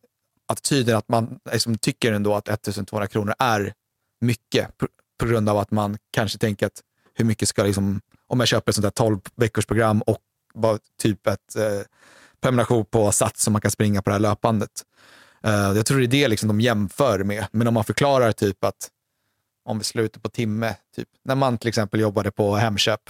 attityden 0.48 0.96
att 0.96 1.08
man 1.08 1.38
liksom 1.52 1.78
tycker 1.78 2.12
ändå 2.12 2.34
att 2.34 2.48
1200 2.48 3.06
kronor 3.06 3.34
är 3.38 3.72
mycket 4.20 4.78
på, 4.78 4.86
på 5.20 5.26
grund 5.26 5.48
av 5.48 5.58
att 5.58 5.70
man 5.70 5.98
kanske 6.10 6.38
tänker 6.38 6.66
att 6.66 6.80
hur 7.14 7.24
mycket 7.24 7.48
ska 7.48 7.62
liksom, 7.64 8.00
om 8.26 8.40
jag 8.40 8.48
köper 8.48 8.70
ett 8.72 8.76
sånt 8.76 8.82
där 8.82 8.90
12 8.90 9.20
veckors 9.36 9.66
program 9.66 10.02
och 10.02 10.18
bara 10.54 10.78
typ 11.02 11.26
ett 11.26 11.56
eh, 11.56 11.80
prenumeration 12.40 12.84
på 12.84 13.12
Sats 13.12 13.42
som 13.42 13.52
man 13.52 13.62
kan 13.62 13.70
springa 13.70 14.02
på 14.02 14.10
det 14.10 14.14
här 14.14 14.20
löpandet. 14.20 14.70
Uh, 15.46 15.70
eh, 15.70 15.76
jag 15.76 15.86
tror 15.86 15.98
det 15.98 16.04
är 16.04 16.08
det 16.08 16.28
liksom 16.28 16.48
de 16.48 16.60
jämför 16.60 17.24
med. 17.24 17.46
Men 17.52 17.68
om 17.68 17.74
man 17.74 17.84
förklarar 17.84 18.32
typ 18.32 18.64
att 18.64 18.90
om 19.64 19.78
vi 19.78 19.84
slutar 19.84 20.20
på 20.20 20.28
timme, 20.28 20.74
typ, 20.96 21.08
när 21.24 21.34
man 21.34 21.58
till 21.58 21.68
exempel 21.68 22.00
jobbade 22.00 22.30
på 22.30 22.54
Hemköp 22.56 23.00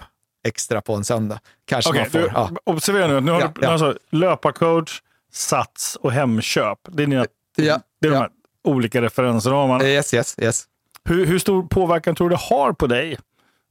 extra 0.47 0.81
på 0.81 0.95
en 0.95 1.05
söndag, 1.05 1.41
kanske 1.65 1.91
Okej, 1.91 2.01
man 2.03 2.11
får... 2.11 2.19
du, 2.19 2.27
ja. 2.35 2.51
observera 2.65 3.07
nu. 3.07 3.21
nu 3.21 3.33
har 3.33 3.41
Ja, 3.41 3.53
du 3.55 3.61
ja. 3.63 3.69
Alltså, 3.71 3.99
löparcoach, 4.11 5.03
Sats 5.33 5.97
och 5.97 6.13
Hemköp. 6.13 6.79
Det 6.83 7.03
är, 7.03 7.07
dina, 7.07 7.27
Ja, 7.57 7.81
det 8.01 8.07
är 8.07 8.11
de 8.13 8.17
här 8.19 8.31
olika 8.65 9.03
referensramarna. 9.03 9.85
Yes, 9.85 10.15
yes, 10.15 10.35
yes. 10.39 10.65
Hur, 11.05 11.27
hur 11.27 11.39
stor 11.39 11.63
påverkan 11.63 12.15
tror 12.15 12.29
du 12.31 12.37
det 12.37 12.43
har 12.43 12.73
på 12.73 12.87
dig 12.87 13.19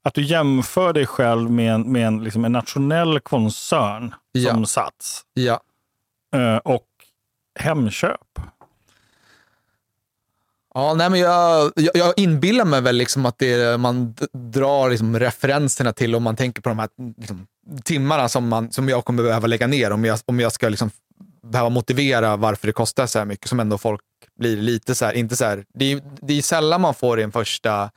att 0.03 0.13
du 0.13 0.21
jämför 0.21 0.93
dig 0.93 1.05
själv 1.05 1.51
med 1.51 1.73
en, 1.73 1.91
med 1.91 2.07
en, 2.07 2.23
liksom 2.23 2.45
en 2.45 2.51
nationell 2.51 3.19
koncern 3.19 4.13
som 4.51 4.65
Sats 4.65 5.21
Ja. 5.33 5.59
eh, 6.35 6.57
och 6.57 6.87
Hemköp? 7.59 8.19
Ja, 10.73 10.93
nej, 10.93 11.09
men 11.09 11.19
jag, 11.19 11.71
jag, 11.75 11.91
jag 11.93 12.13
inbillar 12.17 12.65
mig 12.65 12.81
väl 12.81 12.95
liksom 12.95 13.25
att 13.25 13.39
det 13.39 13.53
är, 13.53 13.77
man 13.77 14.15
drar 14.33 14.89
liksom 14.89 15.19
referenserna 15.19 15.93
till 15.93 16.15
om 16.15 16.23
man 16.23 16.35
tänker 16.35 16.61
på 16.61 16.69
de 16.69 16.79
här 16.79 16.89
liksom, 17.17 17.47
timmarna 17.83 18.29
som, 18.29 18.47
man, 18.47 18.71
som 18.71 18.89
jag 18.89 19.05
kommer 19.05 19.23
behöva 19.23 19.47
lägga 19.47 19.67
ner 19.67 19.91
om 19.91 20.05
jag, 20.05 20.19
om 20.25 20.39
jag 20.39 20.51
ska 20.51 20.69
liksom 20.69 20.91
behöva 21.43 21.69
motivera 21.69 22.35
varför 22.37 22.67
det 22.67 22.73
kostar 22.73 23.05
så 23.05 23.19
här 23.19 23.25
mycket 23.25 23.47
som 23.47 23.59
ändå 23.59 23.77
folk 23.77 24.01
blir 24.39 24.57
lite 24.57 24.95
så 24.95 25.05
här, 25.05 25.13
inte 25.13 25.35
så 25.35 25.45
här, 25.45 25.65
det 25.73 25.91
är, 25.91 26.01
det 26.21 26.37
är 26.37 26.41
sällan 26.41 26.81
man 26.81 26.93
får 26.93 27.19
i 27.19 27.23
en 27.23 27.31
första 27.31 27.91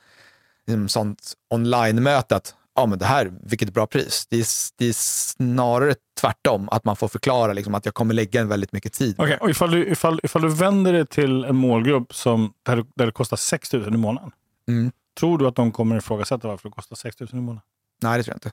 liksom, 0.67 0.89
sånt 0.89 1.33
online-möte 1.49 2.35
att 2.35 2.53
ja, 2.77 2.85
men 2.85 2.99
det 2.99 3.05
här, 3.05 3.31
vilket 3.43 3.73
bra 3.73 3.87
pris. 3.87 4.27
Det 4.29 4.37
är, 4.37 4.45
det 4.77 4.85
är 4.85 4.93
snarare 4.93 5.95
tvärtom, 6.19 6.69
att 6.71 6.85
man 6.85 6.95
får 6.95 7.07
förklara 7.07 7.53
liksom, 7.53 7.75
att 7.75 7.85
jag 7.85 7.93
kommer 7.93 8.13
lägga 8.13 8.41
en 8.41 8.47
väldigt 8.47 8.71
mycket 8.71 8.93
tid. 8.93 9.15
Okej, 9.17 9.37
och 9.41 9.49
ifall, 9.49 9.71
du, 9.71 9.87
ifall, 9.87 10.19
ifall 10.23 10.41
du 10.41 10.49
vänder 10.49 10.93
dig 10.93 11.07
till 11.07 11.43
en 11.43 11.55
målgrupp 11.55 12.15
som, 12.15 12.53
där, 12.63 12.85
där 12.95 13.05
det 13.05 13.11
kostar 13.11 13.37
6 13.37 13.73
000 13.73 13.93
i 13.93 13.97
månaden. 13.97 14.31
Mm. 14.67 14.91
Tror 15.19 15.37
du 15.37 15.47
att 15.47 15.55
de 15.55 15.71
kommer 15.71 15.97
ifrågasätta 15.97 16.47
varför 16.47 16.69
det 16.69 16.73
kostar 16.73 16.95
6 16.95 17.19
000 17.19 17.29
i 17.31 17.35
månaden? 17.35 17.61
Nej, 18.01 18.17
det 18.17 18.23
tror 18.23 18.33
jag 18.33 18.37
inte. 18.37 18.51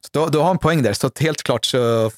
Så 0.00 0.08
då, 0.12 0.26
då 0.26 0.42
har 0.42 0.50
en 0.50 0.58
poäng 0.58 0.82
där. 0.82 0.92
Så 0.92 1.10
helt 1.20 1.42
klart 1.42 1.64
så 1.64 2.10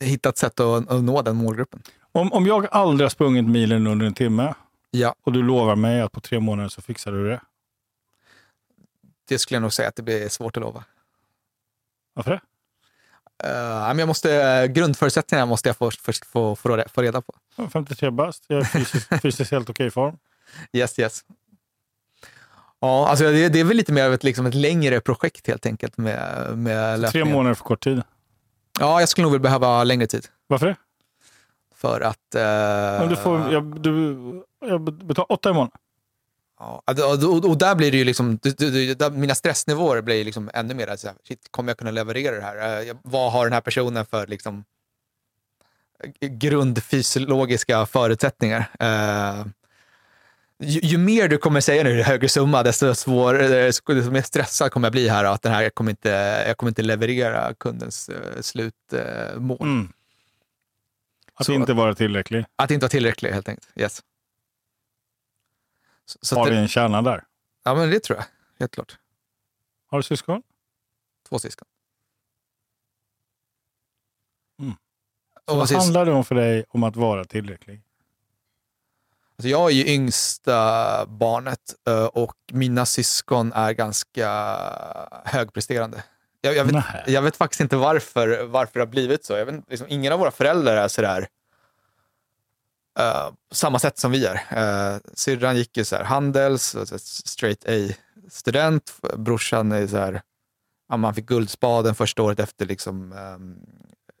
hitta 0.00 0.28
ett 0.28 0.38
sätt 0.38 0.60
att, 0.60 0.90
att 0.90 1.02
nå 1.02 1.22
den 1.22 1.36
målgruppen. 1.36 1.82
Om, 2.12 2.32
om 2.32 2.46
jag 2.46 2.66
aldrig 2.70 3.04
har 3.04 3.10
sprungit 3.10 3.48
milen 3.48 3.86
under 3.86 4.06
en 4.06 4.14
timme 4.14 4.54
Ja, 4.94 5.14
och 5.22 5.32
du 5.32 5.42
lovar 5.42 5.76
mig 5.76 6.00
att 6.00 6.12
på 6.12 6.20
tre 6.20 6.40
månader 6.40 6.68
så 6.68 6.82
fixar 6.82 7.12
du 7.12 7.28
det. 7.28 7.40
det 9.28 9.38
skulle 9.38 9.56
jag 9.56 9.62
nog 9.62 9.72
säga 9.72 9.88
att 9.88 9.96
det 9.96 10.02
blir 10.02 10.28
svårt 10.28 10.56
att 10.56 10.60
lova. 10.62 10.84
Varför 12.14 12.30
det? 12.30 12.40
Uh, 13.48 13.86
men 13.88 13.98
jag 13.98 14.08
måste, 14.08 14.68
grundförutsättningarna 14.68 15.46
måste 15.46 15.68
jag 15.68 15.76
först, 15.76 16.00
först 16.00 16.24
få, 16.26 16.56
få, 16.56 16.84
få 16.88 17.02
reda 17.02 17.22
på. 17.22 17.34
Jag 17.56 17.66
är 17.66 17.70
53 17.70 18.10
bast, 18.10 18.44
jag 18.48 18.58
är 18.60 18.64
fysiskt, 18.64 19.08
fysiskt 19.22 19.50
helt 19.50 19.70
okej 19.70 19.90
form. 19.90 20.18
Yes, 20.72 20.98
yes. 20.98 21.24
Ja, 22.80 23.08
alltså 23.08 23.24
det, 23.24 23.48
det 23.48 23.60
är 23.60 23.64
väl 23.64 23.76
lite 23.76 23.92
mer 23.92 24.06
av 24.06 24.12
ett, 24.14 24.24
liksom 24.24 24.46
ett 24.46 24.54
längre 24.54 25.00
projekt 25.00 25.46
helt 25.46 25.66
enkelt 25.66 25.96
med, 25.96 26.58
med 26.58 27.10
Tre 27.10 27.24
månader 27.24 27.54
för 27.54 27.64
kort 27.64 27.84
tid. 27.84 28.02
Ja, 28.80 29.00
jag 29.00 29.08
skulle 29.08 29.22
nog 29.22 29.32
vilja 29.32 29.42
behöva 29.42 29.84
längre 29.84 30.06
tid. 30.06 30.26
Varför 30.46 30.66
det? 30.66 30.76
För 31.74 32.00
att... 32.00 32.34
eh, 32.34 33.02
Om 33.02 33.08
du 33.08 33.16
får, 33.16 33.52
jag, 33.52 33.80
du, 33.82 34.16
jag 34.72 34.82
betalar 35.06 35.32
åtta 35.32 35.50
i 35.50 35.52
månaden. 35.52 35.78
Ja, 36.58 36.82
och, 36.86 37.44
och, 37.44 37.58
där 37.58 37.74
blir 37.74 37.90
det 37.90 37.96
ju 37.96 38.04
liksom, 38.04 38.38
mina 39.12 39.34
stressnivåer 39.34 40.02
blir 40.02 40.24
liksom 40.24 40.50
ännu 40.54 40.74
mer 40.74 40.96
så 40.96 41.06
här, 41.06 41.16
shit, 41.28 41.48
kommer 41.50 41.70
jag 41.70 41.78
kunna 41.78 41.90
leverera 41.90 42.36
det 42.36 42.42
här? 42.42 42.88
Eh, 42.88 42.96
Vad 43.02 43.32
har 43.32 43.44
den 43.44 43.52
här 43.52 43.60
personen 43.60 44.06
för 44.06 44.26
liksom, 44.26 44.64
eh, 46.20 46.28
grundfysiologiska 46.28 47.86
förutsättningar? 47.86 48.70
Eh, 48.80 49.46
ju, 50.58 50.80
ju 50.82 50.98
mer 50.98 51.28
du 51.28 51.38
kommer 51.38 51.60
säga 51.60 51.82
nu, 51.84 52.02
högre 52.02 52.28
summa, 52.28 52.62
desto 52.62 52.94
svårare, 52.94 53.48
desto 53.48 54.10
mer 54.10 54.22
stressad 54.22 54.72
kommer 54.72 54.86
jag 54.86 54.92
bli 54.92 55.08
här. 55.08 55.24
Att 55.24 55.42
den 55.42 55.52
här 55.52 55.62
jag, 55.62 55.74
kommer 55.74 55.90
inte, 55.90 56.08
jag 56.46 56.56
kommer 56.56 56.70
inte 56.70 56.82
leverera 56.82 57.54
kundens 57.54 58.08
uh, 58.08 58.40
slutmål. 58.40 59.58
Mm. 59.60 59.92
Att 61.34 61.46
Så- 61.46 61.52
inte 61.52 61.72
vara 61.72 61.94
tillräcklig. 61.94 62.44
Att 62.56 62.70
inte 62.70 62.84
vara 62.84 62.90
tillräcklig 62.90 63.30
helt 63.30 63.48
enkelt. 63.48 63.68
Yes. 63.76 64.02
Så, 66.20 66.36
Har 66.38 66.50
vi 66.50 66.56
en 66.56 66.68
kärna 66.68 67.02
där? 67.02 67.24
ja, 67.64 67.74
men 67.74 67.90
det 67.90 68.00
tror 68.00 68.18
jag. 68.18 68.24
Helt 68.58 68.72
klart. 68.74 68.98
Har 69.90 69.98
du 69.98 70.02
syskon? 70.02 70.42
Två 71.28 71.38
syskon. 71.38 71.68
Mm. 74.60 74.74
Och 75.50 75.56
Vad 75.56 75.68
sys- 75.68 75.76
handlar 75.76 76.04
det 76.06 76.12
om 76.12 76.24
för 76.24 76.34
dig 76.34 76.64
om 76.68 76.82
att 76.82 76.96
vara 76.96 77.24
tillräcklig? 77.24 77.82
alltså 79.38 79.48
jag 79.48 79.70
är 79.70 79.74
ju 79.74 79.86
yngsta 79.94 81.06
barnet 81.06 81.74
eh, 81.88 82.04
och 82.04 82.34
mina 82.52 82.86
syskon 82.86 83.52
är 83.52 83.72
ganska 83.72 84.28
högpresterande. 85.24 86.04
Jag, 86.40 86.56
jag, 86.56 86.64
vet, 86.64 86.84
jag 87.06 87.22
vet 87.22 87.36
faktiskt 87.36 87.60
inte 87.60 87.76
varför, 87.76 88.42
varför 88.44 88.72
det 88.72 88.80
har 88.80 88.90
blivit 88.90 89.24
så. 89.24 89.32
Jag 89.32 89.46
vet, 89.46 89.70
liksom, 89.70 89.86
ingen 89.90 90.12
av 90.12 90.18
våra 90.18 90.30
föräldrar 90.30 90.76
är 90.76 90.88
sådär 90.88 91.28
uh, 93.00 93.32
samma 93.52 93.78
sätt 93.78 93.98
som 93.98 94.10
vi 94.10 94.26
är. 94.26 94.34
Uh, 94.34 95.00
syrran 95.14 95.56
gick 95.56 95.76
ju 95.76 95.84
så 95.84 95.96
här 95.96 96.04
handels, 96.04 96.76
så 96.84 96.98
straight 96.98 97.64
A-student. 97.68 98.92
Brorsan 99.16 99.72
är 99.72 99.86
så 99.86 99.96
här, 99.96 100.22
man 100.96 101.14
fick 101.14 101.26
Guldspaden 101.26 101.94
första 101.94 102.22
året 102.22 102.40
efter 102.40 102.66
liksom, 102.66 103.12
ehm, 103.12 103.56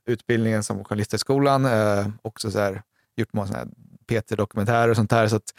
utbildningen 0.06 0.62
som 0.62 0.84
journalisthögskolan. 0.84 1.64
Uh, 1.64 2.08
också 2.22 2.50
så 2.50 2.58
här, 2.58 2.82
gjort 3.16 3.32
många 3.32 3.46
såna 3.46 3.66
Peter-dokumentärer 4.06 4.88
och 4.88 4.96
sånt 4.96 5.10
där. 5.10 5.28
Så 5.28 5.36
att 5.36 5.54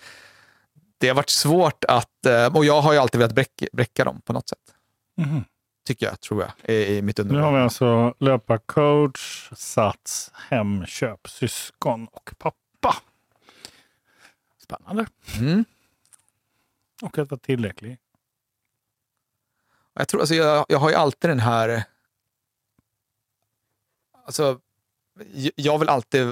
det 0.98 1.08
har 1.08 1.16
varit 1.16 1.30
svårt 1.30 1.84
att, 1.84 2.26
eh, 2.26 2.56
och 2.56 2.66
jag 2.66 2.82
har 2.82 2.94
ju 2.94 3.00
alltid 3.00 3.20
velat 3.20 3.36
bräcka, 3.36 3.66
bräcka 3.74 4.04
dem 4.04 4.22
på 4.26 4.34
något 4.34 4.50
sätt. 4.50 4.60
Mhm. 5.18 5.44
tycker 5.88 6.06
jag, 6.06 6.20
tror 6.20 6.42
jag, 6.42 6.76
i, 6.76 6.98
i 6.98 7.02
mitt 7.02 7.18
Nu 7.18 7.24
har 7.24 7.30
underlag. 7.30 7.52
vi 7.52 7.64
alltså 7.64 8.14
löparcoach, 8.20 9.50
Sats, 9.56 10.32
Hemköp, 10.50 11.30
syskon 11.30 12.08
och 12.12 12.32
pappa. 12.38 12.58
Spännande. 14.76 15.06
Mm. 15.40 15.66
Och 17.02 17.18
att 17.18 17.32
vara 17.32 17.40
tillräcklig. 17.40 17.98
Jag, 19.94 20.08
tror, 20.08 20.20
alltså, 20.20 20.36
jag, 20.36 20.66
jag 20.70 20.80
har 20.80 20.90
ju 20.90 20.96
alltid 20.96 21.30
den 21.30 21.40
här... 21.40 21.84
Alltså, 24.26 24.60
jag 25.56 25.80
vill 25.80 25.90
alltid... 25.90 26.28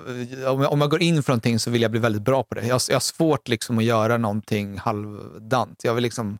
Om 0.45 0.81
jag, 0.81 0.89
går 0.89 1.01
in 1.01 1.23
för 1.23 1.31
någonting 1.31 1.59
så 1.59 1.71
vill 1.71 1.81
jag 1.81 1.91
bli 1.91 1.99
väldigt 1.99 2.21
bra 2.21 2.43
på 2.43 2.55
det. 2.55 2.67
Jag, 2.67 2.81
jag 2.87 2.95
har 2.95 2.99
svårt 2.99 3.47
liksom 3.47 3.77
att 3.77 3.83
göra 3.83 4.17
någonting 4.17 4.77
halvdant. 4.77 5.83
Jag 5.83 5.93
vill 5.93 6.03
liksom... 6.03 6.37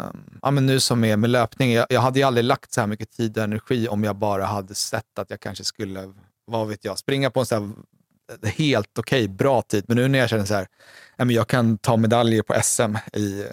Um, 0.00 0.38
ja, 0.42 0.50
men 0.50 0.66
nu 0.66 0.80
som 0.80 1.04
är 1.04 1.16
med 1.16 1.30
löpning, 1.30 1.72
jag, 1.72 1.86
jag 1.90 2.00
hade 2.00 2.18
ju 2.18 2.24
aldrig 2.24 2.44
lagt 2.44 2.72
så 2.72 2.80
här 2.80 2.88
mycket 2.88 3.10
tid 3.10 3.38
och 3.38 3.44
energi 3.44 3.88
om 3.88 4.04
jag 4.04 4.16
bara 4.16 4.44
hade 4.44 4.74
sett 4.74 5.18
att 5.18 5.30
jag 5.30 5.40
kanske 5.40 5.64
skulle, 5.64 6.14
vad 6.44 6.68
vet 6.68 6.84
jag, 6.84 6.98
springa 6.98 7.30
på 7.30 7.40
en 7.40 7.46
så 7.46 7.54
här 7.54 7.70
helt 8.42 8.98
okej, 8.98 9.28
bra 9.28 9.62
tid. 9.62 9.84
Men 9.88 9.96
nu 9.96 10.08
när 10.08 10.18
jag 10.18 10.30
känner 10.30 10.44
så 10.44 10.54
här, 10.54 10.68
jag 11.16 11.48
kan 11.48 11.78
ta 11.78 11.96
medaljer 11.96 12.42
på 12.42 12.54
SM 12.62 12.96
i, 13.12 13.46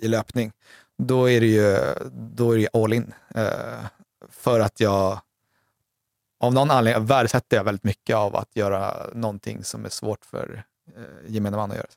i 0.00 0.08
löpning, 0.08 0.52
då 0.98 1.30
är 1.30 1.40
det 1.40 1.46
ju 1.46 1.78
då 2.12 2.52
är 2.52 2.58
det 2.58 2.68
all 2.72 2.92
in. 2.92 3.14
Eh, 3.34 3.86
för 4.28 4.60
att 4.60 4.80
jag, 4.80 5.20
av 6.40 6.54
någon 6.54 6.70
anledning, 6.70 7.06
värdesätter 7.06 7.56
jag 7.56 7.64
väldigt 7.64 7.84
mycket 7.84 8.16
av 8.16 8.36
att 8.36 8.56
göra 8.56 9.10
någonting 9.14 9.64
som 9.64 9.84
är 9.84 9.88
svårt 9.88 10.24
för 10.24 10.64
eh, 10.96 11.02
gemene 11.26 11.56
man 11.56 11.70
att 11.70 11.76
göra. 11.76 11.88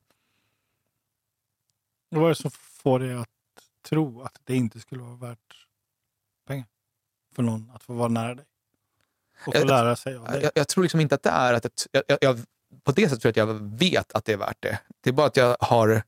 Vad 2.10 2.26
är 2.26 2.30
det 2.30 2.36
som 2.36 2.52
får 2.52 3.00
dig 3.00 3.14
att 3.14 3.30
tro 3.90 4.22
att 4.22 4.42
det 4.44 4.56
inte 4.56 4.80
skulle 4.80 5.04
vara 5.04 5.16
värt 5.16 5.68
pengar? 6.48 6.66
För 7.36 7.44
någon 7.44 7.72
att 7.74 7.84
få 7.84 7.94
vara 7.94 8.08
nära 8.08 8.36
dig. 8.36 8.46
Och 9.48 9.54
få 9.54 9.60
Jag- 9.60 9.68
lära 9.68 9.96
sig 9.96 10.16
av 10.16 10.26
dig. 10.26 10.41
Jag, 10.44 10.52
jag 10.56 10.68
tror 10.68 10.84
liksom 10.84 11.00
inte 11.00 11.16
att 11.16 11.24
det 11.24 11.30
är 11.30 11.54
att... 11.54 11.88
Jag, 11.91 12.04
jag, 12.08 12.18
jag, 12.22 12.39
på 12.84 12.91
det 12.91 13.10
sättet 13.10 13.22
tror 13.22 13.34
jag 13.36 13.44
att 13.44 13.50
jag 13.50 13.78
vet 13.80 14.12
att 14.14 14.26
det 14.26 14.34
är 14.34 14.38
värt 14.38 14.58
det. 14.60 14.80
Det 15.04 15.10
är 15.10 15.14
bara 15.14 15.28
att 15.28 15.38
jag 15.38 15.58
har... 15.60 16.04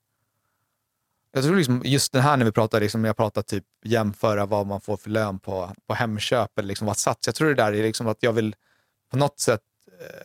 Jag 1.31 1.43
tror 1.43 1.55
liksom 1.55 1.81
just 1.85 2.11
den 2.13 2.21
här 2.21 2.37
när 2.37 2.45
vi 2.45 2.51
pratar, 2.51 2.79
liksom, 2.79 3.05
jag 3.05 3.17
pratar 3.17 3.41
typ 3.41 3.63
jämföra 3.83 4.45
vad 4.45 4.67
man 4.67 4.81
får 4.81 4.97
för 4.97 5.09
lön 5.09 5.39
på, 5.39 5.71
på 5.87 5.93
Hemköp 5.93 6.59
eller 6.59 6.67
liksom 6.67 6.87
vad 6.87 6.97
Sats. 6.97 7.27
Jag 7.27 7.35
tror 7.35 7.47
det 7.47 7.55
där 7.55 7.73
är 7.73 7.83
liksom 7.83 8.07
att 8.07 8.17
jag 8.19 8.33
vill 8.33 8.55
på 9.11 9.17
något 9.17 9.39
sätt 9.39 9.61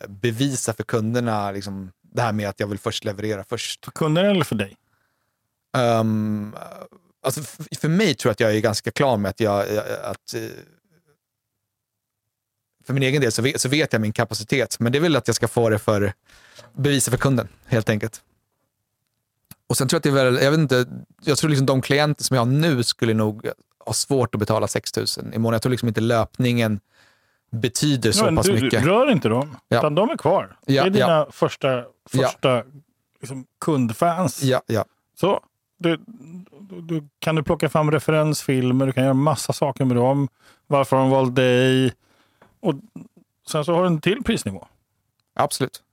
eh, 0.01 0.07
bevisa 0.09 0.73
för 0.73 0.83
kunderna 0.83 1.51
liksom, 1.51 1.91
det 2.01 2.21
här 2.21 2.31
med 2.31 2.49
att 2.49 2.59
jag 2.59 2.67
vill 2.67 2.79
först 2.79 3.03
leverera 3.05 3.43
först. 3.43 3.85
För 3.85 3.91
kunder 3.91 4.23
eller 4.23 4.43
för 4.43 4.55
dig? 4.55 4.77
Um, 5.77 6.55
alltså 7.23 7.41
f- 7.41 7.67
för 7.81 7.87
mig 7.89 8.13
tror 8.15 8.29
jag 8.29 8.33
att 8.33 8.39
jag 8.39 8.55
är 8.55 8.59
ganska 8.59 8.91
klar 8.91 9.17
med 9.17 9.29
att 9.29 9.39
jag... 9.39 9.73
jag- 9.73 9.85
Att, 10.03 10.33
eh, 10.35 10.41
för 12.85 12.93
min 12.93 13.03
egen 13.03 13.21
del 13.21 13.31
så 13.31 13.41
vet, 13.41 13.61
så 13.61 13.69
vet 13.69 13.93
jag 13.93 14.01
min 14.01 14.13
kapacitet, 14.13 14.79
men 14.79 14.91
det 14.91 14.97
är 14.97 15.01
väl 15.01 15.15
att 15.15 15.27
jag 15.27 15.35
ska 15.35 15.47
få 15.47 15.69
det 15.69 15.79
för 15.79 16.13
bevisa 16.73 17.11
för 17.11 17.17
kunden, 17.17 17.47
helt 17.65 17.89
enkelt. 17.89 18.21
Och 19.67 19.77
sen 19.77 19.87
tror 19.87 19.95
jag 19.95 19.99
att 19.99 20.03
det 20.03 20.21
är 20.21 20.31
väl, 20.31 20.43
jag 20.43 20.51
vet 20.51 20.59
inte, 20.59 20.85
jag 21.23 21.37
tror 21.37 21.49
liksom 21.49 21.65
de 21.65 21.81
klienter 21.81 22.23
som 22.23 22.35
jag 22.35 22.41
har 22.41 22.51
nu 22.51 22.83
skulle 22.83 23.13
nog 23.13 23.47
ha 23.85 23.93
svårt 23.93 24.35
att 24.35 24.39
betala 24.39 24.67
6 24.67 24.95
000 24.97 25.05
i 25.33 25.37
månaden. 25.37 25.53
Jag 25.53 25.61
tror 25.61 25.69
liksom 25.71 25.87
inte 25.87 26.01
löpningen 26.01 26.79
betyder 27.51 28.11
så 28.11 28.19
Ja, 28.19 28.25
men 28.25 28.35
pass 28.35 28.45
du, 28.45 28.53
mycket. 28.53 28.85
Rör 28.85 29.11
inte 29.11 29.29
dem, 29.29 29.57
Ja. 29.67 29.77
utan 29.77 29.95
de 29.95 30.09
är 30.09 30.17
kvar. 30.17 30.57
Ja, 30.65 30.83
det 30.83 30.87
är 30.87 30.91
dina 30.91 31.07
ja. 31.07 31.27
första, 31.31 31.83
första 32.09 32.63
liksom, 33.21 33.45
kundfans. 33.61 34.43
Ja, 34.43 34.61
ja. 34.65 34.85
Så, 35.19 35.39
du, 35.79 35.97
du, 36.59 36.81
du, 36.81 37.07
kan 37.19 37.35
du 37.35 37.43
plocka 37.43 37.69
fram 37.69 37.91
referensfilmer, 37.91 38.85
du 38.85 38.91
kan 38.91 39.03
göra 39.03 39.13
massa 39.13 39.53
saker 39.53 39.85
med 39.85 39.97
dem. 39.97 40.27
Varför 40.67 40.95
har 40.95 41.03
de 41.03 41.11
valt 41.11 41.35
dig? 41.35 41.93
Och 42.61 42.75
sen 43.47 43.65
så 43.65 43.73
har 43.73 43.81
du 43.81 43.87
en 43.87 44.01
till 44.01 44.23
prisnivå 44.23 44.67
absolut. 45.41 45.83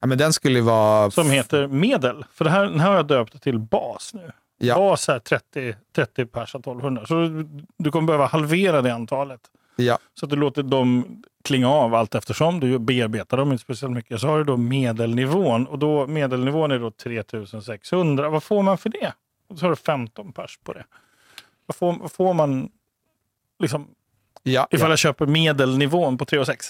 Ja, 0.00 0.06
men 0.06 0.18
den 0.18 0.32
skulle 0.32 0.60
vara... 0.60 1.10
som 1.10 1.30
heter 1.30 1.66
medel. 1.66 2.24
För 2.32 2.44
det 2.44 2.50
här, 2.50 2.64
den 2.64 2.80
här 2.80 2.88
har 2.88 2.96
jag 2.96 3.06
döpt 3.06 3.42
till 3.42 3.58
bas 3.58 4.14
nu. 4.14 4.32
Ja. 4.58 4.74
Bas 4.74 5.08
är 5.08 5.18
30, 5.18 5.74
30 5.94 6.26
pers 6.26 6.54
av 6.54 6.60
1200. 6.60 7.06
Så 7.06 7.14
du, 7.14 7.48
du 7.76 7.90
kommer 7.90 8.06
behöva 8.06 8.26
halvera 8.26 8.82
det 8.82 8.94
antalet. 8.94 9.40
Ja, 9.76 9.98
Så 10.14 10.26
att 10.26 10.30
du 10.30 10.36
låter 10.36 10.62
dem 10.62 11.22
klinga 11.44 11.68
av 11.68 11.94
allt 11.94 12.14
eftersom. 12.14 12.60
Du 12.60 12.78
bearbetar 12.78 13.36
dem 13.36 13.52
inte 13.52 13.64
speciellt 13.64 13.94
mycket. 13.94 14.20
Så 14.20 14.26
har 14.26 14.38
du 14.38 14.44
då 14.44 14.56
medelnivån. 14.56 15.66
Och 15.66 15.78
då, 15.78 16.06
medelnivån 16.06 16.70
är 16.70 16.78
då 16.78 16.90
3600. 16.90 18.28
Vad 18.28 18.42
får 18.42 18.62
man 18.62 18.78
för 18.78 18.90
det? 18.90 19.12
Och 19.48 19.58
så 19.58 19.64
har 19.64 19.70
du 19.70 19.76
15 19.76 20.32
pers 20.32 20.58
på 20.64 20.72
det. 20.72 20.84
Vad 21.66 21.76
får, 21.76 21.92
vad 21.92 22.12
får 22.12 22.34
man 22.34 22.70
liksom, 23.58 23.88
ja, 24.52 24.68
ifall 24.70 24.86
ja. 24.88 24.92
jag 24.92 24.98
köper 24.98 25.26
medelnivån 25.26 26.18
på 26.18 26.24
3 26.24 26.38
och 26.38 26.46
6? 26.46 26.66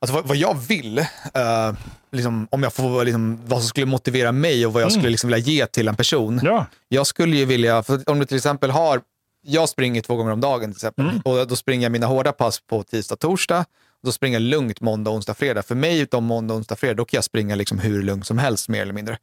Alltså 0.00 0.14
vad, 0.14 0.26
vad 0.26 0.36
jag 0.36 0.54
vill, 0.68 0.98
eh, 0.98 1.72
liksom, 2.12 2.48
om 2.50 2.62
jag 2.62 2.72
får 2.72 3.04
liksom, 3.04 3.40
vad 3.46 3.60
som 3.60 3.68
skulle 3.68 3.86
motivera 3.86 4.32
mig 4.32 4.66
och 4.66 4.72
vad 4.72 4.82
jag 4.82 4.90
Mm. 4.90 5.00
skulle 5.00 5.10
liksom 5.10 5.30
vilja 5.30 5.44
ge 5.52 5.66
till 5.66 5.88
en 5.88 5.96
person. 5.96 6.40
Ja. 6.44 6.66
Jag 6.88 7.06
skulle 7.06 7.36
ju 7.36 7.44
vilja, 7.44 7.82
för 7.82 8.10
om 8.10 8.18
du 8.18 8.24
till 8.24 8.36
exempel 8.36 8.70
har, 8.70 9.00
jag 9.46 9.68
springer 9.68 10.02
två 10.02 10.16
gånger 10.16 10.32
om 10.32 10.40
dagen 10.40 10.72
till 10.72 10.76
exempel. 10.76 11.04
Mm. 11.08 11.20
Och 11.24 11.46
då 11.48 11.56
springer 11.56 11.82
jag 11.84 11.92
mina 11.92 12.06
hårda 12.06 12.32
pass 12.32 12.60
på 12.60 12.82
tisdag, 12.82 13.16
torsdag. 13.16 13.64
Då 14.02 14.12
springer 14.12 14.36
jag 14.40 14.42
lugnt 14.42 14.80
måndag, 14.80 15.10
onsdag, 15.10 15.34
fredag. 15.34 15.62
För 15.62 15.74
mig, 15.74 15.98
utom 16.00 16.24
måndag, 16.24 16.54
onsdag, 16.54 16.76
fredag, 16.76 16.94
då 16.94 17.04
kan 17.04 17.16
jag 17.18 17.24
springa 17.24 17.54
liksom 17.54 17.78
hur 17.78 18.02
lugnt 18.02 18.26
som 18.26 18.38
helst 18.38 18.68
mer 18.68 18.82
eller 18.82 18.92
mindre. 18.92 19.18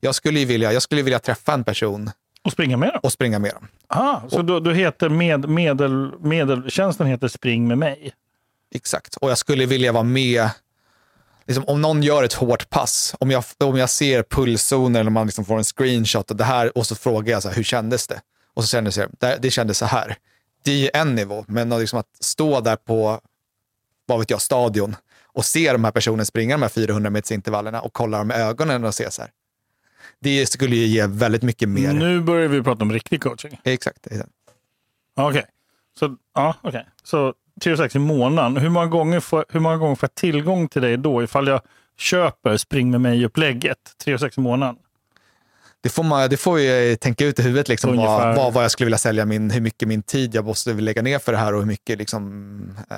Jag 0.00 0.14
skulle 0.14 0.38
ju 0.40 0.44
vilja, 0.44 0.72
jag 0.72 0.82
skulle 0.82 1.02
vilja 1.02 1.18
träffa 1.18 1.52
en 1.54 1.64
person 1.64 2.10
Och 2.48 2.52
springa 2.52 2.76
med 2.76 2.88
dem? 2.88 3.00
och 3.02 3.12
springa 3.12 3.38
med 3.38 3.54
dem. 3.54 3.68
Ah, 3.86 4.20
så 4.28 4.42
då, 4.42 4.60
då 4.60 4.70
heter 4.70 5.08
med, 5.08 5.48
medel, 5.48 6.12
medeltjänsten 6.20 7.06
heter 7.06 7.28
Spring 7.28 7.68
med 7.68 7.78
mig? 7.78 8.12
Exakt. 8.74 9.16
Och 9.16 9.30
jag 9.30 9.38
skulle 9.38 9.66
vilja 9.66 9.92
vara 9.92 10.02
med, 10.02 10.50
liksom, 11.46 11.64
om 11.64 11.82
någon 11.82 12.02
gör 12.02 12.22
ett 12.22 12.32
hårt 12.32 12.70
pass, 12.70 13.14
om 13.20 13.30
jag, 13.30 13.44
om 13.58 13.76
jag 13.76 13.90
ser 13.90 14.22
pulszoner 14.22 15.00
eller 15.00 15.10
man 15.10 15.26
liksom 15.26 15.44
får 15.44 15.58
en 15.58 15.64
screenshot 15.64 16.30
och 16.30 16.36
det 16.36 16.44
här 16.44 16.78
och 16.78 16.86
så 16.86 16.94
frågar 16.94 17.32
jag 17.32 17.42
så 17.42 17.48
här, 17.48 17.56
hur 17.56 17.62
kändes 17.62 18.06
det? 18.06 18.20
Och 18.54 18.64
så 18.64 18.68
kändes 18.68 18.94
det, 18.94 19.08
det, 19.18 19.38
det 19.42 19.50
kändes 19.50 19.78
så 19.78 19.86
här. 19.86 20.16
Det 20.64 20.70
är 20.70 20.76
ju 20.76 20.90
en 20.94 21.14
nivå, 21.14 21.44
men 21.48 21.72
att 21.72 21.80
liksom 21.80 21.98
att 21.98 22.08
stå 22.20 22.60
där 22.60 22.76
på, 22.76 23.20
vad 24.06 24.18
vet 24.18 24.30
jag, 24.30 24.40
stadion 24.40 24.96
och 25.26 25.44
se 25.44 25.72
de 25.72 25.84
här 25.84 25.90
personerna 25.90 26.24
springa 26.24 26.54
de 26.54 26.62
här 26.62 26.68
400 26.68 27.10
meters 27.10 27.32
intervallerna 27.32 27.80
och 27.80 27.92
kolla 27.92 28.18
dem 28.18 28.30
i 28.30 28.34
ögonen 28.34 28.84
och 28.84 28.94
se 28.94 29.10
så 29.10 29.22
här. 29.22 29.30
Det 30.20 30.46
skulle 30.46 30.76
ju 30.76 30.86
ge 30.86 31.06
väldigt 31.06 31.42
mycket 31.42 31.68
mer. 31.68 31.92
Nu 31.92 32.20
börjar 32.20 32.48
vi 32.48 32.62
prata 32.62 32.82
om 32.82 32.92
riktig 32.92 33.22
coaching. 33.22 33.60
Exakt. 33.64 34.06
exakt. 34.06 34.30
Okej. 35.16 35.44
Så, 35.98 36.16
ja, 36.34 36.54
okay. 36.62 36.82
så 37.02 37.34
3 37.60 37.76
6 37.76 37.96
i 37.96 37.98
månaden. 37.98 38.56
Hur 38.56 38.68
många, 38.68 38.86
gånger 38.86 39.20
får, 39.20 39.44
hur 39.48 39.60
många 39.60 39.76
gånger 39.76 39.94
får 39.94 40.06
jag 40.06 40.14
tillgång 40.14 40.68
till 40.68 40.82
dig 40.82 40.96
då 40.96 41.22
ifall 41.22 41.46
jag 41.46 41.60
köper 41.98 42.56
Spring 42.56 42.90
med 42.90 43.00
mig-upplägget 43.00 43.78
3 44.04 44.18
6 44.18 44.38
i 44.38 44.40
månaden? 44.40 44.76
Det 45.80 45.88
får, 45.88 46.02
man, 46.02 46.30
det 46.30 46.36
får 46.36 46.54
vi 46.54 46.96
tänka 47.00 47.24
ut 47.24 47.38
i 47.38 47.42
huvudet, 47.42 47.68
liksom, 47.68 47.90
Ungefär. 47.90 48.36
vad, 48.36 48.52
vad, 48.52 48.64
jag 48.64 48.70
skulle 48.70 48.86
vilja 48.86 48.98
sälja, 48.98 49.24
min, 49.24 49.50
hur 49.50 49.60
mycket 49.60 49.88
min 49.88 50.02
tid 50.02 50.34
jag 50.34 50.44
måste 50.44 50.72
lägga 50.72 51.02
ner 51.02 51.18
för 51.18 51.32
det 51.32 51.38
här 51.38 51.54
och 51.54 51.60
hur 51.60 51.66
mycket 51.66 51.98
liksom, 51.98 52.76
eh, 52.90 52.96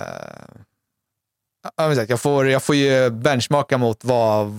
jag, 2.08 2.20
får, 2.20 2.48
jag 2.48 2.62
får 2.62 2.74
ju 2.74 3.10
benchmarka 3.10 3.78
mot 3.78 4.04
vad, 4.04 4.52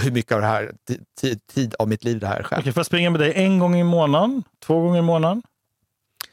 hur 0.00 0.10
mycket 0.10 0.32
av 0.32 0.40
det 0.40 0.46
här 0.46 0.72
ti- 0.90 1.04
tid, 1.20 1.46
tid 1.46 1.74
av 1.78 1.88
mitt 1.88 2.04
liv 2.04 2.18
det 2.18 2.26
här 2.26 2.36
är 2.38 2.42
själv. 2.42 2.60
Okej, 2.60 2.72
får 2.72 2.78
jag 2.80 2.86
springa 2.86 3.10
med 3.10 3.20
dig 3.20 3.32
en 3.36 3.58
gång 3.58 3.76
i 3.76 3.84
månaden? 3.84 4.42
Två 4.64 4.80
gånger 4.80 4.98
i 4.98 5.02
månaden? 5.02 5.42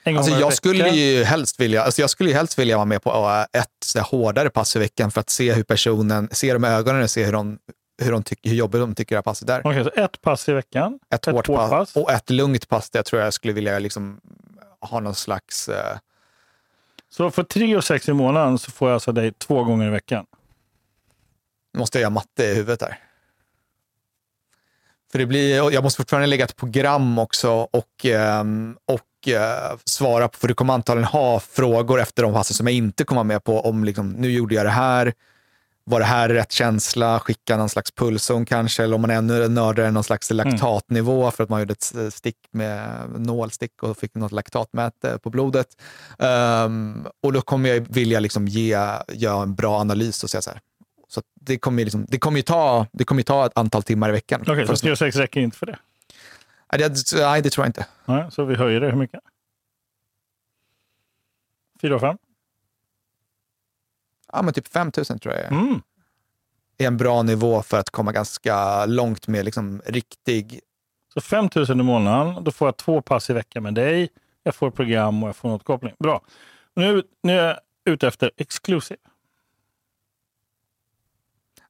En 0.04 0.14
gång 0.14 0.24
Alltså, 0.24 0.40
jag, 0.40 0.54
skulle 0.54 0.90
ju 0.90 1.24
helst 1.24 1.60
vilja, 1.60 1.84
alltså 1.84 2.02
jag 2.02 2.10
skulle 2.10 2.30
ju 2.30 2.36
helst 2.36 2.60
vilja 2.60 2.76
vara 2.76 2.86
med 2.86 3.04
på 3.04 3.46
ett 3.54 3.68
så 3.86 4.00
här, 4.00 4.06
hårdare 4.06 4.50
pass 4.50 4.76
i 4.76 4.80
veckan 4.80 5.12
för 5.12 5.22
att 5.22 5.30
se 5.30 5.54
hur 5.54 5.64
personen, 5.64 6.30
se 6.32 6.54
dem 6.54 6.66
i 6.66 6.68
ögonen 6.68 7.04
och 7.04 7.10
se 7.10 7.24
hur, 7.26 7.32
de, 7.32 7.60
hur, 8.02 8.12
de 8.12 8.24
tycker, 8.24 8.50
hur 8.50 8.58
jobbigt 8.58 8.82
de 8.82 8.96
tycker 8.96 9.16
det 9.16 9.18
här 9.18 9.24
passet 9.24 9.50
är. 9.50 9.68
Okej, 9.68 9.84
så 9.84 9.90
ett 10.02 10.22
pass 10.22 10.50
i 10.50 10.54
veckan. 10.54 11.00
Ett, 11.14 11.26
hårt 11.26 11.46
pass, 11.48 11.96
och 11.96 12.12
ett 12.12 12.30
lugnt 12.30 12.70
pass 12.70 12.90
där 12.90 12.98
jag 13.00 13.06
tror 13.06 13.22
jag 13.22 13.34
skulle 13.34 13.54
vilja 13.54 13.80
liksom, 13.80 14.22
ha 14.80 15.00
någon 15.00 15.16
slags... 15.16 15.70
eh, 15.70 15.98
Så 17.10 17.32
för 17.32 17.44
3 17.44 17.76
och 17.78 17.84
6 17.84 18.10
i 18.10 18.14
månaden 18.14 18.58
så 18.58 18.72
får 18.72 18.90
jag 18.90 18.94
alltså 18.94 19.12
dig 19.12 19.32
två 19.34 19.64
gånger 19.64 19.88
i 19.88 19.90
veckan. 19.90 20.26
Nu 21.74 21.80
måste 21.80 21.98
jag 21.98 22.02
göra 22.02 22.10
matte 22.10 22.44
i 22.44 22.54
huvudet 22.56 22.80
där. 22.80 23.00
För 25.12 25.20
det 25.20 25.26
blir, 25.26 25.72
jag 25.72 25.84
måste 25.84 25.98
fortfarande 25.98 26.28
lägga 26.28 26.46
ett 26.46 26.56
program 26.56 27.20
också 27.20 27.52
och, 27.52 28.06
ehm, 28.06 28.76
och 28.86 29.28
eh, 29.28 29.78
svara 29.86 30.28
på, 30.28 30.38
för 30.38 30.48
du 30.48 30.54
kommer 30.54 30.74
antagligen 30.74 31.08
ha 31.08 31.40
frågor 31.40 32.00
efter 32.00 32.24
de 32.24 32.34
passen 32.34 32.54
som 32.54 32.68
jag 32.68 32.76
inte 32.76 33.04
kommer 33.04 33.24
med 33.24 33.44
på 33.44 33.62
om 33.62 33.84
liksom, 33.84 34.12
nu 34.12 34.32
gjorde 34.32 34.56
jag 34.56 34.66
det 34.66 34.70
här, 34.70 35.14
var 35.84 36.00
det 36.00 36.06
här 36.06 36.30
rätt 36.30 36.52
känsla, 36.52 37.20
skicka 37.20 37.58
någon 37.58 37.70
slags 37.70 37.92
pulszon 37.92 38.46
kanske, 38.46 38.84
eller 38.84 38.96
om 38.96 39.02
man 39.02 39.10
är 39.10 39.16
ännu 39.16 39.48
nördare, 39.48 39.92
någon 39.92 40.04
slags 40.04 40.32
laktatnivå 40.32 41.32
för 41.32 41.44
att 41.44 41.50
man 41.50 41.60
gjorde 41.60 41.72
ett 41.72 42.14
stick 42.14 42.38
med 42.52 42.90
nålstick 43.18 43.84
och 43.84 43.98
fick 43.98 44.16
något 44.16 44.32
laktatmäte 44.32 45.20
på 45.24 45.30
blodet. 45.30 45.68
Ehm, 46.20 47.08
och 47.24 47.34
då 47.34 47.42
kommer 47.42 47.70
jag 47.70 47.86
vilja 47.90 48.20
liksom 48.20 48.48
ge, 48.48 48.78
göra 49.08 49.44
en 49.44 49.56
bra 49.56 49.80
analys 49.80 50.24
och 50.24 50.30
säga 50.30 50.42
så 50.42 50.50
här, 50.50 50.60
det 51.44 51.58
kommer, 51.58 51.84
liksom, 51.84 52.06
det, 52.10 52.20
kommer 52.20 52.38
ju 52.38 52.44
ta, 52.44 52.88
det 52.92 53.04
kommer 53.04 53.24
ta 53.24 53.46
ett 53.46 53.52
antal 53.58 53.84
timmar 53.84 54.10
i 54.10 54.12
veckan. 54.12 54.42
Okej, 54.42 54.56
För 54.56 54.66
så 54.66 54.74
att- 54.74 54.80
3 54.80 54.92
och 54.92 54.98
6 54.98 55.18
räcker 55.18 55.42
inte 55.42 55.58
för 55.58 55.66
det? 55.66 55.80
nej, 56.74 56.90
det, 56.90 56.96
nej, 57.14 57.42
det 57.42 57.50
tror 57.50 57.64
jag 57.66 57.70
inte. 57.70 57.86
Nej, 58.06 58.26
så 58.32 58.46
vi 58.46 58.56
höjer 58.56 58.80
det 58.82 58.90
hur 58.92 58.98
mycket? 58.98 59.20
Fyra 61.82 61.96
och 61.96 62.02
fem? 62.02 62.18
Ja, 64.34 64.42
men 64.42 64.54
typ 64.54 64.68
5 64.68 64.92
000 64.98 65.06
tror 65.20 65.34
jag 65.36 65.46
Mm. 65.52 65.82
är 66.78 66.88
en 66.88 66.98
bra 66.98 67.24
nivå 67.24 67.62
för 67.62 67.80
att 67.80 67.90
komma 67.90 68.12
ganska 68.12 68.86
långt 68.86 69.28
med 69.28 69.46
liksom 69.46 69.82
riktig... 69.86 70.60
Så 71.14 71.22
5 71.22 71.50
000 71.56 71.72
i 71.72 71.84
månaden, 71.84 72.44
då 72.44 72.52
får 72.52 72.68
jag 72.68 72.78
två 72.78 73.02
pass 73.02 73.30
i 73.30 73.34
veckan 73.34 73.64
med 73.64 73.74
dig. 73.74 74.10
Jag 74.44 74.56
får 74.56 74.72
program 74.72 75.24
och 75.24 75.30
jag 75.30 75.36
får 75.36 75.50
en 75.50 75.56
återkoppling. 75.56 75.94
Bra. 76.00 76.22
Nu, 76.74 77.04
nu 77.24 77.40
är 77.40 77.44
jag 77.48 77.58
ute 77.86 78.08
efter 78.08 78.32
exclusive. 78.38 79.00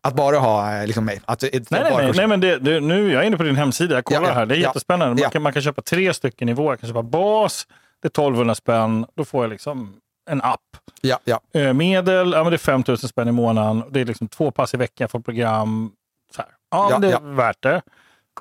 Att 0.04 0.16
bara 0.16 0.38
ha 0.40 0.76
eh, 0.78 0.88
liksom 0.88 1.06
mig. 1.06 1.22
Att, 1.26 1.42
nej, 1.42 1.62
Nej, 1.70 1.84
nej, 1.92 2.12
nej, 2.16 2.28
men 2.28 2.40
det, 2.40 2.58
det, 2.60 2.80
nu 2.80 3.10
är 3.10 3.14
jag 3.14 3.26
inne 3.26 3.38
på 3.38 3.44
din 3.44 3.56
hemsida. 3.56 3.96
Jag 3.96 4.06
kollar 4.06 4.22
Ja, 4.22 4.28
ja, 4.28 4.34
här. 4.34 4.46
Det 4.46 4.56
är 4.56 4.58
ja. 4.58 4.68
jättespännande. 4.68 5.22
Man, 5.22 5.32
kan, 5.32 5.42
man 5.42 5.54
kan 5.54 5.62
köpa 5.62 5.82
tre 5.82 6.14
stycken 6.14 6.46
nivåer. 6.46 6.72
Jag 6.72 6.80
kan 6.80 6.90
köpa 6.90 7.04
bas, 7.04 7.68
det 8.02 8.06
är 8.06 8.10
1200 8.10 8.56
spänn. 8.56 9.06
Då 9.16 9.26
får 9.26 9.44
jag 9.44 9.50
liksom 9.50 9.94
en 10.30 10.42
app. 10.42 10.60
Ja, 11.02 11.20
ja. 11.24 11.40
Eh, 11.54 11.74
medel, 11.74 12.32
ja, 12.32 12.44
men 12.44 12.52
det 12.52 12.56
är 12.56 12.58
5000 12.58 13.10
spänn 13.10 13.28
i 13.28 13.32
månaden. 13.32 13.84
Det 13.90 14.02
är 14.02 14.06
liksom 14.06 14.28
två 14.28 14.52
pass 14.52 14.74
i 14.74 14.78
veckan 14.78 15.10
för 15.10 15.20
program. 15.20 15.92
Så 16.36 16.42
här. 16.42 16.52
Ja, 16.72 16.88
Ja, 16.92 17.00
det 17.00 17.08
är 17.08 17.12
ja. 17.12 17.20
värt 17.20 17.62
det. 17.64 17.82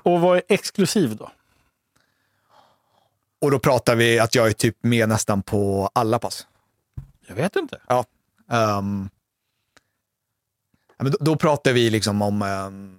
Och 0.03 0.21
vad 0.21 0.37
är 0.37 0.43
exklusiv 0.49 1.15
då? 1.15 1.29
Och 3.41 3.51
då 3.51 3.59
pratar 3.59 3.95
vi 3.95 4.19
att 4.19 4.35
jag 4.35 4.47
är 4.47 4.51
typ 4.51 4.77
med 4.81 5.09
nästan 5.09 5.41
på 5.43 5.89
alla 5.93 6.19
pass. 6.19 6.47
Jag 7.27 7.35
vet 7.35 7.55
inte. 7.55 7.77
Ja. 7.87 8.05
Ja, 8.47 8.83
men 11.01 11.11
då, 11.11 11.17
då 11.21 11.35
pratar 11.35 11.73
vi 11.73 11.89
liksom 11.89 12.21
om... 12.21 12.41
ehm, 12.41 12.97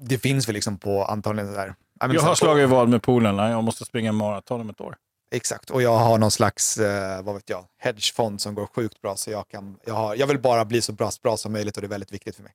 det 0.00 0.18
finns 0.18 0.48
väl 0.48 0.54
liksom 0.54 0.78
på 0.78 1.04
antagligen 1.04 1.52
där... 1.52 1.74
Ja, 2.00 2.06
Jag 2.12 2.20
så 2.20 2.26
har 2.26 2.34
slagit 2.34 2.68
vad 2.68 2.88
med 2.88 3.02
polarna. 3.02 3.50
Jag 3.50 3.64
måste 3.64 3.84
springa 3.84 4.12
maraton 4.12 4.60
om 4.60 4.70
ett 4.70 4.80
år. 4.80 4.96
Exakt, 5.30 5.70
och 5.70 5.82
jag 5.82 5.98
har 5.98 6.18
någon 6.18 6.30
slags, 6.30 6.78
eh, 6.78 7.22
vad 7.22 7.34
vet 7.34 7.50
jag, 7.50 7.64
hedgefond 7.78 8.40
som 8.40 8.54
går 8.54 8.66
sjukt 8.66 9.02
bra. 9.02 9.16
Så 9.16 9.30
jag, 9.30 9.48
kan, 9.48 9.76
jag, 9.84 9.94
har, 9.94 10.14
jag 10.14 10.26
vill 10.26 10.38
bara 10.40 10.64
bli 10.64 10.82
så 10.82 10.92
bra, 10.92 11.10
bra 11.22 11.36
som 11.36 11.52
möjligt 11.52 11.76
och 11.76 11.80
det 11.82 11.86
är 11.86 11.88
väldigt 11.88 12.12
viktigt 12.12 12.36
för 12.36 12.42
mig. 12.42 12.52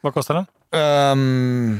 Vad 0.00 0.14
kostar 0.14 0.34
den? 0.34 0.46
Ehm. 0.80 1.78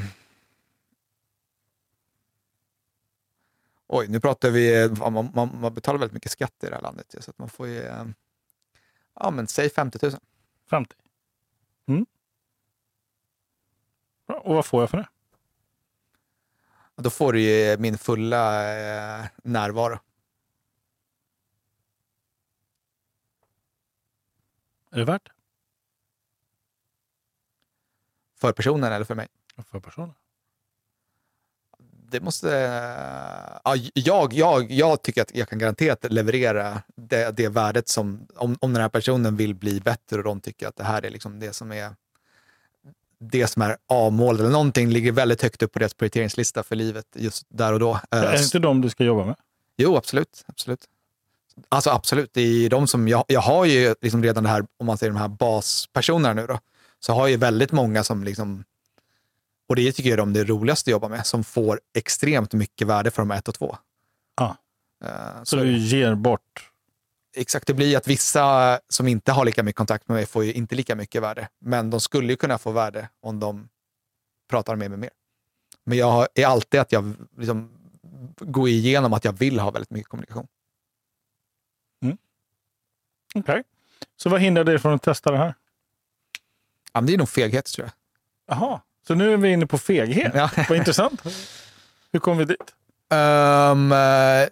Oj, 3.88 4.06
nu 4.08 4.20
pratar 4.20 4.50
vi, 4.50 4.82
eh, 4.82 5.10
man, 5.10 5.30
man, 5.34 5.50
man 5.60 5.74
betalar 5.74 5.98
väldigt 5.98 6.14
mycket 6.14 6.32
skatt 6.32 6.54
i 6.62 6.66
det 6.66 6.74
här 6.74 6.82
landet. 6.82 7.14
Så 7.20 7.30
att 7.30 7.38
man 7.38 7.48
får 7.48 7.66
ju, 7.68 7.82
eh, 7.82 8.04
ja 9.20 9.30
men 9.30 9.46
säg 9.46 9.70
50 9.70 9.98
000. 10.02 10.12
50. 10.70 10.94
Mm. 11.88 12.06
Och 14.26 14.54
vad 14.54 14.66
får 14.66 14.82
jag 14.82 14.90
för 14.90 14.96
det? 14.98 15.08
Då 16.96 17.10
får 17.10 17.32
du 17.32 17.40
ju 17.40 17.76
min 17.78 17.98
fulla 17.98 18.72
eh, 19.22 19.26
närvaro. 19.44 19.98
Är 24.90 24.98
det 24.98 25.04
värt 25.04 25.24
det? 25.24 25.32
För 28.34 28.52
personen 28.52 28.92
eller 28.92 29.04
för 29.04 29.14
mig. 29.14 29.28
För 29.70 29.80
personen? 29.80 30.14
Det 32.10 32.20
måste... 32.20 32.56
eh, 32.56 33.58
Ja, 33.64 33.76
jag, 33.94 34.32
jag, 34.32 34.70
jag 34.70 35.02
tycker 35.02 35.22
att 35.22 35.34
jag 35.34 35.48
kan 35.48 35.58
garanterat 35.58 36.12
leverera 36.12 36.82
det, 36.96 37.36
det 37.36 37.48
värdet 37.48 37.88
som... 37.88 38.26
Om, 38.36 38.56
om 38.60 38.72
den 38.72 38.82
här 38.82 38.88
personen 38.88 39.36
vill 39.36 39.54
bli 39.54 39.80
bättre 39.80 40.16
och 40.16 40.24
de 40.24 40.40
tycker 40.40 40.68
att 40.68 40.76
det 40.76 40.84
här 40.84 41.04
är 41.06 41.10
liksom 41.10 41.40
det 41.40 41.52
som 41.52 41.72
är 41.72 41.94
det 43.20 43.46
som 43.46 43.62
är 43.62 43.76
A-målet 43.88 44.40
eller 44.40 44.50
någonting 44.50 44.88
ligger 44.90 45.12
väldigt 45.12 45.42
högt 45.42 45.62
upp 45.62 45.72
på 45.72 45.78
deras 45.78 45.94
prioriteringslista 45.94 46.62
för 46.62 46.76
livet 46.76 47.06
just 47.14 47.46
där 47.48 47.72
och 47.72 47.80
då. 47.80 47.90
Eh, 47.90 47.98
Är 48.10 48.32
det 48.32 48.42
inte 48.42 48.58
de 48.58 48.80
du 48.80 48.90
ska 48.90 49.04
jobba 49.04 49.24
med? 49.24 49.36
Jo, 49.76 49.96
absolut. 49.96 50.44
absolut. 50.46 50.80
Alltså 51.68 51.90
absolut, 51.90 52.30
det 52.32 52.40
är 52.40 52.70
de 52.70 52.86
som, 52.86 53.08
jag, 53.08 53.24
jag 53.28 53.40
har 53.40 53.64
ju 53.64 53.94
liksom 54.00 54.22
redan 54.22 54.44
det 54.44 54.50
här, 54.50 54.66
om 54.76 54.86
man 54.86 54.98
säger 54.98 55.12
de 55.12 55.18
här 55.18 55.28
baspersonerna 55.28 56.34
nu 56.34 56.46
då, 56.46 56.58
så 57.00 57.12
har 57.12 57.20
jag 57.20 57.30
ju 57.30 57.36
väldigt 57.36 57.72
många 57.72 58.04
som 58.04 58.24
liksom, 58.24 58.64
och 59.68 59.76
det 59.76 59.92
tycker 59.92 60.10
jag 60.10 60.14
är 60.14 60.16
de 60.20 60.32
det 60.32 60.44
roligaste 60.44 60.90
att 60.90 60.92
jobba 60.92 61.08
med, 61.08 61.26
som 61.26 61.44
får 61.44 61.80
extremt 61.94 62.52
mycket 62.52 62.86
värde 62.86 63.10
för 63.10 63.22
de 63.22 63.30
här 63.30 63.38
ett 63.38 63.48
och 63.48 63.54
två. 63.54 63.76
Ja. 64.36 64.56
Eh, 65.04 65.38
Så 65.38 65.44
så 65.44 65.56
du 65.56 65.78
ger 65.78 66.14
bort? 66.14 66.70
Exakt, 67.36 67.66
det 67.66 67.74
blir 67.74 67.96
att 67.96 68.08
vissa 68.08 68.80
som 68.88 69.08
inte 69.08 69.32
har 69.32 69.44
lika 69.44 69.62
mycket 69.62 69.76
kontakt 69.76 70.08
med 70.08 70.14
mig 70.14 70.26
får 70.26 70.44
ju 70.44 70.52
inte 70.52 70.74
lika 70.74 70.94
mycket 70.96 71.22
värde, 71.22 71.48
men 71.58 71.90
de 71.90 72.00
skulle 72.00 72.32
ju 72.32 72.36
kunna 72.36 72.58
få 72.58 72.70
värde 72.70 73.08
om 73.20 73.40
de 73.40 73.68
pratar 74.50 74.76
med 74.76 74.90
mig 74.90 74.98
mer. 74.98 75.10
Men 75.84 75.98
jag 75.98 76.28
är 76.34 76.46
alltid 76.46 76.80
att 76.80 76.92
jag 76.92 77.14
liksom 77.36 77.70
går 78.40 78.68
igenom 78.68 79.12
att 79.12 79.24
jag 79.24 79.32
vill 79.32 79.60
ha 79.60 79.70
väldigt 79.70 79.90
mycket 79.90 80.08
kommunikation. 80.08 80.46
Okej. 83.34 83.64
Så 84.16 84.30
vad 84.30 84.40
hindrar 84.40 84.64
dig 84.64 84.78
från 84.78 84.94
att 84.94 85.02
testa 85.02 85.30
det 85.30 85.38
här? 85.38 85.54
Ja, 86.92 87.00
det 87.00 87.14
är 87.14 87.18
nog 87.18 87.28
feghet 87.28 87.64
tror 87.66 87.86
jag. 87.86 87.92
Jaha, 88.56 88.80
så 89.08 89.14
nu 89.14 89.32
är 89.32 89.36
vi 89.36 89.48
inne 89.52 89.66
på 89.66 89.78
feghet. 89.78 90.32
Ja. 90.34 90.50
Vad 90.68 90.78
intressant. 90.78 91.22
Hur 92.12 92.20
kom 92.20 92.38
vi 92.38 92.44
dit? 92.44 92.74
Ehm, 93.10 93.92
eh, 93.92 94.48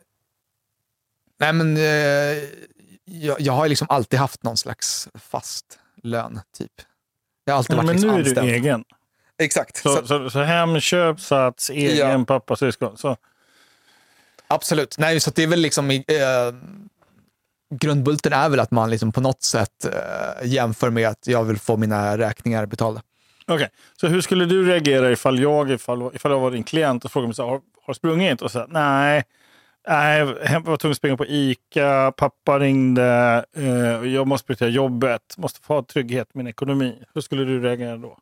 nej, 1.40 1.52
men 1.52 1.76
eh, 1.76 1.82
jag, 3.04 3.40
jag 3.40 3.52
har 3.52 3.68
liksom 3.68 3.86
alltid 3.90 4.18
haft 4.18 4.42
någon 4.42 4.56
slags 4.56 5.08
fast 5.14 5.78
lön, 6.02 6.40
typ. 6.58 6.72
Jag 7.44 7.52
har 7.54 7.58
alltid 7.58 7.72
Ja, 7.72 7.76
varit 7.76 7.86
men 7.86 7.94
liksom 7.96 8.10
nu 8.10 8.14
är 8.20 8.22
du 8.22 8.28
anställd. 8.30 8.48
egen. 8.50 8.84
Exakt. 9.38 9.76
Så, 9.76 9.96
Så, 9.96 10.06
så, 10.06 10.30
så 10.30 10.42
Hemköp, 10.42 11.20
Sats, 11.20 11.70
egen, 11.70 12.18
Ja. 12.20 12.24
pappa, 12.24 12.56
syskon. 12.56 12.96
Så, 12.96 13.16
absolut. 14.48 14.96
Nej, 14.98 15.20
så 15.20 15.30
det 15.30 15.42
är 15.42 15.46
väl 15.46 15.60
liksom... 15.60 15.90
Eh, 15.90 16.00
grundbulten 17.74 18.32
är 18.32 18.48
väl 18.48 18.60
att 18.60 18.70
man 18.70 18.90
liksom 18.90 19.12
på 19.12 19.20
något 19.20 19.42
sätt 19.42 19.86
jämför 20.42 20.90
med 20.90 21.08
att 21.08 21.26
jag 21.26 21.44
vill 21.44 21.58
få 21.58 21.76
mina 21.76 22.18
räkningar 22.18 22.66
betalda. 22.66 23.02
Okej, 23.48 23.68
så 24.00 24.06
hur 24.06 24.20
skulle 24.20 24.44
du 24.44 24.66
reagera 24.66 25.10
ifall 25.10 25.38
jag, 25.38 25.70
ifall, 25.70 26.10
ifall 26.14 26.32
jag 26.32 26.40
var 26.40 26.50
din 26.50 26.64
klient 26.64 27.04
och 27.04 27.12
frågade 27.12 27.28
mig 27.28 27.34
så 27.34 27.42
här, 27.42 27.50
har, 27.50 27.60
har 27.82 27.94
sprungit? 27.94 28.42
Och 28.42 28.50
så 28.50 28.66
nej, 28.68 29.24
nej, 29.88 30.18
jag 30.18 30.60
var 30.60 30.76
tvungen 30.76 30.90
att 30.92 30.96
springa 30.96 31.16
på 31.16 31.26
Ica, 31.26 32.12
pappa 32.16 32.58
ringde, 32.58 33.44
eh, 33.56 33.64
jag 34.12 34.26
måste 34.26 34.46
prioritera 34.46 34.68
jobbet, 34.68 35.34
måste 35.36 35.60
få 35.60 35.74
ha 35.74 35.82
trygghet 35.82 36.28
i 36.34 36.38
min 36.38 36.46
ekonomi. 36.46 37.02
Hur 37.14 37.20
skulle 37.20 37.44
du 37.44 37.60
reagera 37.60 37.96
då? 37.96 38.18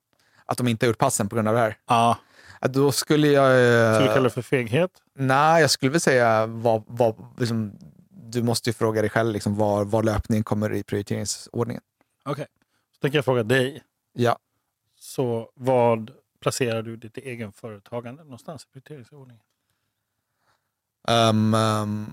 Att 0.46 0.58
de 0.58 0.68
inte 0.68 0.86
har 0.86 0.88
gjort 0.88 0.98
passen 0.98 1.28
på 1.28 1.36
grund 1.36 1.48
av 1.48 1.54
det 1.54 1.60
här. 1.60 1.76
Ja, 1.88 2.16
Att 2.60 2.72
Då 2.72 2.92
skulle 2.92 3.28
jag... 3.28 3.50
eh, 3.50 3.94
skulle 3.94 4.08
du 4.08 4.14
kalla 4.14 4.24
det 4.24 4.30
för 4.30 4.42
feghet? 4.42 4.90
Nej, 5.18 5.60
jag 5.60 5.70
skulle 5.70 5.90
väl 5.92 6.00
säga 6.00 6.46
vad, 6.46 6.82
vad, 6.86 7.14
liksom, 7.38 7.72
du 8.10 8.42
måste 8.42 8.70
ju 8.70 8.74
fråga 8.74 9.00
dig 9.00 9.10
själv 9.10 9.32
liksom, 9.32 9.56
var, 9.56 9.84
var 9.84 10.02
löpningen 10.02 10.44
kommer 10.44 10.72
i 10.74 10.82
prioriteringsordningen. 10.82 11.82
Okej, 12.24 12.46
så 12.94 13.00
tänker 13.00 13.18
jag 13.18 13.24
fråga 13.24 13.42
dig. 13.42 13.82
Ja. 14.12 14.38
Så 15.04 15.50
vad 15.54 16.10
placerar 16.40 16.82
du 16.82 16.96
ditt 16.96 17.18
egen 17.18 17.52
företagande 17.52 18.24
någonstans 18.24 18.64
i 18.64 18.66
prioriteringsordningen? 18.72 19.42
Um, 21.08 21.54
um, 21.54 22.12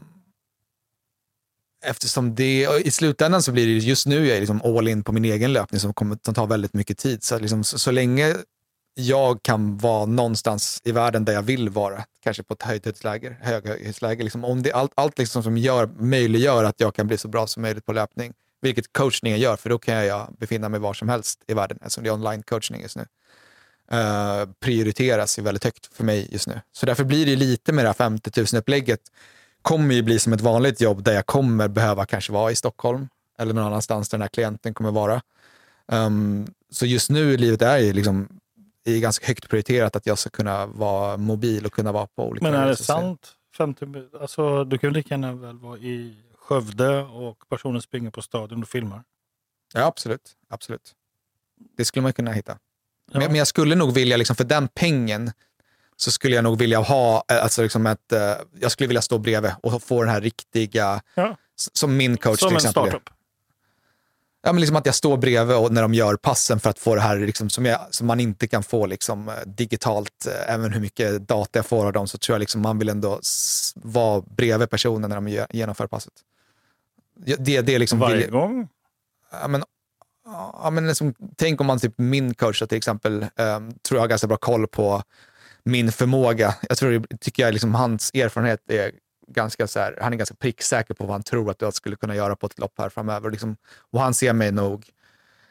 eftersom 1.85 2.35
det, 2.35 2.67
i 2.85 2.91
slutändan 2.91 3.43
så 3.43 3.51
blir 3.51 3.65
det 3.67 3.71
just 3.71 4.07
nu 4.07 4.27
jag 4.27 4.37
är 4.37 4.39
liksom 4.39 4.61
all 4.61 4.87
in 4.87 5.03
på 5.03 5.11
min 5.11 5.25
egen 5.25 5.53
löpning 5.53 5.79
som 5.79 5.93
kommer 5.93 6.17
som 6.25 6.33
tar 6.33 6.47
väldigt 6.47 6.73
mycket 6.73 6.97
tid. 6.97 7.23
Så, 7.23 7.39
liksom, 7.39 7.63
så, 7.63 7.79
så 7.79 7.91
länge 7.91 8.35
jag 8.93 9.43
kan 9.43 9.77
vara 9.77 10.05
någonstans 10.05 10.81
i 10.83 10.91
världen 10.91 11.25
där 11.25 11.33
jag 11.33 11.41
vill 11.43 11.69
vara, 11.69 12.05
kanske 12.23 12.43
på 12.43 12.53
ett 12.53 12.63
höjdhöjdsläger, 12.63 13.37
höghöjdsläger, 13.41 14.23
liksom, 14.23 14.45
om 14.45 14.63
det, 14.63 14.71
allt, 14.71 14.91
allt 14.95 15.17
liksom 15.17 15.43
som 15.43 15.57
gör, 15.57 15.87
möjliggör 15.87 16.63
att 16.63 16.79
jag 16.79 16.95
kan 16.95 17.07
bli 17.07 17.17
så 17.17 17.27
bra 17.27 17.47
som 17.47 17.61
möjligt 17.61 17.85
på 17.85 17.93
löpning, 17.93 18.33
vilket 18.61 18.93
coachningen 18.93 19.39
gör, 19.39 19.55
för 19.55 19.69
då 19.69 19.79
kan 19.79 20.05
jag 20.05 20.35
befinna 20.39 20.69
mig 20.69 20.79
var 20.79 20.93
som 20.93 21.09
helst 21.09 21.43
i 21.47 21.53
världen, 21.53 21.77
eftersom 21.81 22.03
det 22.03 22.09
är 22.09 22.13
online 22.13 22.43
coachning 22.43 22.81
just 22.81 22.95
nu. 22.95 23.05
eh, 23.91 24.49
prioriteras 24.59 25.39
ju 25.39 25.43
väldigt 25.43 25.63
högt 25.63 25.95
för 25.95 26.03
mig 26.03 26.27
just 26.31 26.47
nu. 26.47 26.61
Så 26.71 26.85
därför 26.85 27.03
blir 27.03 27.25
det 27.25 27.35
lite 27.35 27.73
med 27.73 27.85
det 27.85 27.89
här 27.89 27.93
50 27.93 28.29
000-upplägget 28.29 28.99
kommer 29.61 29.95
ju 29.95 30.01
bli 30.03 30.19
som 30.19 30.33
ett 30.33 30.41
vanligt 30.41 30.81
jobb 30.81 31.03
där 31.03 31.13
jag 31.13 31.25
kommer 31.25 31.67
behöva 31.67 32.05
kanske 32.05 32.33
vara 32.33 32.51
i 32.51 32.55
Stockholm 32.55 33.07
eller 33.39 33.53
någon 33.53 33.63
annanstans 33.63 34.09
där 34.09 34.17
den 34.17 34.21
här 34.21 34.29
klienten 34.29 34.73
kommer 34.73 34.91
vara. 34.91 35.21
Um, 35.87 36.47
så 36.69 36.85
just 36.85 37.09
nu 37.09 37.33
i 37.33 37.37
livet 37.37 37.61
är 37.61 37.77
ju 37.77 37.93
liksom 37.93 38.27
är 38.85 38.99
ganska 38.99 39.27
högt 39.27 39.49
prioriterat 39.49 39.95
att 39.95 40.05
jag 40.05 40.17
ska 40.17 40.29
kunna 40.29 40.65
vara 40.65 41.17
mobil 41.17 41.65
och 41.65 41.73
kunna 41.73 41.91
vara 41.91 42.07
på 42.07 42.27
olika 42.27 42.43
Men 42.43 42.53
är 42.53 42.67
det 42.67 42.75
sant? 42.75 43.33
50, 43.57 43.85
alltså, 44.21 44.63
du 44.63 44.77
kan 44.77 44.93
lika 44.93 45.13
gärna 45.13 45.33
väl 45.33 45.57
vara 45.57 45.77
i 45.77 46.15
Skövde 46.51 46.97
och 47.01 47.37
personen 47.49 47.81
springer 47.81 48.11
på 48.11 48.21
stadion 48.21 48.61
och 48.61 48.69
filmar. 48.69 49.03
Ja, 49.73 49.85
absolut. 49.85 50.31
absolut. 50.49 50.91
Det 51.77 51.85
skulle 51.85 52.03
man 52.03 52.13
kunna 52.13 52.31
hitta. 52.31 52.51
Ja. 53.11 53.19
Men, 53.19 53.27
men 53.27 53.35
jag 53.35 53.47
skulle 53.47 53.75
nog 53.75 53.93
vilja, 53.93 54.17
liksom, 54.17 54.35
för 54.35 54.43
den 54.43 54.67
pengen, 54.67 55.31
så 55.95 56.11
skulle 56.11 56.35
jag 56.35 56.43
nog 56.43 56.59
vilja 56.59 56.79
ha, 56.79 57.23
eh, 57.31 57.43
alltså 57.43 57.61
liksom 57.63 57.87
ett, 57.87 58.11
eh, 58.11 58.33
jag 58.59 58.71
skulle 58.71 58.87
vilja 58.87 59.01
stå 59.01 59.17
bredvid 59.17 59.51
och 59.63 59.83
få 59.83 60.01
den 60.03 60.09
här 60.11 60.21
riktiga, 60.21 61.01
Ja. 61.15 61.37
som 61.73 61.97
min 61.97 62.17
coach 62.17 62.39
Som 62.39 62.49
till 62.49 62.55
en 62.55 62.57
exempel. 62.57 62.83
gör. 62.83 62.89
startup. 62.89 63.09
Ja, 64.43 64.53
men 64.53 64.59
liksom 64.59 64.75
att 64.75 64.85
jag 64.85 64.95
står 64.95 65.17
bredvid 65.17 65.57
och 65.57 65.71
när 65.71 65.81
de 65.81 65.93
gör 65.93 66.15
passen 66.15 66.59
för 66.59 66.69
att 66.69 66.79
få 66.79 66.95
det 66.95 67.01
här 67.01 67.17
liksom, 67.19 67.49
som, 67.49 67.65
jag, 67.65 67.79
som 67.89 68.07
man 68.07 68.19
inte 68.19 68.47
kan 68.47 68.63
få 68.63 68.85
liksom, 68.85 69.29
eh, 69.29 69.35
digitalt, 69.45 70.27
även 70.47 70.73
hur 70.73 70.81
mycket 70.81 71.27
data 71.27 71.59
jag 71.59 71.65
får 71.65 71.85
av 71.85 71.93
dem, 71.93 72.07
så 72.07 72.17
tror 72.17 72.33
jag 72.33 72.39
liksom 72.39 72.61
man 72.61 72.79
vill 72.79 72.89
ändå 72.89 73.19
vara 73.75 74.21
bredvid 74.21 74.69
personen 74.69 75.09
när 75.09 75.15
de 75.17 75.27
gör, 75.27 75.47
genomför 75.49 75.87
passet. 75.87 76.13
Det, 77.25 77.61
det 77.61 77.75
är 77.75 77.79
liksom 77.79 77.99
Varje 77.99 78.15
vilja- 78.15 78.31
gång? 78.31 78.67
ja, 79.31 79.47
men, 79.47 79.63
ja, 80.25 80.69
men 80.71 80.87
liksom, 80.87 81.13
tänk 81.37 81.61
om 81.61 81.67
man 81.67 81.79
typ 81.79 81.93
min 81.97 82.33
coach 82.33 82.59
till 82.59 82.77
exempel, 82.77 83.25
ehm, 83.35 83.71
tror 83.71 83.97
jag 83.97 84.01
har 84.01 84.07
ganska 84.07 84.27
bra 84.27 84.37
koll 84.37 84.67
på 84.67 85.03
min 85.63 85.91
förmåga. 85.91 86.55
Jag 86.69 86.77
tror, 86.77 87.05
tycker 87.19 87.43
jag 87.43 87.53
liksom, 87.53 87.75
hans 87.75 88.11
erfarenhet 88.13 88.71
är 88.71 88.91
ganska 89.27 89.67
så 89.67 89.79
här, 89.79 89.97
han 90.01 90.13
är 90.13 90.17
ganska 90.17 90.35
pricksäker 90.35 90.93
på 90.93 91.03
vad 91.05 91.11
han 91.13 91.23
tror 91.23 91.51
att 91.51 91.61
jag 91.61 91.73
skulle 91.73 91.95
kunna 91.95 92.15
göra 92.15 92.35
på 92.35 92.45
ett 92.45 92.59
lopp 92.59 92.73
här 92.77 92.89
framöver. 92.89 93.31
Liksom. 93.31 93.57
Och 93.91 94.01
han 94.01 94.13
ser 94.13 94.33
mig 94.33 94.51
nog 94.51 94.89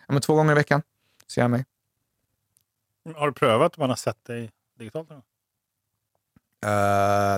ja, 0.06 0.12
men 0.12 0.22
två 0.22 0.34
gånger 0.34 0.52
i 0.52 0.54
veckan. 0.54 0.82
Ser 1.28 1.42
han 1.42 1.50
mig. 1.50 1.64
Har 3.16 3.26
du 3.26 3.32
prövat 3.32 3.76
om 3.76 3.80
man 3.82 3.88
har 3.90 3.96
sett 3.96 4.24
dig 4.24 4.50
digitalt? 4.78 5.10
Eh, 5.10 5.18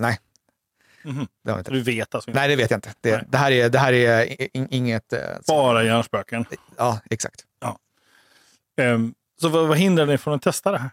nej, 0.00 0.18
Mhm. 1.04 1.26
det 1.44 1.50
har 1.50 1.58
inte. 1.58 1.70
Du 1.70 1.82
vet 1.82 2.14
alltså 2.14 2.30
inte? 2.30 2.40
Nej, 2.40 2.48
det 2.48 2.56
vet 2.56 2.70
jag 2.70 2.78
inte. 2.78 2.94
Det, 3.00 3.16
Nej. 3.16 3.24
det, 3.28 3.38
här, 3.38 3.50
är, 3.52 3.68
det 3.68 3.78
här 3.78 3.92
är 3.92 4.22
i- 4.24 4.48
i- 4.54 4.66
inget... 4.70 5.12
eh, 5.12 5.18
så, 5.42 5.52
Bara 5.52 5.84
hjärnspöken? 5.84 6.44
ja, 6.76 7.00
exakt. 7.10 7.44
Ehm, 8.76 9.14
så 9.40 9.48
vad, 9.48 9.68
vad 9.68 9.78
hindrar 9.78 10.06
dig 10.06 10.18
från 10.18 10.34
att 10.34 10.42
testa 10.42 10.72
det 10.72 10.78
här? 10.78 10.90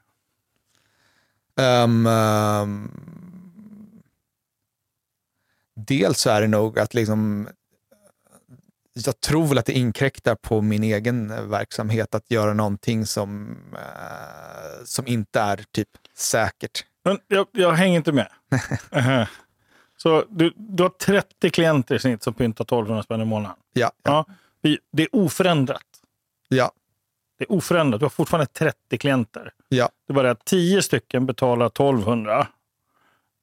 Ehm, 1.59 2.05
ehm, 2.07 2.91
dels 5.75 6.19
så 6.19 6.29
är 6.29 6.41
det 6.41 6.47
nog 6.47 6.79
att 6.79 6.93
liksom, 6.93 7.47
jag 9.05 9.19
tror 9.21 9.47
väl 9.47 9.57
att 9.57 9.65
det 9.65 9.73
inkräktar 9.73 10.35
på 10.35 10.61
min 10.61 10.83
egen 10.83 11.49
verksamhet 11.49 12.15
att 12.15 12.31
göra 12.31 12.53
någonting 12.53 13.05
som, 13.05 13.57
eh, 13.73 14.83
som 14.85 15.07
inte 15.07 15.39
är 15.39 15.65
typ 15.71 15.89
säkert. 16.15 16.85
Men 17.03 17.19
jag, 17.27 17.47
jag 17.51 17.71
hänger 17.71 17.95
inte 17.97 18.11
med. 18.11 18.27
Så 20.01 20.25
du, 20.29 20.53
du 20.55 20.83
har 20.83 20.89
30 20.89 21.49
klienter 21.49 21.95
i 21.95 21.99
snitt 21.99 22.23
som 22.23 22.33
pyntar 22.33 22.63
1200 22.63 23.03
spänn 23.03 23.21
i 23.21 23.25
månaden. 23.25 23.57
Ja, 23.73 23.91
ja, 24.03 24.25
Ja, 24.61 24.77
det 24.91 25.03
är 25.03 25.15
oförändrat. 25.15 25.81
ja, 26.47 26.71
Det 27.37 27.43
är 27.43 27.51
oförändrat. 27.51 27.99
Du 27.99 28.05
har 28.05 28.09
fortfarande 28.09 28.45
30 28.45 28.97
klienter. 28.97 29.53
ja, 29.69 29.89
Det 30.07 30.11
är 30.11 30.15
bara 30.15 30.23
det 30.23 30.31
att 30.31 30.45
10 30.45 30.81
stycken 30.81 31.25
betalar 31.25 31.65
1200. 31.65 32.47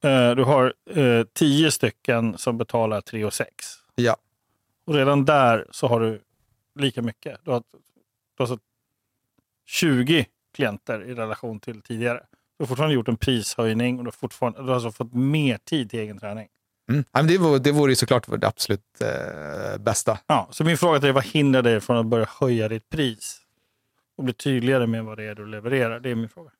Eh, 0.04 0.30
Du 0.34 0.44
har 0.44 0.74
eh, 0.90 1.24
10 1.32 1.70
stycken 1.70 2.38
som 2.38 2.58
betalar 2.58 3.00
3 3.00 3.30
6. 3.30 3.54
ja, 3.94 4.16
Och 4.86 4.94
redan 4.94 5.24
där 5.24 5.66
så 5.70 5.86
har 5.88 6.00
du 6.00 6.20
lika 6.78 7.02
mycket. 7.02 7.40
Du 7.44 7.50
har, 7.50 7.62
du 7.72 7.78
har 8.42 8.44
alltså 8.44 8.58
20 9.66 10.26
klienter 10.54 11.02
i 11.04 11.14
relation 11.14 11.60
till 11.60 11.82
tidigare. 11.82 12.22
Du 12.58 12.62
har 12.62 12.66
fortfarande 12.66 12.94
gjort 12.94 13.08
en 13.08 13.16
prishöjning 13.16 13.98
och 13.98 14.04
du 14.04 14.06
har, 14.06 14.12
fortfarande, 14.12 14.62
du 14.62 14.66
har 14.66 14.74
alltså 14.74 14.92
fått 14.92 15.14
mer 15.14 15.58
tid 15.64 15.90
till 15.90 16.00
egen 16.00 16.18
träning. 16.18 16.48
mm. 16.90 17.04
Ja, 17.12 17.22
men 17.22 17.26
det, 17.26 17.38
vore, 17.38 17.58
det 17.58 17.72
vore 17.72 17.92
ju 17.92 17.96
såklart 17.96 18.40
det 18.40 18.46
absolut 18.46 18.80
eh, 19.00 19.78
bästa. 19.78 20.18
Ja, 20.26 20.48
så 20.50 20.64
min 20.64 20.78
fråga 20.78 20.98
till 20.98 21.06
dig, 21.06 21.12
vad 21.12 21.24
hindrar 21.24 21.62
dig 21.62 21.80
från 21.80 21.96
att 21.96 22.06
börja 22.06 22.26
höja 22.40 22.68
ditt 22.68 22.88
pris? 22.88 23.40
Och 24.18 24.24
bli 24.24 24.32
tydligare 24.32 24.86
med 24.86 25.04
vad 25.04 25.18
det 25.18 25.24
är 25.24 25.34
du 25.34 25.46
levererar. 25.46 26.00
Det 26.00 26.10
är 26.10 26.14
min 26.14 26.28
fråga. 26.28 26.50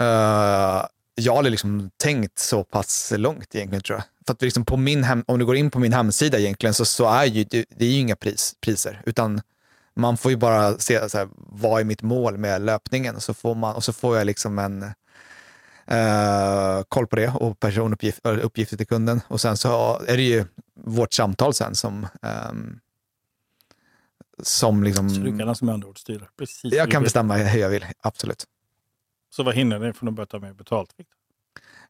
Eh, 0.00 0.86
jag 1.14 1.36
har 1.36 1.42
liksom 1.42 1.90
tänkt 1.96 2.38
så 2.38 2.64
pass 2.64 3.12
långt 3.16 3.54
egentligen 3.54 3.82
tror 3.82 3.98
jag. 3.98 4.04
För 4.26 4.32
att 4.32 4.42
liksom 4.42 4.64
på 4.64 4.76
min 4.76 5.04
hem, 5.04 5.24
om 5.26 5.38
du 5.38 5.46
går 5.46 5.56
in 5.56 5.70
på 5.70 5.78
min 5.78 5.92
hemsida 5.92 6.38
egentligen 6.38 6.74
så, 6.74 6.84
så 6.84 7.08
är 7.08 7.24
ju 7.24 7.44
det, 7.44 7.64
det 7.76 7.84
är 7.84 7.90
ju 7.90 7.98
inga 7.98 8.16
pris, 8.16 8.56
priser. 8.60 9.02
Utan 9.06 9.40
man 9.96 10.16
får 10.16 10.30
ju 10.30 10.36
bara 10.36 10.78
se 10.78 11.08
så 11.08 11.18
här, 11.18 11.28
vad 11.36 11.80
är 11.80 11.84
mitt 11.84 12.02
mål 12.02 12.38
med 12.38 12.62
löpningen. 12.62 13.20
Så 13.20 13.34
får 13.34 13.54
man, 13.54 13.74
och 13.76 13.84
så 13.84 13.92
får 13.92 14.16
jag 14.16 14.26
liksom 14.26 14.58
en 14.58 14.84
eh, 15.86 16.82
koll 16.88 17.06
på 17.06 17.16
det 17.16 17.28
och 17.28 17.60
personuppgifter 17.60 18.38
uppgifter 18.38 18.76
till 18.76 18.86
kunden. 18.86 19.20
Och 19.28 19.40
sen 19.40 19.56
så 19.56 20.00
är 20.06 20.16
det 20.16 20.22
ju 20.22 20.44
vårt 20.74 21.12
samtal 21.12 21.54
sen 21.54 21.74
som 21.74 22.06
ehm, 22.22 22.78
som 24.42 24.84
liksom... 24.84 25.10
Så 25.10 25.22
kan 25.38 25.48
alltså 25.48 25.64
med 25.64 25.74
andra 25.74 25.88
ord 25.88 25.98
styra 25.98 26.26
precis 26.38 26.74
Jag 26.74 26.90
kan 26.90 27.02
bestämma 27.02 27.34
hur 27.36 27.60
jag 27.60 27.68
vill, 27.68 27.86
absolut. 28.00 28.44
Så 29.30 29.42
vad 29.42 29.54
hindrar 29.54 29.78
dig 29.80 29.92
från 29.92 30.08
att 30.08 30.14
börja 30.14 30.26
ta 30.26 30.38
mer 30.38 30.52
betalt? 30.52 30.90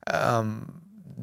Ehm, 0.06 0.64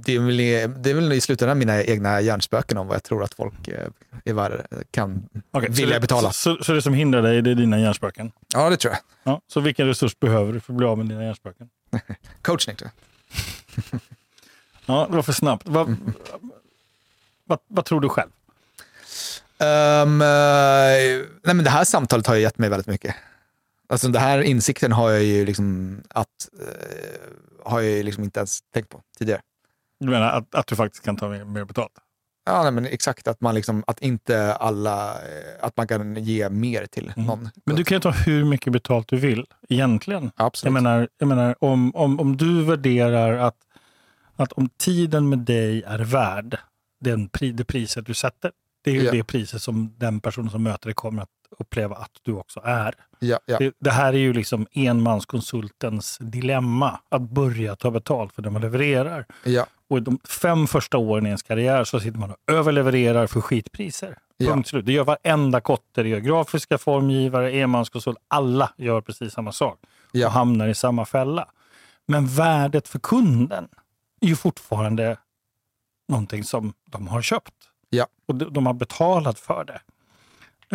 det, 0.05 0.15
är 0.15 0.19
väl, 0.19 0.37
det 0.83 0.89
är 0.89 0.93
väl 0.93 1.13
i 1.13 1.21
slutändan 1.21 1.59
mina 1.59 1.83
egna 1.83 2.21
hjärnspöken 2.21 2.77
om 2.77 2.87
vad 2.87 2.95
jag 2.95 3.03
tror 3.03 3.23
att 3.23 3.33
folk 3.33 3.67
eh, 3.67 3.87
är 4.25 4.33
värda, 4.33 4.55
kan 4.91 5.29
Okej, 5.51 5.69
så 5.69 5.81
vilja 5.81 5.95
det- 5.95 5.99
betala. 6.01 6.31
Så, 6.31 6.55
så, 6.55 6.63
så 6.63 6.73
det 6.73 6.81
som 6.81 6.93
hindrar 6.93 7.21
dig 7.21 7.41
det 7.41 7.51
är 7.51 7.55
dina 7.55 7.79
hjärnspöken? 7.79 8.31
Ja, 8.53 8.69
det 8.69 8.77
tror 8.77 8.93
jag. 8.93 9.01
Ja, 9.33 9.41
så 9.47 9.59
vilken 9.59 9.87
resurs 9.87 10.19
behöver 10.19 10.53
du 10.53 10.59
för 10.59 10.73
att 10.73 10.77
bli 10.77 10.87
av 10.87 10.97
med 10.97 11.07
dina 11.07 11.23
hjärnspöken? 11.23 11.69
Tror 12.41 12.59
jag. 12.67 12.91
Ja, 14.85 15.07
det 15.09 15.15
var 15.15 15.23
för 15.23 15.33
snabbt. 15.33 15.67
Vad, 15.67 15.87
Mm. 15.87 16.13
vad, 17.45 17.59
vad 17.67 17.85
tror 17.85 18.01
du 18.01 18.09
själv? 18.09 18.29
Ehm, 19.57 20.21
eh, 20.21 20.27
nej, 21.43 21.55
men 21.55 21.63
det 21.63 21.69
här 21.69 21.83
samtalet 21.83 22.27
har 22.27 22.35
ju 22.35 22.41
gett 22.41 22.57
mig 22.57 22.69
väldigt 22.69 22.87
mycket. 22.87 23.15
Alltså 23.89 24.07
den 24.07 24.21
här 24.21 24.41
insikten 24.41 24.91
har 24.91 25.09
jag 25.11 25.23
ju 25.23 25.45
liksom, 25.45 25.97
att, 26.09 26.49
eh, 26.61 27.65
har 27.65 27.81
jag 27.81 28.05
liksom 28.05 28.23
inte 28.23 28.39
ens 28.39 28.59
tänkt 28.73 28.89
på 28.89 29.01
tidigare. 29.17 29.41
Du 29.99 30.09
menar 30.09 30.29
att, 30.31 30.55
att 30.55 30.67
du 30.67 30.75
faktiskt 30.75 31.03
kan 31.05 31.15
ta 31.17 31.27
mer 31.29 31.65
betalt? 31.65 31.91
Ja, 32.45 32.63
nej, 32.63 32.71
men 32.71 32.85
exakt. 32.85 33.27
Att 33.27 33.41
man 33.41 33.55
liksom, 33.55 33.83
att 33.87 34.01
inte 34.01 34.53
alla, 34.55 35.11
eh, 35.11 35.17
att 35.61 35.77
man 35.77 35.87
kan 35.87 36.15
ge 36.15 36.49
mer 36.49 36.85
till 36.85 37.13
någon. 37.15 37.39
Mm. 37.39 37.51
Men 37.65 37.75
du 37.75 37.83
kan 37.83 37.95
ju 37.95 37.99
ta 37.99 38.11
hur 38.11 38.45
mycket 38.45 38.73
betalt 38.73 39.07
du 39.07 39.17
vill 39.17 39.45
egentligen. 39.69 40.31
Absolut. 40.35 40.73
Jag 40.73 40.83
menar, 40.83 41.07
jag 41.17 41.27
menar 41.27 41.55
om, 41.59 41.95
om, 41.95 42.19
om 42.19 42.37
du 42.37 42.63
värderar 42.63 43.37
att, 43.37 43.55
att 44.35 44.51
om 44.53 44.69
tiden 44.77 45.29
med 45.29 45.39
dig 45.39 45.83
är 45.83 45.99
värd 45.99 46.57
den, 46.99 47.29
det 47.53 47.65
priset 47.65 48.05
du 48.05 48.13
sätter, 48.13 48.51
det 48.83 48.91
är 48.91 48.95
ju 48.95 49.03
Ja. 49.03 49.11
det 49.11 49.23
priset 49.23 49.61
som 49.61 49.95
den 49.97 50.19
personen 50.19 50.49
som 50.49 50.63
möter 50.63 50.87
dig 50.87 50.93
kommer 50.95 51.21
att 51.21 51.29
uppleva 51.59 51.95
att 51.95 52.11
du 52.21 52.33
också 52.33 52.61
är. 52.63 52.95
ja, 53.19 53.39
ja, 53.45 53.57
Det, 53.57 53.73
det 53.79 53.91
här 53.91 54.13
är 54.13 54.17
ju 54.17 54.33
liksom 54.33 54.67
enmanskonsultens 54.71 56.17
dilemma, 56.21 56.99
att 57.09 57.21
börja 57.21 57.75
ta 57.75 57.91
betalt 57.91 58.33
för 58.33 58.41
det 58.41 58.49
man 58.49 58.61
levererar. 58.61 59.25
Och 59.91 60.03
de 60.03 60.19
fem 60.29 60.67
första 60.67 60.97
åren 60.97 61.25
i 61.25 61.29
ens 61.29 61.43
karriär 61.43 61.83
så 61.83 61.99
sitter 61.99 62.19
man 62.19 62.31
och 62.31 62.37
överlevererar 62.47 63.27
för 63.27 63.41
skitpriser. 63.41 64.17
Ja. 64.37 64.51
Punkt 64.51 64.69
slut. 64.69 64.85
Det 64.85 64.91
gör 64.91 65.03
varenda 65.03 65.61
kotte. 65.61 66.03
Det 66.03 66.09
gör 66.09 66.19
grafiska 66.19 66.77
formgivare, 66.77 67.51
enmanskonsult. 67.51 68.17
Alla 68.27 68.73
gör 68.77 69.01
precis 69.01 69.33
samma 69.33 69.51
sak 69.51 69.79
Ja. 70.11 70.27
och 70.27 70.33
hamnar 70.33 70.67
i 70.67 70.75
samma 70.75 71.05
fälla. 71.05 71.47
Men 72.07 72.27
värdet 72.27 72.87
för 72.87 72.99
kunden 72.99 73.67
är 74.21 74.27
ju 74.27 74.35
fortfarande 74.35 75.17
någonting 76.09 76.43
som 76.43 76.73
de 76.85 77.07
har 77.07 77.21
köpt. 77.21 77.53
Ja. 77.89 78.07
Och 78.27 78.35
de, 78.35 78.65
har 78.65 78.73
betalat 78.73 79.39
för 79.39 79.63
det. 79.63 79.81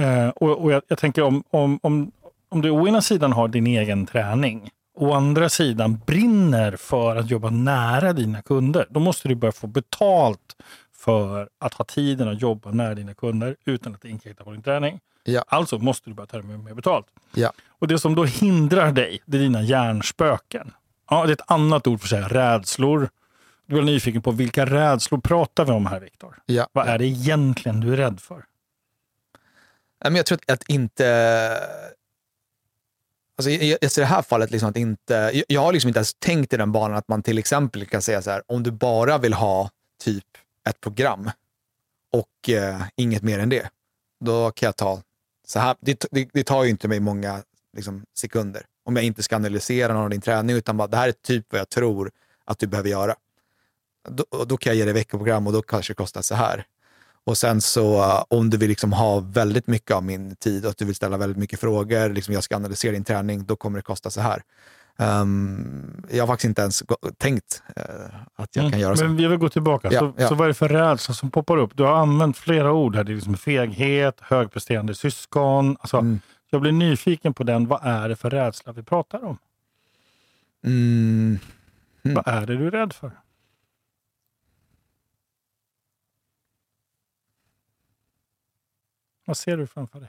Eh, 0.02 0.28
och 0.28 0.62
och 0.62 0.72
jag, 0.72 0.82
jag 0.88 0.98
tänker 0.98 1.22
om, 1.22 1.44
om, 1.50 1.78
om, 1.82 2.12
om 2.48 2.62
du 2.62 2.70
å 2.70 2.88
ena 2.88 3.00
sidan 3.02 3.32
har 3.32 3.48
din 3.48 3.66
egen 3.66 4.06
träning 4.06 4.70
å 4.96 5.12
andra 5.12 5.48
sidan 5.48 6.00
brinner 6.06 6.76
för 6.76 7.16
att 7.16 7.30
jobba 7.30 7.50
nära 7.50 8.12
dina 8.12 8.42
kunder, 8.42 8.86
då 8.90 9.00
måste 9.00 9.28
du 9.28 9.34
börja 9.34 9.52
få 9.52 9.66
betalt 9.66 10.56
för 10.92 11.48
att 11.58 11.74
ha 11.74 11.84
tiden 11.84 12.28
att 12.28 12.42
jobba 12.42 12.70
nära 12.70 12.94
dina 12.94 13.14
kunder 13.14 13.56
utan 13.64 13.94
att 13.94 14.02
det 14.02 14.08
inkräktar 14.08 14.44
på 14.44 14.52
din 14.52 14.62
träning. 14.62 15.00
Ja. 15.24 15.44
Alltså 15.48 15.78
måste 15.78 16.10
du 16.10 16.14
börja 16.14 16.26
ta 16.26 16.42
mer, 16.42 16.74
betalt. 16.74 17.06
ja. 17.34 17.52
Och 17.78 17.88
det 17.88 17.98
som 17.98 18.14
då 18.14 18.24
hindrar 18.24 18.92
dig, 18.92 19.22
det 19.26 19.36
är 19.36 19.40
dina 19.40 19.62
hjärnspöken. 19.62 20.72
Ja, 21.10 21.26
det 21.26 21.30
är 21.30 21.32
ett 21.32 21.50
annat 21.50 21.86
ord 21.86 22.00
för 22.00 22.06
att 22.06 22.10
säga 22.10 22.28
rädslor. 22.28 23.08
Du 23.66 23.78
är 23.78 23.82
nyfiken 23.82 24.22
på 24.22 24.30
vilka 24.30 24.66
rädslor 24.66 25.20
pratar 25.20 25.64
vi 25.64 25.72
om 25.72 25.86
här, 25.86 26.00
Viktor? 26.00 26.38
ja. 26.46 26.68
Vad 26.72 26.88
är 26.88 26.98
det 26.98 27.06
egentligen 27.06 27.80
du 27.80 27.92
är 27.92 27.96
rädd 27.96 28.20
för? 28.20 28.44
Jag 29.98 30.26
tror 30.26 30.38
att 30.46 30.68
inte... 30.68 31.58
Alltså, 33.38 33.50
i, 33.50 33.54
i, 33.54 33.72
i 33.72 33.88
det 33.96 34.04
här 34.04 34.22
fallet, 34.22 34.50
liksom 34.50 34.68
att 34.68 34.76
inte, 34.76 35.14
jag, 35.14 35.44
jag 35.48 35.60
har 35.60 35.72
liksom 35.72 35.88
inte 35.88 35.98
ens 35.98 36.14
tänkt 36.14 36.52
i 36.52 36.56
den 36.56 36.72
banan 36.72 36.96
att 36.96 37.08
man 37.08 37.22
till 37.22 37.38
exempel 37.38 37.86
kan 37.86 38.02
säga 38.02 38.22
så 38.22 38.30
här, 38.30 38.42
om 38.46 38.62
du 38.62 38.70
bara 38.70 39.18
vill 39.18 39.32
ha 39.32 39.70
typ 40.04 40.24
ett 40.68 40.80
program 40.80 41.30
och 42.12 42.50
eh, 42.50 42.82
inget 42.96 43.22
mer 43.22 43.38
än 43.38 43.48
det, 43.48 43.70
då 44.24 44.50
kan 44.50 44.66
jag 44.66 44.76
ta 44.76 45.02
så 45.46 45.58
här. 45.58 45.76
Det, 45.80 46.04
det, 46.10 46.28
det 46.32 46.44
tar 46.44 46.64
ju 46.64 46.70
inte 46.70 46.88
mig 46.88 47.00
många 47.00 47.42
liksom, 47.76 48.04
sekunder 48.18 48.66
om 48.84 48.96
jag 48.96 49.04
inte 49.04 49.22
ska 49.22 49.36
analysera 49.36 49.92
någon 49.92 50.02
av 50.02 50.10
din 50.10 50.20
träning, 50.20 50.56
utan 50.56 50.76
bara 50.76 50.88
det 50.88 50.96
här 50.96 51.08
är 51.08 51.12
typ 51.12 51.46
vad 51.50 51.60
jag 51.60 51.68
tror 51.68 52.10
att 52.44 52.58
du 52.58 52.66
behöver 52.66 52.88
göra. 52.90 53.14
Då, 54.08 54.44
då 54.44 54.56
kan 54.56 54.70
jag 54.70 54.76
ge 54.76 54.84
dig 54.84 54.94
veckoprogram 54.94 55.46
och 55.46 55.52
då 55.52 55.62
kanske 55.62 55.92
det 55.92 55.96
kostar 55.96 56.22
så 56.22 56.34
här. 56.34 56.66
Och 57.26 57.38
sen 57.38 57.60
så 57.60 57.98
uh, 57.98 58.24
om 58.28 58.50
du 58.50 58.56
vill 58.56 58.68
liksom 58.68 58.92
ha 58.92 59.20
väldigt 59.20 59.66
mycket 59.66 59.90
av 59.90 60.04
min 60.04 60.36
tid 60.36 60.64
och 60.64 60.70
att 60.70 60.78
du 60.78 60.84
vill 60.84 60.94
ställa 60.94 61.16
väldigt 61.16 61.38
mycket 61.38 61.60
frågor, 61.60 62.08
liksom 62.08 62.34
jag 62.34 62.44
ska 62.44 62.56
analysera 62.56 62.92
din 62.92 63.04
träning, 63.04 63.44
då 63.44 63.56
kommer 63.56 63.78
det 63.78 63.82
kosta 63.82 64.10
så 64.10 64.20
här. 64.20 64.42
Um, 64.98 66.06
jag 66.10 66.22
har 66.22 66.26
faktiskt 66.26 66.48
inte 66.48 66.62
ens 66.62 66.82
tänkt 67.18 67.62
uh, 67.78 67.84
att 68.36 68.56
jag 68.56 68.70
kan 68.70 68.80
göra 68.80 68.96
så. 68.96 69.04
Mm. 69.04 69.14
Men 69.14 69.22
vi 69.22 69.28
vill 69.28 69.38
gå 69.38 69.48
tillbaka. 69.48 69.88
Ja, 69.92 70.00
så, 70.00 70.12
ja. 70.16 70.28
så 70.28 70.34
vad 70.34 70.44
är 70.44 70.48
det 70.48 70.54
för 70.54 70.68
rädsla 70.68 71.14
som 71.14 71.30
poppar 71.30 71.56
upp? 71.56 71.70
Du 71.74 71.82
har 71.82 71.92
använt 71.92 72.36
flera 72.36 72.72
ord 72.72 72.96
här. 72.96 73.04
Det 73.04 73.12
är 73.12 73.14
liksom 73.14 73.36
feghet, 73.36 74.18
högpresterande 74.20 74.94
syskon. 74.94 75.76
Alltså, 75.80 75.96
Mm. 75.96 76.20
Jag 76.50 76.60
blir 76.60 76.72
nyfiken 76.72 77.34
på 77.34 77.44
den. 77.44 77.66
Vad 77.66 77.80
är 77.82 78.08
det 78.08 78.16
för 78.16 78.30
rädsla 78.30 78.72
vi 78.72 78.82
pratar 78.82 79.24
om? 79.24 79.38
Mm, 80.64 81.38
Mm. 82.06 82.14
Vad 82.14 82.28
är 82.34 82.46
det 82.46 82.56
du 82.56 82.66
är 82.66 82.70
rädd 82.70 82.92
för? 82.92 83.10
Vad 89.26 89.36
ser 89.36 89.56
du 89.56 89.66
framför 89.66 90.00
dig? 90.00 90.08